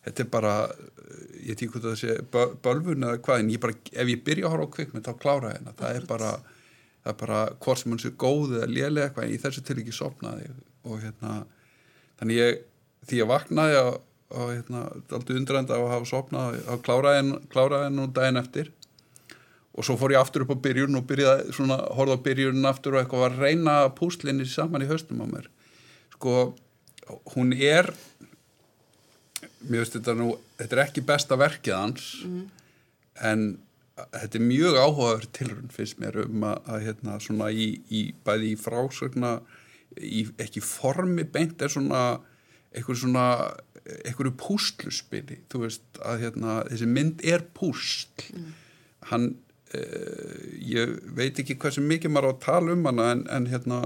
þetta 0.03 0.23
er 0.23 0.29
bara, 0.33 0.53
ég 1.43 1.59
tík 1.59 1.77
út 1.77 1.87
að 1.89 1.99
sé 2.01 2.17
bölvun 2.33 3.07
eða 3.07 3.21
hvað, 3.23 3.43
en 3.43 3.53
ég 3.53 3.63
bara 3.63 3.77
ef 3.91 4.13
ég 4.13 4.23
byrja 4.25 4.49
að 4.49 4.55
horfa 4.55 4.69
á 4.69 4.73
kveikmynd 4.77 5.07
þá 5.07 5.13
klára 5.21 5.53
hérna 5.55 5.75
það 5.79 5.99
er 5.99 6.07
bara, 6.09 6.31
það 7.03 7.13
er 7.13 7.19
bara 7.23 7.43
hvort 7.63 7.81
sem 7.81 7.93
hann 7.93 8.03
sé 8.03 8.13
góð 8.23 8.57
eða 8.59 8.71
lélega 8.71 9.09
eitthvað, 9.09 9.27
en 9.27 9.35
í 9.35 9.43
þessu 9.43 9.63
til 9.67 9.79
ekki 9.81 9.95
sopnaði 9.95 10.49
og 10.83 10.97
hérna 11.03 11.37
þannig 12.19 12.41
ég, 12.41 12.65
því 13.07 13.23
ég 13.23 13.31
vaknaði 13.31 13.79
að 13.79 13.93
og 14.33 14.53
hérna, 14.53 14.85
aldrei 15.13 15.37
undrandi 15.37 15.75
að 15.75 15.89
hafa 15.91 16.09
sopnað 16.09 16.57
að 16.65 16.81
klára 16.85 17.83
henn 17.85 18.01
og 18.01 18.13
daginn 18.15 18.41
eftir. 18.41 18.71
Og 19.73 19.85
svo 19.85 19.95
fór 19.97 20.13
ég 20.13 20.21
aftur 20.21 20.45
upp 20.45 20.53
á 20.53 20.63
byrjun 20.67 20.99
og 20.99 21.05
byrjaði 21.09 21.53
svona, 21.55 21.79
horfði 21.97 22.17
á 22.17 22.25
byrjun 22.27 22.69
aftur 22.69 22.95
og 22.95 23.01
eitthvað 23.01 23.23
var 23.25 23.35
að 23.35 23.45
reyna 23.45 23.75
púslinni 23.97 24.45
saman 24.49 24.85
í 24.85 24.89
höstum 24.89 25.23
á 25.25 25.27
mér. 25.29 25.49
Sko, 26.15 26.53
hún 27.33 27.53
er 27.57 27.89
mér 29.67 29.83
veist 29.83 29.97
þetta 29.97 30.15
nú 30.17 30.33
þetta 30.59 30.77
er 30.77 30.83
ekki 30.85 31.05
besta 31.07 31.37
verkið 31.39 31.77
hans 31.77 32.07
mm. 32.27 32.43
en 33.29 33.45
þetta 33.95 34.39
er 34.39 34.45
mjög 34.47 34.79
áhugaður 34.79 35.27
tilrönd 35.37 35.73
finnst 35.75 35.99
mér 36.01 36.23
um 36.25 36.47
að, 36.49 36.71
að 36.73 36.87
hérna 36.87 37.19
svona 37.23 37.49
í, 37.53 37.67
í 37.93 38.05
bæði 38.25 38.53
í 38.53 38.59
frásögna 38.59 39.35
í, 39.99 40.25
ekki 40.41 40.63
formi 40.65 41.25
beint 41.29 41.61
er 41.61 41.71
svona 41.73 42.03
eitthvað 42.73 43.03
svona 43.03 43.27
einhverju 43.83 44.33
pústluspili 44.39 45.41
þú 45.51 45.65
veist 45.65 46.01
að 46.01 46.25
hérna, 46.25 46.61
þessi 46.69 46.89
mynd 46.89 47.23
er 47.27 47.43
pústl 47.55 48.29
mm. 48.33 48.51
hann 49.11 49.33
ég 49.73 50.91
veit 51.17 51.39
ekki 51.41 51.55
sem 51.73 51.85
mikið 51.89 52.11
maður 52.13 52.29
á 52.29 52.31
að 52.33 52.41
tala 52.43 52.73
um 52.75 52.85
hana 52.85 53.05
en, 53.13 53.23
en 53.33 53.47
hérna 53.49 53.79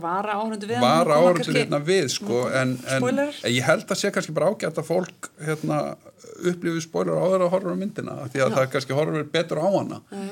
vara 0.00 0.36
áhundu 0.38 0.68
við, 0.70 0.78
vara 0.82 1.16
áhundu 1.18 1.54
hérna 1.56 1.80
við 1.82 2.08
sko, 2.14 2.44
en, 2.54 2.76
en 2.86 3.08
ég 3.50 3.66
held 3.66 3.90
að 3.90 3.98
sé 3.98 4.12
kannski 4.14 4.34
bara 4.36 4.52
ágætt 4.52 4.78
að 4.78 4.86
fólk 4.86 5.30
hérna, 5.42 5.80
upplifið 6.46 6.84
spóilar 6.84 7.18
áður 7.18 7.46
að 7.46 7.52
horfa 7.56 7.74
á 7.74 7.80
myndina 7.80 8.16
því 8.28 8.44
að 8.44 8.52
Já. 8.52 8.56
það 8.58 8.68
kannski 8.74 8.98
horfur 8.98 9.26
betur 9.34 9.62
á 9.62 9.66
hana 9.66 9.98
Já. 10.12 10.22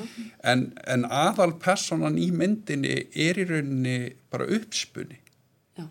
en, 0.53 0.63
en 0.95 1.07
aðal 1.07 1.51
personan 1.65 2.19
í 2.21 2.29
myndinni 2.35 2.95
er 3.11 3.41
í 3.41 3.47
rauninni 3.51 3.97
bara 4.31 4.47
uppspunni 4.59 5.19
Já. 5.75 5.89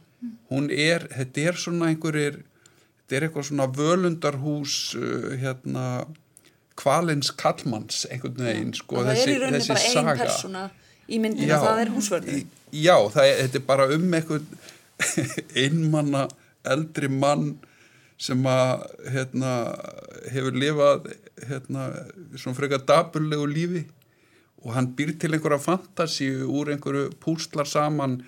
hún 0.53 0.73
er, 0.73 1.11
þetta 1.13 1.47
er 1.51 1.61
svona 1.61 1.93
einhverjir 1.93 2.41
þetta 2.41 3.19
er 3.21 3.29
eitthvað 3.29 3.49
svona 3.51 3.69
völundarhús 3.77 4.81
uh, 4.97 5.31
hérna 5.45 5.87
kvalins 6.81 7.33
kallmanns 7.41 8.05
einhvern 8.11 8.45
veginn 8.47 8.75
sko, 8.77 9.01
það 9.01 9.13
er 9.13 9.19
þessi, 9.21 9.33
í 9.33 9.41
rauninni 9.43 9.71
bara 9.71 9.87
ein 9.87 9.97
saga. 9.97 10.19
persóna 10.25 10.67
í 11.11 11.23
myndinu 11.23 11.57
og 11.57 11.65
það 11.67 11.81
er 11.85 11.95
húsvörður. 11.95 12.45
Já, 12.71 12.95
það 13.15 13.31
er, 13.31 13.41
þetta 13.45 13.61
er 13.61 13.67
bara 13.69 13.89
um 13.97 14.15
einhvern 14.19 14.47
einmanna 15.65 16.27
eldri 16.71 17.11
mann 17.13 17.51
sem 18.21 18.45
að 18.49 18.85
hérna, 19.15 19.53
hefur 20.29 20.57
lifað 20.61 21.09
hérna, 21.49 21.87
svona 22.37 22.59
frekar 22.59 22.85
daburlegu 22.89 23.47
lífi 23.49 23.87
og 24.61 24.75
hann 24.77 24.91
býr 24.97 25.15
til 25.17 25.33
einhverja 25.33 25.63
fantasíu 25.65 26.49
úr 26.53 26.75
einhverju 26.75 27.15
púslar 27.23 27.69
saman 27.69 28.19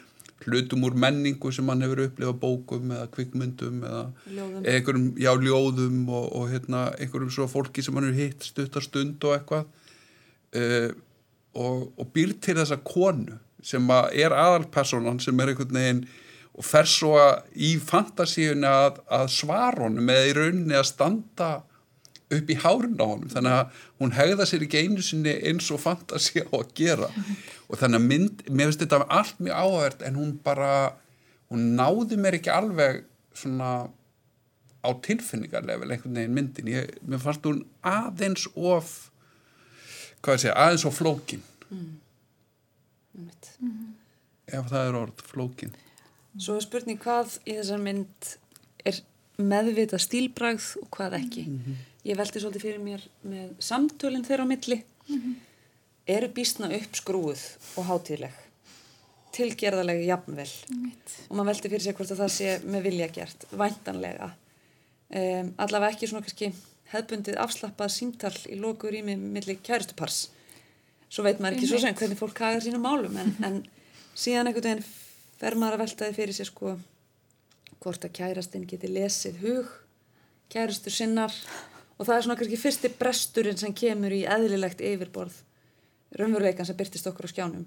hlutum 0.47 0.87
úr 0.89 0.97
menningu 0.99 1.53
sem 1.55 1.69
hann 1.71 1.85
hefur 1.85 2.05
upplifað 2.07 2.41
bókum 2.43 2.91
eða 2.97 3.09
kvikmyndum 3.15 3.85
eða 3.89 4.03
Ljóðum. 4.27 4.67
einhverjum, 4.75 5.07
já, 5.21 5.31
ljóðum 5.47 6.03
og, 6.11 6.27
og 6.39 6.51
hérna, 6.53 6.83
einhverjum 6.99 7.33
svo 7.35 7.49
fólki 7.51 7.85
sem 7.85 7.97
hann 7.99 8.11
hefur 8.11 8.21
hitt 8.21 8.49
stuttarstund 8.49 9.29
og 9.29 9.37
eitthvað 9.37 9.65
uh, 10.59 10.91
og, 11.55 11.89
og 11.97 12.13
býr 12.15 12.37
til 12.43 12.59
þessa 12.61 12.81
konu 12.85 13.39
sem 13.63 13.91
að 13.95 14.19
er 14.25 14.35
aðalpersonan 14.35 15.21
sem 15.23 15.39
er 15.41 15.53
einhvern 15.53 15.79
veginn 15.79 16.05
og 16.53 16.67
fer 16.67 16.89
svo 16.89 17.17
í 17.55 17.75
fantasíunni 17.81 18.69
að, 18.69 18.99
að 19.09 19.29
svara 19.33 19.87
honum 19.87 20.11
eða 20.13 20.29
í 20.29 20.35
rauninni 20.37 20.77
að 20.77 20.89
standa 20.91 21.53
upp 22.37 22.51
í 22.53 22.59
hárun 22.63 22.99
á 23.01 23.07
honum. 23.07 23.31
Þannig 23.33 23.57
að 23.59 23.81
hún 24.03 24.15
hegða 24.17 24.47
sér 24.49 24.67
ekki 24.67 24.83
einu 24.83 25.05
sinni 25.05 25.35
eins 25.49 25.71
og 25.75 25.83
fantasí 25.83 26.43
á 26.43 26.51
að 26.51 26.75
gera. 26.79 27.09
Og 27.69 27.81
þannig 27.81 28.01
að 28.01 28.09
mynd, 28.09 28.45
mér 28.51 28.71
finnst 28.71 28.85
þetta 28.85 29.03
allt 29.09 29.41
mjög 29.43 29.65
áhverð 29.65 30.07
en 30.09 30.21
hún 30.21 30.37
bara 30.45 30.73
hún 31.53 31.73
náði 31.79 32.19
mér 32.21 32.39
ekki 32.39 32.53
alveg 32.53 33.03
svona 33.37 33.73
á 34.83 34.91
tilfinningarlevel 35.07 35.91
einhvern 35.91 36.19
veginn 36.19 36.37
myndin. 36.37 36.71
Ég, 36.73 36.97
mér 37.07 37.23
fannst 37.23 37.47
hún 37.47 37.63
aðeins 37.87 38.49
of 38.57 39.11
hvað 40.23 40.37
ég 40.37 40.45
segja, 40.45 40.57
aðeins 40.59 40.87
of 40.89 40.99
flókin. 40.99 41.45
Einmitt. 43.13 43.53
ef 44.47 44.69
það 44.71 44.89
er 44.89 44.99
orð, 44.99 45.25
flókin. 45.29 45.75
Svo 46.41 46.57
er 46.57 46.65
spurning 46.65 47.01
hvað 47.01 47.39
í 47.45 47.57
þessar 47.59 47.83
mynd 47.83 48.31
er 48.89 49.01
meðvitað 49.41 50.05
stílbragð 50.07 50.69
og 50.83 50.89
hvað 50.97 51.19
ekki. 51.21 51.47
Ég 52.03 52.19
velti 52.19 52.41
svolítið 52.43 52.65
fyrir 52.65 52.81
mér 52.83 53.03
með 53.31 53.51
samtölinn 53.63 54.25
þeirra 54.27 54.47
á 54.47 54.51
milli. 54.51 54.79
Eru 56.11 56.31
býstna 56.35 56.71
uppskrúið 56.75 57.45
og 57.79 57.87
hátíðleg? 57.87 58.35
Tilgerðarlega 59.33 60.09
jafnvel. 60.09 60.49
Og 61.29 61.37
maður 61.37 61.53
velti 61.53 61.71
fyrir 61.71 61.85
sér 61.85 61.97
hvort 61.99 62.11
að 62.11 62.25
það 62.25 62.33
sé 62.35 62.57
með 62.67 62.89
vilja 62.89 63.09
gert, 63.15 63.47
væntanlega. 63.55 64.33
Um, 65.13 65.53
allavega 65.63 65.95
ekki 65.95 66.09
svona 66.11 66.27
kannski 66.27 66.51
hefbundið 66.93 67.39
afslappað 67.41 67.95
símtal 67.95 68.35
í 68.51 68.59
lokur 68.59 68.95
í 68.97 69.03
mig 69.07 69.21
milli 69.21 69.57
kæristupars. 69.63 70.25
Svo 71.13 71.25
veit 71.25 71.41
maður 71.41 71.61
ekki 71.61 71.71
svo 71.71 71.81
sem 71.81 71.97
hvernig 71.97 72.19
fólk 72.19 72.41
hagar 72.43 72.65
sínum 72.65 72.83
málum 72.85 73.17
en, 73.21 73.35
en 73.45 73.59
síðan 74.17 74.51
einhvern 74.51 74.69
veginn 74.69 74.87
fer 75.39 75.57
maður 75.61 75.79
að 75.79 75.85
veltaði 75.85 76.17
fyrir 76.17 76.37
sér 76.37 76.49
sko 76.49 76.75
hvort 77.83 78.07
að 78.07 78.15
kærastinn 78.17 78.65
geti 78.69 78.91
lesið 78.91 79.41
hug 79.45 79.71
kærastur 80.53 80.95
sinnar 80.95 81.37
og 82.03 82.09
það 82.09 82.17
er 82.17 82.25
svona 82.27 82.39
kannski 82.41 82.59
fyrsti 82.59 82.91
bresturinn 82.99 83.61
sem 83.61 83.75
kemur 83.79 84.15
í 84.15 84.25
eðlilegt 84.27 84.83
yfirborð 84.83 85.39
raunveruleikan 86.19 86.67
sem 86.69 86.77
byrtist 86.77 87.07
okkur 87.09 87.31
á 87.31 87.33
skjánum. 87.33 87.65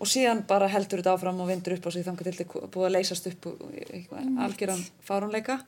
Og 0.00 0.10
síðan 0.10 0.42
bara 0.48 0.68
heldur 0.70 1.02
þetta 1.02 1.14
áfram 1.14 1.42
og 1.42 1.50
vindur 1.50 1.76
upp 1.76 1.86
á 1.86 1.90
sig 1.94 2.06
þangar 2.06 2.28
til 2.28 2.34
þetta 2.38 2.68
búið 2.74 2.88
að 2.88 2.94
leysast 2.96 3.28
upp 3.30 3.48
og 3.50 3.62
eitthvað 3.84 4.42
algjöran 4.46 4.82
fárunleika 5.06 5.60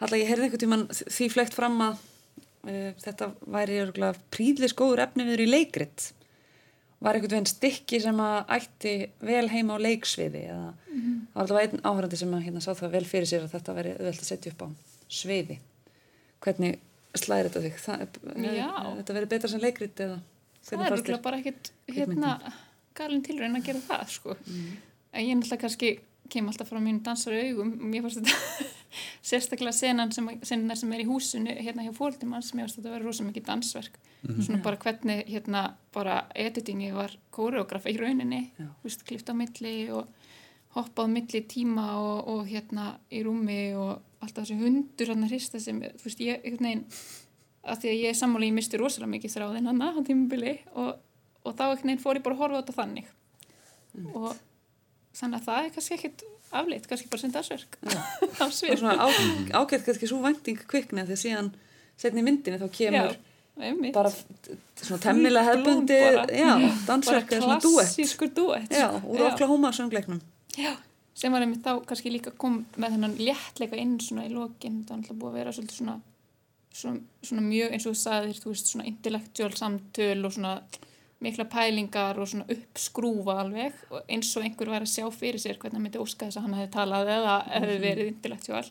Halla 0.00 0.18
ég 0.20 0.28
heyrði 0.28 0.48
einhvern 0.48 0.60
tímann 0.60 0.88
því 0.92 1.26
flegt 1.32 1.54
fram 1.56 1.78
að 1.80 2.00
uh, 2.68 2.90
þetta 3.00 3.30
væri 3.54 3.78
príðlis 4.34 4.74
góður 4.76 5.06
efni 5.06 5.24
viður 5.24 5.44
í 5.46 5.48
leikrit. 5.48 6.10
Var 7.00 7.16
einhvern 7.16 7.36
veginn 7.36 7.48
stykki 7.48 8.00
sem 8.04 8.20
að 8.20 8.52
ætti 8.58 8.92
vel 9.24 9.46
heima 9.52 9.78
á 9.80 9.84
leiksviði 9.86 10.42
eða 10.50 10.68
það 10.90 11.32
var 11.32 11.46
alltaf 11.46 11.62
einn 11.62 11.86
áhörandi 11.86 12.20
sem 12.20 12.36
að 12.36 12.44
hérna 12.48 12.64
sá 12.64 12.70
það 12.74 12.94
vel 12.98 13.06
fyrir 13.08 13.30
sér 13.30 13.46
að 13.46 13.56
þetta 13.56 13.76
veri 13.76 13.96
auðvelt 13.96 14.20
að 14.20 14.30
setja 14.30 14.52
upp 14.52 14.62
á 14.64 14.68
sviði 15.12 15.58
hvernig 16.44 16.78
slæðir 17.16 17.50
þetta 17.50 17.64
þig? 17.64 17.78
Þetta 17.84 19.16
verið 19.16 19.30
betra 19.32 19.50
sem 19.52 19.62
leikrit 19.62 20.02
eða 20.04 20.18
það 20.66 20.84
er 20.86 21.04
þér? 21.06 21.22
bara 21.22 21.40
ekkit 21.40 21.70
hérna 21.94 22.34
galin 22.96 23.22
tilraun 23.24 23.58
að 23.58 23.68
gera 23.68 23.82
það 23.86 24.12
sko. 24.16 24.36
en 24.36 25.24
ég 25.24 25.38
náttúrulega 25.38 25.62
kannski 25.62 25.92
kem 26.32 26.48
alltaf 26.50 26.70
frá 26.72 26.80
mínu 26.82 27.04
dansari 27.06 27.44
augum 27.50 27.70
mér 27.90 28.06
fannst 28.06 28.18
þetta 28.18 28.70
sérstaklega 29.30 29.74
senan 29.76 30.12
sem, 30.14 30.28
sem 30.42 30.94
er 30.96 31.04
í 31.04 31.06
húsinu 31.06 31.54
hérna 31.54 31.84
hjá 31.86 31.92
fólkdimanns, 31.94 32.52
mér 32.54 32.66
fannst 32.66 32.80
þetta 32.80 32.90
að 32.90 32.96
vera 32.96 33.06
rosa 33.06 33.26
mikið 33.26 33.46
dansverk 33.46 34.00
svona 34.26 34.62
bara 34.64 34.80
hvernig 34.82 35.26
hérna 35.30 35.62
bara 35.94 36.24
editingi 36.34 36.90
var 36.94 37.14
kóreografa 37.30 37.92
í 37.92 37.98
rauninni, 38.00 38.48
Já. 38.56 38.66
þú 38.80 38.88
veist, 38.88 39.04
klift 39.06 39.30
á 39.30 39.34
milli 39.38 39.76
og 39.94 40.08
hoppað 40.74 41.06
á 41.06 41.14
milli 41.14 41.42
tíma 41.46 41.86
og, 42.00 42.32
og 42.32 42.50
hérna 42.50 42.88
í 43.14 43.22
rúmi 43.26 43.60
og 43.78 44.02
alltaf 44.24 44.42
þessi 44.44 44.58
hundur 44.60 45.12
hann 45.12 45.26
að 45.26 45.34
hrista 45.34 45.60
sem, 45.62 45.80
þú 45.80 46.08
veist, 46.08 46.22
ég 46.24 46.42
einhvern 46.42 46.68
veginn 46.70 46.84
að 47.66 47.82
því 47.82 47.90
að 47.90 48.00
ég 48.00 48.12
er 48.12 48.18
sammála, 48.20 48.48
ég 48.48 48.56
misti 48.56 48.80
rosalega 48.80 49.12
mikið 49.12 49.34
þráðin 49.36 49.70
hann 49.70 49.82
á 49.82 49.90
tímubili 50.06 50.54
og, 50.74 50.90
og 51.42 51.56
þá 51.58 51.64
einhvern 51.66 51.90
veginn 51.90 52.02
fór 52.02 52.20
ég 52.20 52.26
bara 52.26 52.38
að 52.38 52.42
horfa 52.44 52.58
á 52.58 52.60
þetta 52.62 52.76
þannig. 52.80 53.12
Og 54.12 54.32
þannig 55.16 55.38
að 55.38 55.46
það 55.46 55.62
er 55.62 55.70
kannski 55.74 55.96
ekkit 55.96 56.26
afleitt, 56.56 56.88
kannski 56.90 57.10
bara 57.12 57.22
sem 57.22 57.32
dagsverk. 57.34 57.78
Á 58.42 58.46
og 58.46 58.52
svið 58.54 58.76
svona 58.80 59.08
ágætt 59.56 59.86
kannski 59.86 60.10
svo 60.10 60.20
að 61.02 61.10
því 61.10 61.16
að 61.16 61.22
síðan 61.24 61.50
setni 61.98 62.22
í 62.22 62.26
myndinni 62.26 62.60
þá 62.60 62.68
kemur 62.76 63.16
einmitt. 63.56 63.94
bara 63.96 64.12
svona 64.12 65.00
temmilega 65.02 65.50
hefbundi 65.50 65.96
já, 65.96 66.50
dansverk 66.86 67.32
eða 67.32 67.46
svona 67.46 67.60
duett 67.64 67.88
klassískur 67.88 68.32
duett 68.36 68.72
já, 68.72 68.88
úr 69.00 69.26
Oklahoma 69.30 69.72
söngleiknum. 69.76 70.20
Já, 70.56 70.74
sem 71.16 71.32
var 71.32 71.44
einmitt 71.44 71.64
þá 71.64 71.80
kannski 71.88 72.12
líka 72.12 72.34
kom 72.36 72.60
með 72.76 72.96
þennan 72.96 73.16
léttleika 73.20 73.78
inn 73.80 73.96
svona 74.02 74.26
í 74.26 74.34
lokin, 74.34 74.82
það 74.84 74.92
er 74.92 75.00
alltaf 75.00 75.20
búið 75.20 75.30
að 75.30 75.38
vera 75.40 75.54
svolítið 75.56 75.78
svona, 75.80 75.96
svona, 76.80 77.00
svona 77.24 77.46
mjög 77.46 77.72
eins 77.72 77.86
og 77.86 77.94
þú 77.94 78.02
sagðir, 78.02 78.42
þú 78.42 78.52
veist, 78.52 78.72
svona 78.72 78.88
intellektuál 78.90 79.56
samtöl 79.56 80.28
og 80.28 80.36
svona 80.36 80.54
mikla 81.24 81.46
pælingar 81.48 82.20
og 82.20 82.28
svona 82.28 82.46
uppskrúfa 82.52 83.38
alveg. 83.40 83.76
Og 83.90 84.02
eins 84.12 84.32
og 84.36 84.44
einhver 84.44 84.72
var 84.74 84.84
að 84.84 84.92
sjá 84.92 85.06
fyrir 85.14 85.40
sér 85.40 85.56
hvernig 85.60 85.78
hann 85.78 85.86
myndi 85.86 86.02
óska 86.02 86.28
þess 86.28 86.40
að 86.40 86.48
hann 86.48 86.58
hefði 86.58 86.72
talað 86.76 87.12
eða 87.14 87.36
hefði 87.48 87.76
verið 87.86 88.10
intellektuál 88.12 88.66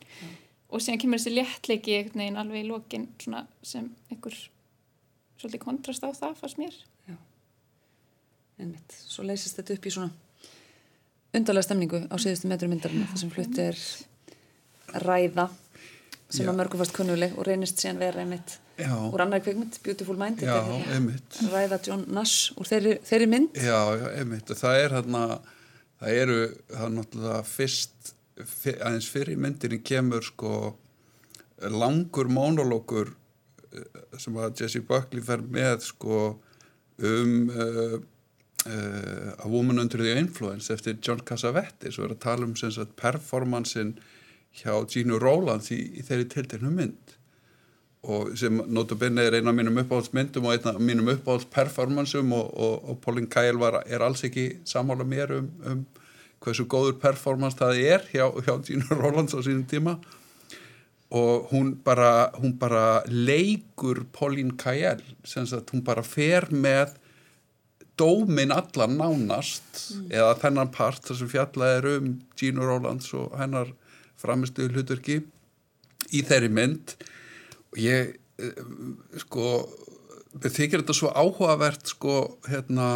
og 0.75 0.81
síðan 0.81 0.99
kemur 1.01 1.21
þessi 1.21 1.33
léttleiki 1.33 1.95
einhvern 1.97 2.21
veginn 2.21 2.41
alveg 2.41 2.65
í 2.65 2.67
lokin 2.69 3.07
svona 3.21 3.45
sem 3.65 3.87
einhver 4.11 4.37
svolítið 5.39 5.63
kontrast 5.63 6.05
á 6.05 6.09
það 6.13 6.37
fannst 6.41 6.61
mér. 6.61 6.77
Einmitt, 8.55 8.93
svo 9.03 9.25
leysist 9.27 9.57
þetta 9.59 9.75
upp 9.75 9.89
í 9.89 9.91
svona 9.91 10.24
undarlega 11.37 11.67
stemningu 11.67 12.01
á 12.09 12.15
síðustu 12.21 12.49
metru 12.51 12.69
myndarinn 12.71 13.07
þar 13.11 13.21
sem 13.21 13.33
flutt 13.33 13.61
er 13.61 13.79
ræða 15.05 15.49
sem 16.29 16.45
Já. 16.45 16.51
að 16.51 16.57
mörgum 16.59 16.81
fast 16.81 16.95
kunnuleg 16.95 17.35
og 17.37 17.47
reynist 17.47 17.81
síðan 17.81 18.01
vera 18.01 18.23
einmitt 18.23 18.59
Já, 18.75 18.91
úr 18.91 19.21
annar 19.23 19.39
kvikmynd, 19.39 19.77
Beautiful 19.85 20.17
Mind 20.19 20.41
já, 20.43 20.51
hérna 20.51 20.95
einmitt. 20.97 21.37
Ræða 21.47 21.79
John 21.85 22.01
Nash 22.11 22.51
úr 22.59 22.67
þeirri, 22.67 22.97
þeirri 23.07 23.27
mynd. 23.31 23.55
Já, 23.55 23.77
já, 23.95 24.07
einmitt. 24.19 24.51
Það 24.51 24.79
er 24.81 24.95
hérna 24.97 25.21
það 26.01 26.17
eru, 26.23 26.39
það 26.73 26.87
er 26.87 26.95
náttúrulega 26.97 27.43
fyrst 27.47 28.09
fyr, 28.35 28.81
aðeins 28.81 29.07
fyrir 29.13 29.39
myndinni 29.39 29.79
kemur 29.85 30.27
sko 30.27 30.51
langur 31.71 32.27
monologur 32.27 33.13
eh, 33.71 34.01
sem 34.19 34.35
að 34.35 34.59
Jesse 34.59 34.83
Buckley 34.83 35.23
fer 35.23 35.39
með 35.39 35.87
sko 35.87 36.19
um 37.05 37.31
uh, 37.51 37.95
uh, 38.65 39.45
A 39.45 39.47
Woman 39.47 39.79
Under 39.79 39.97
the 39.97 40.17
Influence 40.19 40.73
eftir 40.73 40.97
John 41.01 41.21
Cassavetes 41.25 41.99
og 41.99 42.09
er 42.09 42.15
að 42.15 42.23
tala 42.25 42.47
um 42.47 42.55
sem 42.59 42.71
sagt 42.73 42.95
performansin 42.99 43.95
hjá 44.55 44.73
Gino 44.89 45.19
Rowlands 45.19 45.71
í, 45.75 45.79
í 45.99 46.05
þeirri 46.05 46.27
tilteknu 46.31 46.71
mynd. 46.71 47.15
Og 48.05 48.35
sem 48.37 48.59
notabene 48.69 49.23
er 49.25 49.39
eina 49.39 49.49
af 49.49 49.57
mínum 49.57 49.79
uppáhaldsmyndum 49.81 50.45
og 50.45 50.53
eina 50.53 50.75
af 50.75 50.81
mínum 50.81 51.09
uppáhaldsperformansum 51.15 52.33
og, 52.37 52.51
og, 52.53 52.75
og 52.91 52.99
Pauline 53.01 53.29
Kael 53.31 53.57
var, 53.61 53.81
er 53.85 54.05
alls 54.05 54.23
ekki 54.27 54.59
sammála 54.67 55.07
mér 55.07 55.33
um, 55.39 55.49
um 55.65 55.85
hversu 56.45 56.67
góður 56.69 56.99
performance 57.01 57.57
það 57.57 57.79
er 57.81 58.05
hjá, 58.11 58.27
hjá 58.45 58.53
Gino 58.67 58.99
Rollins 58.99 59.33
á 59.33 59.41
sínum 59.41 59.65
tíma. 59.69 59.97
Og 61.15 61.49
hún 61.51 61.75
bara, 61.85 62.31
hún 62.37 62.55
bara 62.59 63.01
leikur 63.07 64.05
Pauline 64.13 64.55
Kael 64.57 65.01
sem 65.25 65.45
hún 65.71 65.83
bara 65.85 66.03
fer 66.05 66.49
með 66.51 66.93
dómin 67.99 68.53
allan 68.53 68.97
nánast 68.99 69.81
eða 70.09 70.35
þennan 70.41 70.71
part 70.75 71.07
þar 71.07 71.19
sem 71.21 71.31
fjallað 71.31 71.77
er 71.77 71.89
um 71.95 72.11
Gino 72.39 72.67
Rollins 72.67 73.11
og 73.17 73.35
hennar 73.39 73.71
framistu 74.19 74.67
hlutverki 74.69 75.21
í 76.15 76.23
þeirri 76.25 76.51
mynd. 76.53 76.95
Og 77.73 77.81
ég 77.83 78.15
eh, 78.15 78.63
sko 79.23 79.49
þykir 80.43 80.81
þetta 80.81 80.95
svo 80.95 81.11
áhugavert 81.15 81.93
sko 81.93 82.17
hérna 82.49 82.89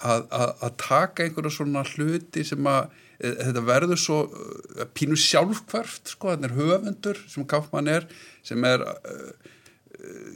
að, 0.00 0.26
að, 0.32 0.50
að 0.64 0.74
taka 0.80 1.24
einhverja 1.24 1.54
svona 1.54 1.84
hluti 1.92 2.44
sem 2.46 2.68
að 2.68 2.88
e, 3.20 3.30
þetta 3.30 3.62
verður 3.68 4.00
svo 4.00 4.18
uh, 4.26 4.84
pínu 4.96 5.18
sjálfkvarft 5.20 6.14
sko, 6.14 6.32
þannig 6.32 6.50
er 6.50 6.56
höfundur 6.56 7.20
sem 7.28 7.46
Kaufmann 7.48 7.90
er 7.92 8.08
sem 8.46 8.64
er 8.66 8.84
uh, 8.86 9.50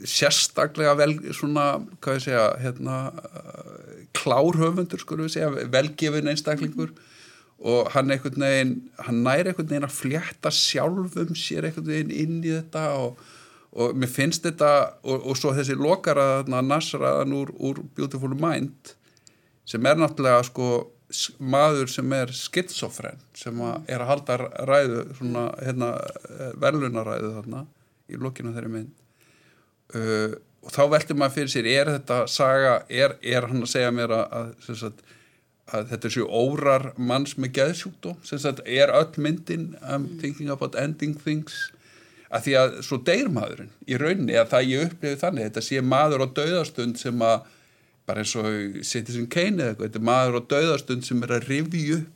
sérstaklega 0.07 0.95
vel 0.99 1.15
svona, 1.35 1.65
hvað 2.03 2.19
ég 2.19 2.25
segja 2.27 2.45
hérna, 2.61 2.97
uh, 3.11 3.75
klár 4.15 4.59
höfundur 4.59 5.01
skulum 5.01 5.27
við 5.27 5.37
segja, 5.37 5.67
velgefin 5.73 6.31
einstaklingur. 6.31 6.93
Og 7.65 7.87
hann 7.93 8.11
einhvern 8.11 8.43
veginn 8.43 8.73
hann 9.05 9.23
næri 9.23 9.51
einhvern 9.51 9.69
veginn 9.69 9.87
að 9.87 9.95
flétta 9.95 10.51
sjálfum 10.51 11.37
sér 11.39 11.69
einhvern 11.69 11.87
veginn 11.87 12.11
inn 12.11 12.41
í 12.43 12.51
þetta 12.51 12.89
og, 12.99 13.21
og 13.71 13.95
mér 13.95 14.11
finnst 14.11 14.43
þetta 14.43 14.71
og, 15.05 15.23
og 15.23 15.39
svo 15.39 15.53
þessi 15.55 15.77
lokaraðna 15.79 16.59
nasraðan 16.65 17.37
úr, 17.37 17.53
úr 17.55 17.79
Beautiful 17.95 18.35
Mind 18.35 18.91
sem 19.65 19.87
er 19.87 19.95
náttúrulega 19.97 20.43
sko 20.49 20.67
maður 21.39 21.89
sem 21.93 22.13
er 22.17 22.33
skitsofren 22.35 23.23
sem 23.37 23.59
að 23.63 23.89
er 23.93 24.03
að 24.03 24.11
halda 24.11 24.37
ræðu 24.67 25.01
svona 25.15 25.47
hérna 25.61 25.93
verlunaræðu 26.59 27.31
þarna 27.37 27.65
í 28.11 28.19
lokinu 28.19 28.53
þeirri 28.55 28.73
mynd 28.73 29.04
uh, 29.93 30.35
og 30.65 30.73
þá 30.73 30.81
veldur 30.95 31.19
maður 31.19 31.35
fyrir 31.35 31.53
sér 31.53 31.69
er 31.69 31.91
þetta 31.97 32.19
saga, 32.31 32.79
er, 32.89 33.17
er 33.21 33.45
hann 33.51 33.61
að 33.65 33.71
segja 33.75 33.91
mér 33.93 34.15
að, 34.15 34.25
að, 34.39 34.81
að, 34.89 35.03
að 35.77 35.87
þetta 35.91 36.09
er 36.09 36.15
sér 36.15 36.33
órar 36.41 36.87
manns 36.97 37.35
með 37.37 37.53
geðsjúkdóm? 37.59 38.17
Sem 38.25 38.41
sagt 38.41 38.63
er 38.65 38.93
öll 38.93 39.21
myndin 39.21 39.73
um, 39.85 40.07
thinking 40.21 40.49
about 40.53 40.77
ending 40.79 41.13
things? 41.21 41.67
Að 42.33 42.47
því 42.47 42.55
að 42.59 42.79
svo 42.87 42.97
deyr 43.05 43.29
maðurinn 43.31 43.69
í 43.85 43.99
rauninni 44.01 44.39
að 44.39 44.49
það 44.55 44.71
ég 44.71 44.87
upplifið 44.89 45.21
þannig 45.21 45.49
þetta 45.51 45.65
sé 45.67 45.83
maður 45.85 46.25
á 46.25 46.27
dauðastund 46.39 46.97
sem 46.99 47.21
að 47.23 47.51
bara 48.05 48.21
eins 48.21 48.33
og 48.37 48.81
Citizen 48.85 49.29
Kane 49.31 49.61
eða 49.61 49.71
eitthvað, 49.71 49.87
þetta 49.87 50.01
er 50.01 50.09
maður 50.09 50.39
á 50.41 50.41
dauðastund 50.53 51.05
sem 51.05 51.21
er 51.25 51.35
að 51.37 51.47
rifi 51.49 51.83
upp 51.99 52.15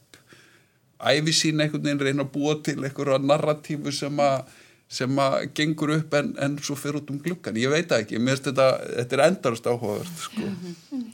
æfi 1.00 1.34
sín 1.34 1.62
einhvern 1.64 1.86
veginn 1.86 2.02
reyna 2.04 2.26
að 2.26 2.34
búa 2.34 2.58
til 2.64 2.82
einhverja 2.82 3.22
narratífu 3.24 3.94
sem 3.96 4.20
að 4.20 4.58
sem 4.90 5.22
að 5.22 5.36
gengur 5.58 5.94
upp 6.00 6.16
en, 6.18 6.32
en 6.42 6.56
svo 6.66 6.76
fyrir 6.80 7.04
út 7.04 7.12
um 7.14 7.20
glukkan, 7.22 7.58
ég 7.62 7.70
veit 7.70 7.92
ekki. 7.94 8.18
Mér 8.18 8.40
finnst 8.40 8.50
þetta, 8.50 8.70
þetta 8.98 9.18
er 9.18 9.26
endarast 9.28 9.70
áhugavert 9.70 10.24
sko. 10.24 10.42
mm 10.42 10.56
-hmm. 10.64 11.06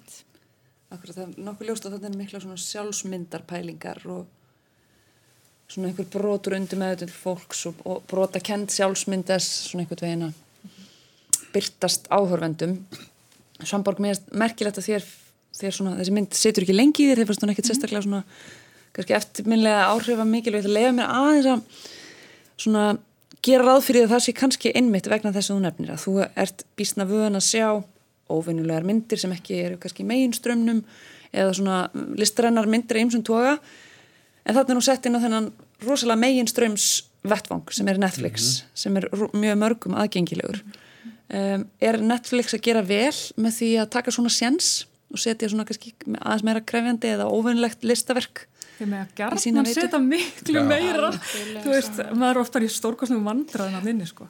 Akkurat, 0.96 1.16
það 1.16 1.26
er 1.26 1.44
nokkuð 1.44 1.68
ljóst 1.68 1.86
að 1.86 1.96
þetta 1.98 2.08
er 2.08 2.18
mikla 2.18 2.40
svona 2.40 2.58
sjálfsmyndarpælingar 2.62 4.00
og 4.06 4.26
svona 5.68 5.90
einhver 5.90 6.08
brotur 6.14 6.56
undir 6.56 6.80
með 6.80 6.94
þetta 6.96 7.18
fólks 7.20 7.66
og, 7.66 7.82
og 7.86 8.04
brota 8.08 8.40
kent 8.40 8.72
sjálfsmyndas 8.72 9.48
svona 9.70 9.84
einhvern 9.84 10.06
veginn 10.06 10.28
að 10.30 10.34
byrtast 11.56 12.08
áhörvendum 12.12 12.80
Svanborg, 13.64 14.02
mér 14.04 14.18
er 14.18 14.36
merkilegt 14.36 14.78
að 14.78 14.88
þér, 14.90 15.04
þér 15.56 15.76
svona, 15.78 15.96
þessi 16.00 16.14
mynd 16.16 16.34
setur 16.36 16.66
ekki 16.66 16.76
lengi 16.76 17.06
í 17.06 17.10
þér, 17.10 17.22
þeir 17.22 17.30
fannst 17.30 17.44
hún 17.46 17.54
ekkert 17.54 17.70
sérstaklega 17.70 18.04
svona 18.04 18.24
kannski 18.96 19.16
eftirminlega 19.16 19.86
áhrifa 19.92 20.26
mikilvægt 20.28 20.68
að 20.70 20.76
leiða 20.76 20.96
mér 20.98 21.14
aðeins 21.16 21.48
að 21.52 21.62
svona 22.66 22.84
gera 23.46 23.66
ráð 23.66 23.84
fyrir 23.88 24.06
að 24.06 24.16
það 24.16 24.24
sé 24.26 24.34
kannski 24.38 24.72
einmitt 24.76 25.10
vegna 25.12 25.34
þess 25.36 25.52
að 25.52 25.56
þú 25.56 25.64
nefnir 25.66 25.91
að 25.93 26.04
þú 26.06 26.14
ert 26.26 26.64
bísna 26.80 27.08
vöðan 27.10 27.39
að 27.39 27.48
sjá 27.50 27.68
óvinnulegar 28.32 28.86
myndir 28.88 29.22
sem 29.22 29.34
ekki 29.36 29.60
eru 29.68 29.80
kannski 29.82 30.06
meginströmmnum 30.08 30.82
eða 31.36 31.58
svona 31.58 31.80
listrænar 32.18 32.70
myndir 32.72 33.02
eins 33.02 33.18
og 33.18 33.26
toga. 33.28 33.58
En 34.46 34.56
þarna 34.56 34.74
er 34.74 34.80
nú 34.80 34.86
sett 34.86 35.06
inn 35.06 35.18
á 35.18 35.24
þennan 35.24 35.52
rosalega 35.86 36.22
meginströms 36.22 36.88
vettvang 37.26 37.74
sem 37.74 37.88
er 37.89 38.00
Netflix 38.02 38.41
mm 38.41 38.66
-hmm. 38.66 38.82
sem 38.82 38.98
er 38.98 39.10
mjög 39.34 39.58
mörgum 39.58 39.96
aðgengilegur. 39.98 40.62
Um, 41.30 41.68
er 41.82 41.98
Netflix 42.02 42.54
að 42.54 42.62
gera 42.62 42.82
vel 42.82 43.16
með 43.38 43.52
því 43.60 43.70
að 43.82 43.89
taka 43.89 44.12
svona 44.12 44.30
séns 44.30 44.86
og 45.12 45.20
setja 45.20 45.50
svona 45.50 45.66
kannski 45.66 45.93
aðeins 46.22 46.43
meira 46.43 46.62
krefjandi 46.62 47.08
eða 47.08 47.30
óvinnlegt 47.30 47.84
listaverk 47.84 48.48
Þegar 48.76 48.90
með 48.92 49.04
að 49.04 49.12
gerðna 49.20 49.62
að 49.62 49.74
setja 49.74 50.00
miklu 50.00 50.60
Já. 50.60 50.66
meira 50.68 51.12
þú 51.20 51.70
veist, 51.72 52.02
maður 52.14 52.32
er 52.32 52.42
oftar 52.42 52.66
í 52.66 52.72
stórkostnum 52.72 53.24
vandraðin 53.24 53.78
að 53.80 53.88
minni 53.90 54.08
sko 54.10 54.28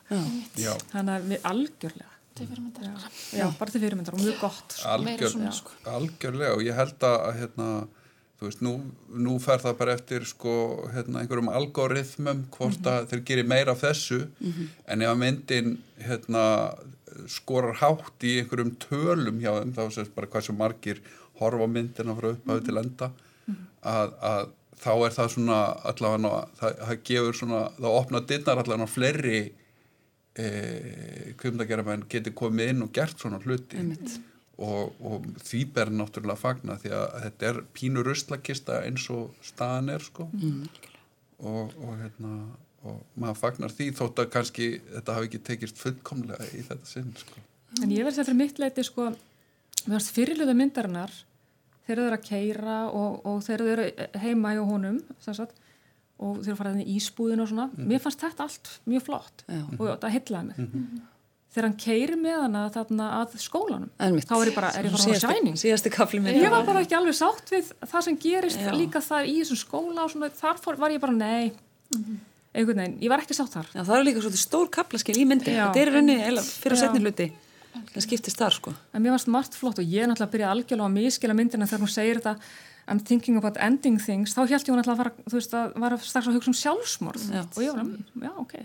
Já. 0.60 0.74
þannig 0.92 1.16
að 1.16 1.32
við 1.32 1.50
algjörlega 1.54 2.12
Já. 2.36 2.96
Já, 3.32 3.46
bara 3.56 3.72
til 3.72 3.80
fyrirmyndar 3.80 4.16
og 4.18 4.20
mjög 4.20 4.42
gott 4.42 4.74
sko. 4.76 4.90
Algjör, 4.92 5.36
sko. 5.56 5.76
Algjörlega 5.88 6.58
og 6.58 6.64
ég 6.66 6.76
held 6.76 7.06
að 7.08 7.22
hérna, 7.38 7.68
þú 8.36 8.50
veist, 8.50 8.64
nú, 8.66 8.74
nú 9.24 9.36
fer 9.40 9.64
það 9.64 9.78
bara 9.80 9.94
eftir 9.96 10.26
sko, 10.28 10.56
hérna, 10.92 11.22
einhverjum 11.22 11.54
algoritmum 11.54 12.42
hvort 12.52 12.76
mm 12.76 12.84
-hmm. 12.84 12.92
að 12.92 13.08
þeir 13.10 13.24
gerir 13.30 13.48
meira 13.48 13.72
af 13.72 13.82
þessu 13.82 14.20
mm 14.28 14.52
-hmm. 14.52 14.68
en 14.88 15.02
ef 15.02 15.10
að 15.10 15.22
myndin 15.24 15.78
hérna, 16.00 16.76
skorar 17.28 17.76
hátt 17.76 18.24
í 18.24 18.40
einhverjum 18.40 18.76
tölum 18.76 19.40
hjá 19.40 19.52
þeim, 19.60 19.74
þá 19.74 19.92
sést 19.92 20.16
bara 20.16 20.28
hvað 20.28 20.42
sem 20.42 20.58
margir 20.58 21.02
horfa 21.40 21.68
myndina 21.68 22.16
frá 22.16 22.28
upphafi 22.32 22.52
mm 22.52 22.60
-hmm. 22.60 22.66
til 22.66 22.78
enda 22.78 23.12
að, 23.86 24.16
að 24.30 24.48
þá 24.82 24.92
er 24.94 25.16
það 25.16 25.32
svona 25.36 25.60
allavega, 25.92 26.34
það, 26.60 26.80
það 26.82 27.04
gefur 27.10 27.40
svona, 27.40 27.62
það 27.78 28.00
opna 28.02 28.22
dinnar 28.32 28.62
allavega 28.62 28.92
fleiri 28.92 29.42
e, 30.36 30.48
kvimdagerðamenn 31.40 32.08
geti 32.12 32.34
komið 32.36 32.74
inn 32.74 32.86
og 32.86 32.92
gert 32.96 33.22
svona 33.22 33.40
hluti 33.44 33.82
og, 34.56 34.96
og 35.04 35.30
því 35.44 35.62
ber 35.76 35.92
náttúrulega 35.92 36.40
fagna 36.40 36.78
því 36.82 36.94
að 36.96 37.08
þetta 37.26 37.50
er 37.50 37.64
pínur 37.76 38.08
russlakista 38.08 38.84
eins 38.88 39.08
og 39.14 39.34
staðan 39.44 39.92
er 39.96 40.06
sko 40.06 40.28
mm. 40.32 40.62
og, 41.44 41.76
og 41.80 41.98
hérna 42.04 42.36
og 42.86 43.02
maður 43.18 43.40
fagnar 43.40 43.74
því 43.74 43.90
þótt 43.98 44.22
að 44.22 44.32
kannski 44.36 44.68
þetta 44.84 45.16
hafi 45.18 45.30
ekki 45.30 45.44
tekist 45.48 45.80
fullkomlega 45.82 46.50
í 46.54 46.62
þetta 46.68 46.90
sinn 46.90 47.14
sko. 47.18 47.42
En 47.82 47.92
ég 47.92 48.06
verði 48.06 48.20
þetta 48.20 48.28
fyrir 48.30 48.42
mitt 48.44 48.60
leiti 48.62 48.86
sko, 48.86 49.08
við 49.82 49.96
varst 49.96 50.12
fyrirluða 50.16 50.54
myndarinnar 50.58 51.16
þeir 51.86 52.02
eru 52.02 52.18
að 52.18 52.26
keira 52.26 52.78
og, 52.90 53.18
og 53.28 53.42
þeir 53.46 53.66
eru 53.74 53.88
heima 54.24 54.54
hjá 54.56 54.62
honum 54.66 55.00
sagt, 55.24 55.58
og 56.16 56.40
þeir 56.40 56.54
eru 56.54 56.60
farið 56.60 56.78
inn 56.78 56.86
í 56.86 56.96
ísbúðin 57.00 57.44
og 57.44 57.52
svona 57.52 57.68
mm. 57.72 57.90
mér 57.92 58.04
fannst 58.04 58.24
þetta 58.24 58.48
allt 58.48 58.72
mjög 58.90 59.06
flott 59.10 59.44
Já. 59.48 59.62
og 59.78 59.92
það 59.92 60.16
heitlaði 60.16 60.48
mig 60.50 60.60
mm 60.62 60.70
-hmm. 60.72 61.02
þegar 61.56 61.68
hann 61.68 61.80
keiri 61.86 62.20
með 62.22 62.38
hana 62.46 62.62
þarna 62.76 63.10
að 63.22 63.36
skólanum 63.44 63.90
Elmitt. 64.08 64.30
þá 64.30 64.36
er 64.38 64.52
ég 64.52 64.56
bara, 64.56 64.70
er 64.72 64.86
ég 64.86 64.96
bara 64.96 65.04
síðasti, 65.04 65.28
á 65.28 65.34
sæning 65.34 65.58
síðasti 65.64 65.90
ég 66.36 66.52
var 66.56 66.66
bara 66.66 66.86
ekki 66.86 66.96
alveg 66.96 67.18
sátt 67.20 67.52
við 67.52 67.74
það 67.82 68.08
sem 68.08 68.18
gerist 68.18 68.62
Já. 68.62 68.72
líka 68.72 69.02
það 69.02 69.32
í 69.34 69.36
þessum 69.42 69.62
skóla 69.66 70.06
og 70.06 70.12
svona, 70.12 70.30
þar 70.30 70.58
fór, 70.64 70.78
var 70.78 70.92
ég 70.92 71.02
bara 71.02 71.14
nei 71.14 71.52
mm 71.52 72.02
-hmm. 72.02 72.18
einhvern 72.54 72.78
veginn, 72.78 73.02
ég 73.02 73.10
var 73.10 73.20
ekki 73.20 73.34
sátt 73.34 73.54
þar 73.54 73.68
Já, 73.76 73.84
það 73.84 73.98
er 73.98 74.04
líka 74.04 74.22
svona 74.22 74.38
stór 74.38 74.70
kaplaskil 74.70 75.18
í 75.18 75.26
myndi 75.26 75.52
þetta 75.52 75.80
er 75.80 75.92
raunni 75.92 76.18
fyrir 76.42 76.78
setni 76.78 77.04
hluti 77.04 77.32
það 77.94 78.06
skiptist 78.06 78.40
þar 78.40 78.56
sko. 78.56 78.74
En 78.94 79.04
mér 79.04 79.16
varst 79.16 79.32
margt 79.32 79.58
flott 79.58 79.80
og 79.82 79.86
ég 79.86 80.04
er 80.04 80.10
náttúrulega 80.12 80.30
að 80.30 80.36
byrja 80.36 80.52
algjörlega 80.54 80.90
að 80.90 80.98
miskila 80.98 81.38
myndina 81.38 81.68
þegar 81.70 81.86
hún 81.86 81.94
segir 81.96 82.22
þetta 82.22 82.36
I'm 82.88 83.00
thinking 83.00 83.38
about 83.38 83.58
ending 83.58 83.98
things. 83.98 84.36
Þá 84.36 84.44
held 84.46 84.68
ég 84.68 84.70
hún 84.70 84.82
alltaf 84.82 84.94
að 84.94 85.02
fara, 85.02 85.26
þú 85.26 85.40
veist 85.40 85.56
að 85.58 85.74
var 85.82 85.98
strax 86.06 86.30
að 86.30 86.38
hugsa 86.38 86.52
um 86.52 86.60
sjálfsmorð. 86.60 87.26
Já. 87.34 87.42
og 87.42 87.64
ég 87.64 87.74
var 87.74 87.82
að, 87.82 87.92
já 88.22 88.32
ok. 88.44 88.56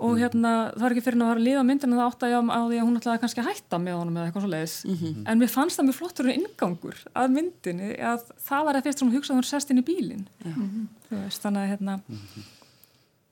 Og 0.00 0.16
hérna 0.16 0.52
það 0.74 0.86
er 0.86 0.94
ekki 0.94 1.04
fyrir 1.04 1.20
að 1.20 1.28
vera 1.28 1.40
að 1.40 1.46
liða 1.46 1.64
myndina 1.68 1.98
það 1.98 2.06
átt 2.08 2.22
að 2.24 2.32
ég 2.32 2.50
á 2.50 2.62
því 2.64 2.78
að 2.80 2.86
hún 2.88 3.00
ætlaði 3.00 3.22
kannski 3.22 3.42
að 3.42 3.50
hætta 3.50 3.80
með 3.84 3.98
honum 4.00 4.16
eða 4.16 4.28
eitthvað 4.30 4.44
svo 4.46 4.50
leiðis 4.54 4.76
mm 4.86 4.94
-hmm. 4.96 5.26
en 5.30 5.42
mér 5.42 5.50
fannst 5.54 5.78
það 5.78 5.86
mjög 5.88 5.98
flottur 5.98 6.30
ingangur 6.32 7.02
að 7.12 7.34
myndinni 7.36 7.90
að 8.00 8.24
það 8.48 8.64
var 8.64 8.78
að 8.78 8.86
fyrst 8.86 9.02
sem 9.02 9.08
hún 9.10 9.16
hugsaði 9.18 9.38
hún 9.38 9.50
sest 9.50 9.70
inn 9.70 9.82
í 9.82 9.84
bílin 9.84 10.24
mm 10.40 10.54
-hmm. 10.54 10.86
veist, 11.10 11.42
þannig 11.42 11.60
að 11.60 11.70
hérna 11.74 12.00
mm 12.00 12.16
-hmm 12.16 12.59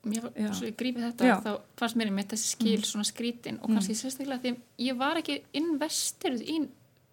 mér, 0.06 0.30
svo 0.54 0.68
ég 0.68 0.76
grífi 0.78 1.02
þetta 1.02 1.26
Já. 1.26 1.36
þá 1.42 1.52
fannst 1.80 1.98
mér 1.98 2.10
með 2.14 2.32
þessi 2.32 2.52
skil 2.54 2.78
mm. 2.78 2.88
svona 2.90 3.08
skrítin 3.08 3.60
og 3.62 3.72
kannski 3.72 3.94
mm. 3.94 4.00
sérstaklega 4.02 4.42
því 4.44 4.52
ég 4.86 4.98
var 4.98 5.20
ekki 5.20 5.40
investerð 5.58 6.42
í 6.44 6.58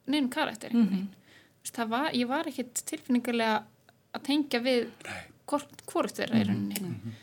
nefnum 0.06 0.34
karakter 0.34 0.76
mm 0.76 1.08
það 1.74 1.88
var, 1.90 2.10
ég 2.14 2.28
var 2.30 2.50
ekki 2.50 2.66
tilfinningarlega 2.86 3.62
að 4.16 4.26
tengja 4.28 4.60
við 4.64 4.90
hvort 5.46 6.18
þeirra 6.18 6.42
í 6.42 6.48
rauninni 6.48 6.82
-hmm. 6.82 7.16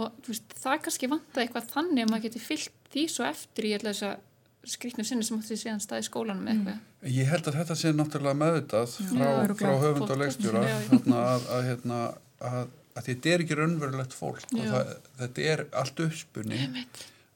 og 0.00 0.12
veist, 0.26 0.54
það 0.60 0.78
kannski 0.86 1.10
vant 1.10 1.36
að 1.36 1.42
eitthvað 1.44 1.68
þannig 1.72 2.04
að 2.04 2.10
maður 2.10 2.24
geti 2.26 2.40
fyllt 2.44 2.72
því 2.94 3.04
svo 3.08 3.26
eftir 3.28 3.68
í 3.68 3.74
þess 3.82 4.06
að 4.08 4.16
skriknum 4.64 5.04
sinni 5.04 5.24
sem 5.24 5.38
átti 5.38 5.58
síðan 5.60 5.82
stað 5.82 6.00
í 6.00 6.06
skólanum 6.08 6.48
eitthvað. 6.48 6.78
Ég 7.12 7.28
held 7.28 7.48
að 7.48 7.58
þetta 7.58 7.74
sé 7.76 7.92
náttúrulega 7.92 8.40
meðvitað 8.40 8.94
frá, 9.10 9.28
frá 9.60 9.72
höfund 9.82 10.10
og 10.10 10.20
leikstjóra 10.22 10.62
að, 11.34 11.48
að, 11.56 11.64
hérna, 11.68 11.98
að 12.40 12.70
að 12.94 13.08
þetta 13.10 13.32
er 13.32 13.44
ekki 13.44 13.58
raunverulegt 13.58 14.14
fólk 14.14 14.46
og 14.54 14.62
það, 14.62 14.94
þetta 15.18 15.48
er 15.54 15.64
allt 15.80 16.04
uppspunni 16.06 16.60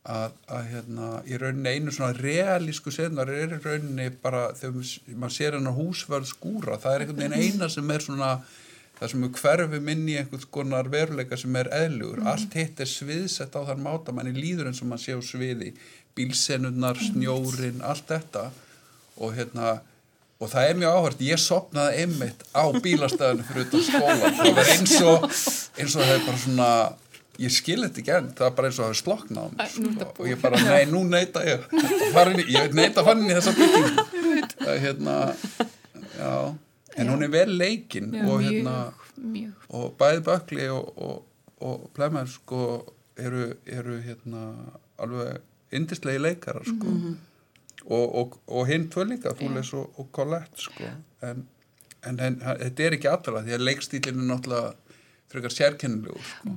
að, 0.09 0.39
að 0.47 0.71
hérna 0.73 1.11
í 1.27 1.41
rauninni 1.41 1.75
einu 1.75 1.95
svona 1.95 2.15
realísku 2.17 2.95
senar 2.95 3.33
er 3.33 3.59
í 3.59 3.61
rauninni 3.65 4.09
bara 4.23 4.49
þegar 4.59 4.95
maður 5.19 5.37
sér 5.37 5.59
hennar 5.59 5.77
húsverð 5.77 6.31
skúra 6.31 6.81
það 6.81 6.95
er 6.95 7.05
einhvern 7.05 7.23
veginn 7.25 7.53
eina 7.59 7.71
sem 7.73 7.95
er 7.95 8.07
svona 8.07 8.33
það 8.99 9.13
sem 9.13 9.27
er 9.27 9.35
hverfi 9.39 9.81
minni 9.91 10.15
í 10.15 10.19
einhvers 10.23 10.49
konar 10.55 10.89
veruleika 10.91 11.39
sem 11.39 11.55
er 11.59 11.71
eðlugur 11.75 12.23
mm. 12.23 12.31
allt 12.33 12.59
hitt 12.59 12.81
er 12.83 12.91
sviðsett 12.91 13.55
á 13.55 13.63
þar 13.69 13.83
máta 13.83 14.15
manni 14.15 14.35
líður 14.35 14.71
eins 14.71 14.83
og 14.83 14.91
maður 14.91 15.05
sé 15.05 15.19
á 15.19 15.23
sviði 15.23 15.75
bílsenunnar, 16.19 16.99
snjórin, 16.99 17.83
allt 17.87 18.11
þetta. 18.11 18.49
Og 19.19 19.35
hérna 19.37 19.79
og 20.39 20.51
það 20.53 20.69
er 20.71 20.79
mjög 20.79 20.97
áhört, 21.01 21.23
ég 21.27 21.41
sopnaði 21.43 22.03
einmitt 22.05 22.45
á 22.55 22.65
bílastæðinu 22.85 23.47
fyrir 23.49 23.65
utan 23.67 23.85
skóla 23.89 24.33
það 24.39 24.53
var 24.59 24.73
eins 24.75 24.95
og 25.03 25.25
eins 25.29 25.97
og 25.97 26.03
það 26.05 26.13
er 26.15 26.25
bara 26.29 26.43
svona 26.45 26.69
ég 27.39 27.55
skil 27.55 27.81
þetta 27.85 28.01
ekki 28.03 28.15
enn, 28.19 28.31
það 28.39 28.47
er 28.49 28.55
bara 28.59 28.71
eins 28.71 28.79
og 28.79 28.85
það 28.87 28.95
er 28.95 29.01
sloknað 29.03 29.59
sko. 29.75 30.07
og 30.19 30.31
ég 30.31 30.41
bara, 30.43 30.61
nei, 30.67 30.85
nú 30.91 31.03
neyta 31.07 31.43
ég. 31.47 31.67
Farin, 32.15 32.41
ég 32.51 32.75
neyta 32.75 33.05
fannin 33.07 33.31
í 33.31 33.37
þessa 33.39 33.55
byggjum 33.59 34.01
það 34.63 34.73
er 34.75 34.81
hérna 34.87 35.17
já. 36.19 36.33
En 36.99 37.13
hún 37.13 37.23
er 37.23 37.31
vel 37.31 37.53
leikin 37.61 38.09
Já, 38.11 38.25
og 38.27 38.41
hérna 38.43 38.77
mjög. 39.23 39.53
og 39.71 39.93
bæði 40.01 40.23
Bökli 40.27 40.65
og, 40.75 40.89
og, 40.99 41.21
og 41.63 41.85
Plemmer 41.95 42.27
sko 42.31 42.63
eru, 43.19 43.53
eru 43.67 44.01
hérna 44.03 44.49
alveg 44.99 45.39
indislegi 45.79 46.19
leikarar 46.23 46.67
sko 46.67 46.95
og, 47.87 48.15
og, 48.21 48.39
og 48.47 48.67
hinn 48.69 48.89
tvö 48.93 49.07
líka 49.09 49.35
Fúles 49.39 49.73
og, 49.77 49.93
og 50.01 50.11
Colette 50.15 50.67
sko 50.67 50.89
en, 51.29 51.47
en, 52.07 52.19
en 52.21 52.41
þetta 52.41 52.87
er 52.87 52.99
ekki 52.99 53.11
allra 53.11 53.45
því 53.47 53.57
að 53.57 53.65
leikstílinn 53.69 54.25
er 54.25 54.29
náttúrulega 54.33 54.75
frekar 55.29 55.55
sérkennilegur 55.55 56.25
sko. 56.25 56.57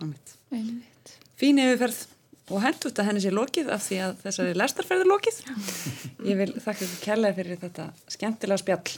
Einmitt. 0.00 1.14
Fín 1.38 1.58
yfirferð 1.60 2.04
og 2.52 2.62
hendur 2.62 2.90
þetta 2.90 3.06
henni 3.06 3.22
sér 3.24 3.34
lokið 3.36 3.70
af 3.74 3.84
því 3.86 3.98
að 4.06 4.16
þessari 4.24 4.56
lestarferð 4.58 5.04
er 5.04 5.10
lokið. 5.10 5.40
Ég 6.30 6.38
vil 6.40 6.50
þakka 6.56 6.86
ykkur 6.86 7.02
kærlega 7.06 7.38
fyrir 7.38 7.60
þetta 7.62 7.88
skemmtilega 8.16 8.62
spjall 8.62 8.96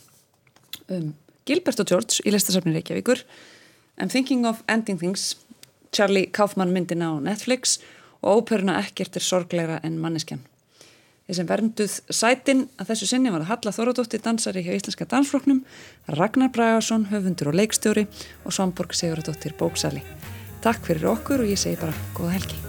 um 0.94 1.12
Gilbert 1.44 1.82
og 1.82 1.90
George 1.90 2.24
í 2.24 2.32
lestasafni 2.32 2.72
Reykjavíkur 2.72 3.20
I'm 4.00 4.10
Thinking 4.10 4.46
of 4.48 4.62
Ending 4.68 4.98
Things 4.98 5.34
Charlie 5.94 6.26
Kaufman 6.26 6.72
myndina 6.74 7.12
á 7.14 7.22
Netflix 7.22 7.78
og 8.24 8.42
óperuna 8.42 8.78
ekkert 8.80 9.16
er 9.16 9.22
sorglegra 9.22 9.78
en 9.84 10.00
manneskjan. 10.00 10.42
Þeir 11.24 11.36
sem 11.38 11.46
vernduð 11.48 11.92
sætin 12.12 12.58
að 12.76 12.90
þessu 12.90 13.06
sinni 13.08 13.30
var 13.32 13.40
að 13.40 13.48
Halla 13.54 13.72
Þóradóttir 13.72 14.20
dansari 14.20 14.60
hjá 14.66 14.74
Íslenska 14.76 15.06
dansfloknum, 15.08 15.62
Ragnar 16.12 16.52
Bragarsson, 16.52 17.06
höfundur 17.08 17.48
og 17.48 17.56
leikstjóri 17.56 18.04
og 18.44 18.52
Svamborg 18.52 18.92
Siguradóttir 18.92 19.56
bóksali. 19.56 20.04
Takk 20.60 20.84
fyrir 20.84 21.08
okkur 21.14 21.46
og 21.46 21.48
ég 21.48 21.60
segi 21.60 21.80
bara 21.80 21.96
góða 22.12 22.36
helgi. 22.36 22.60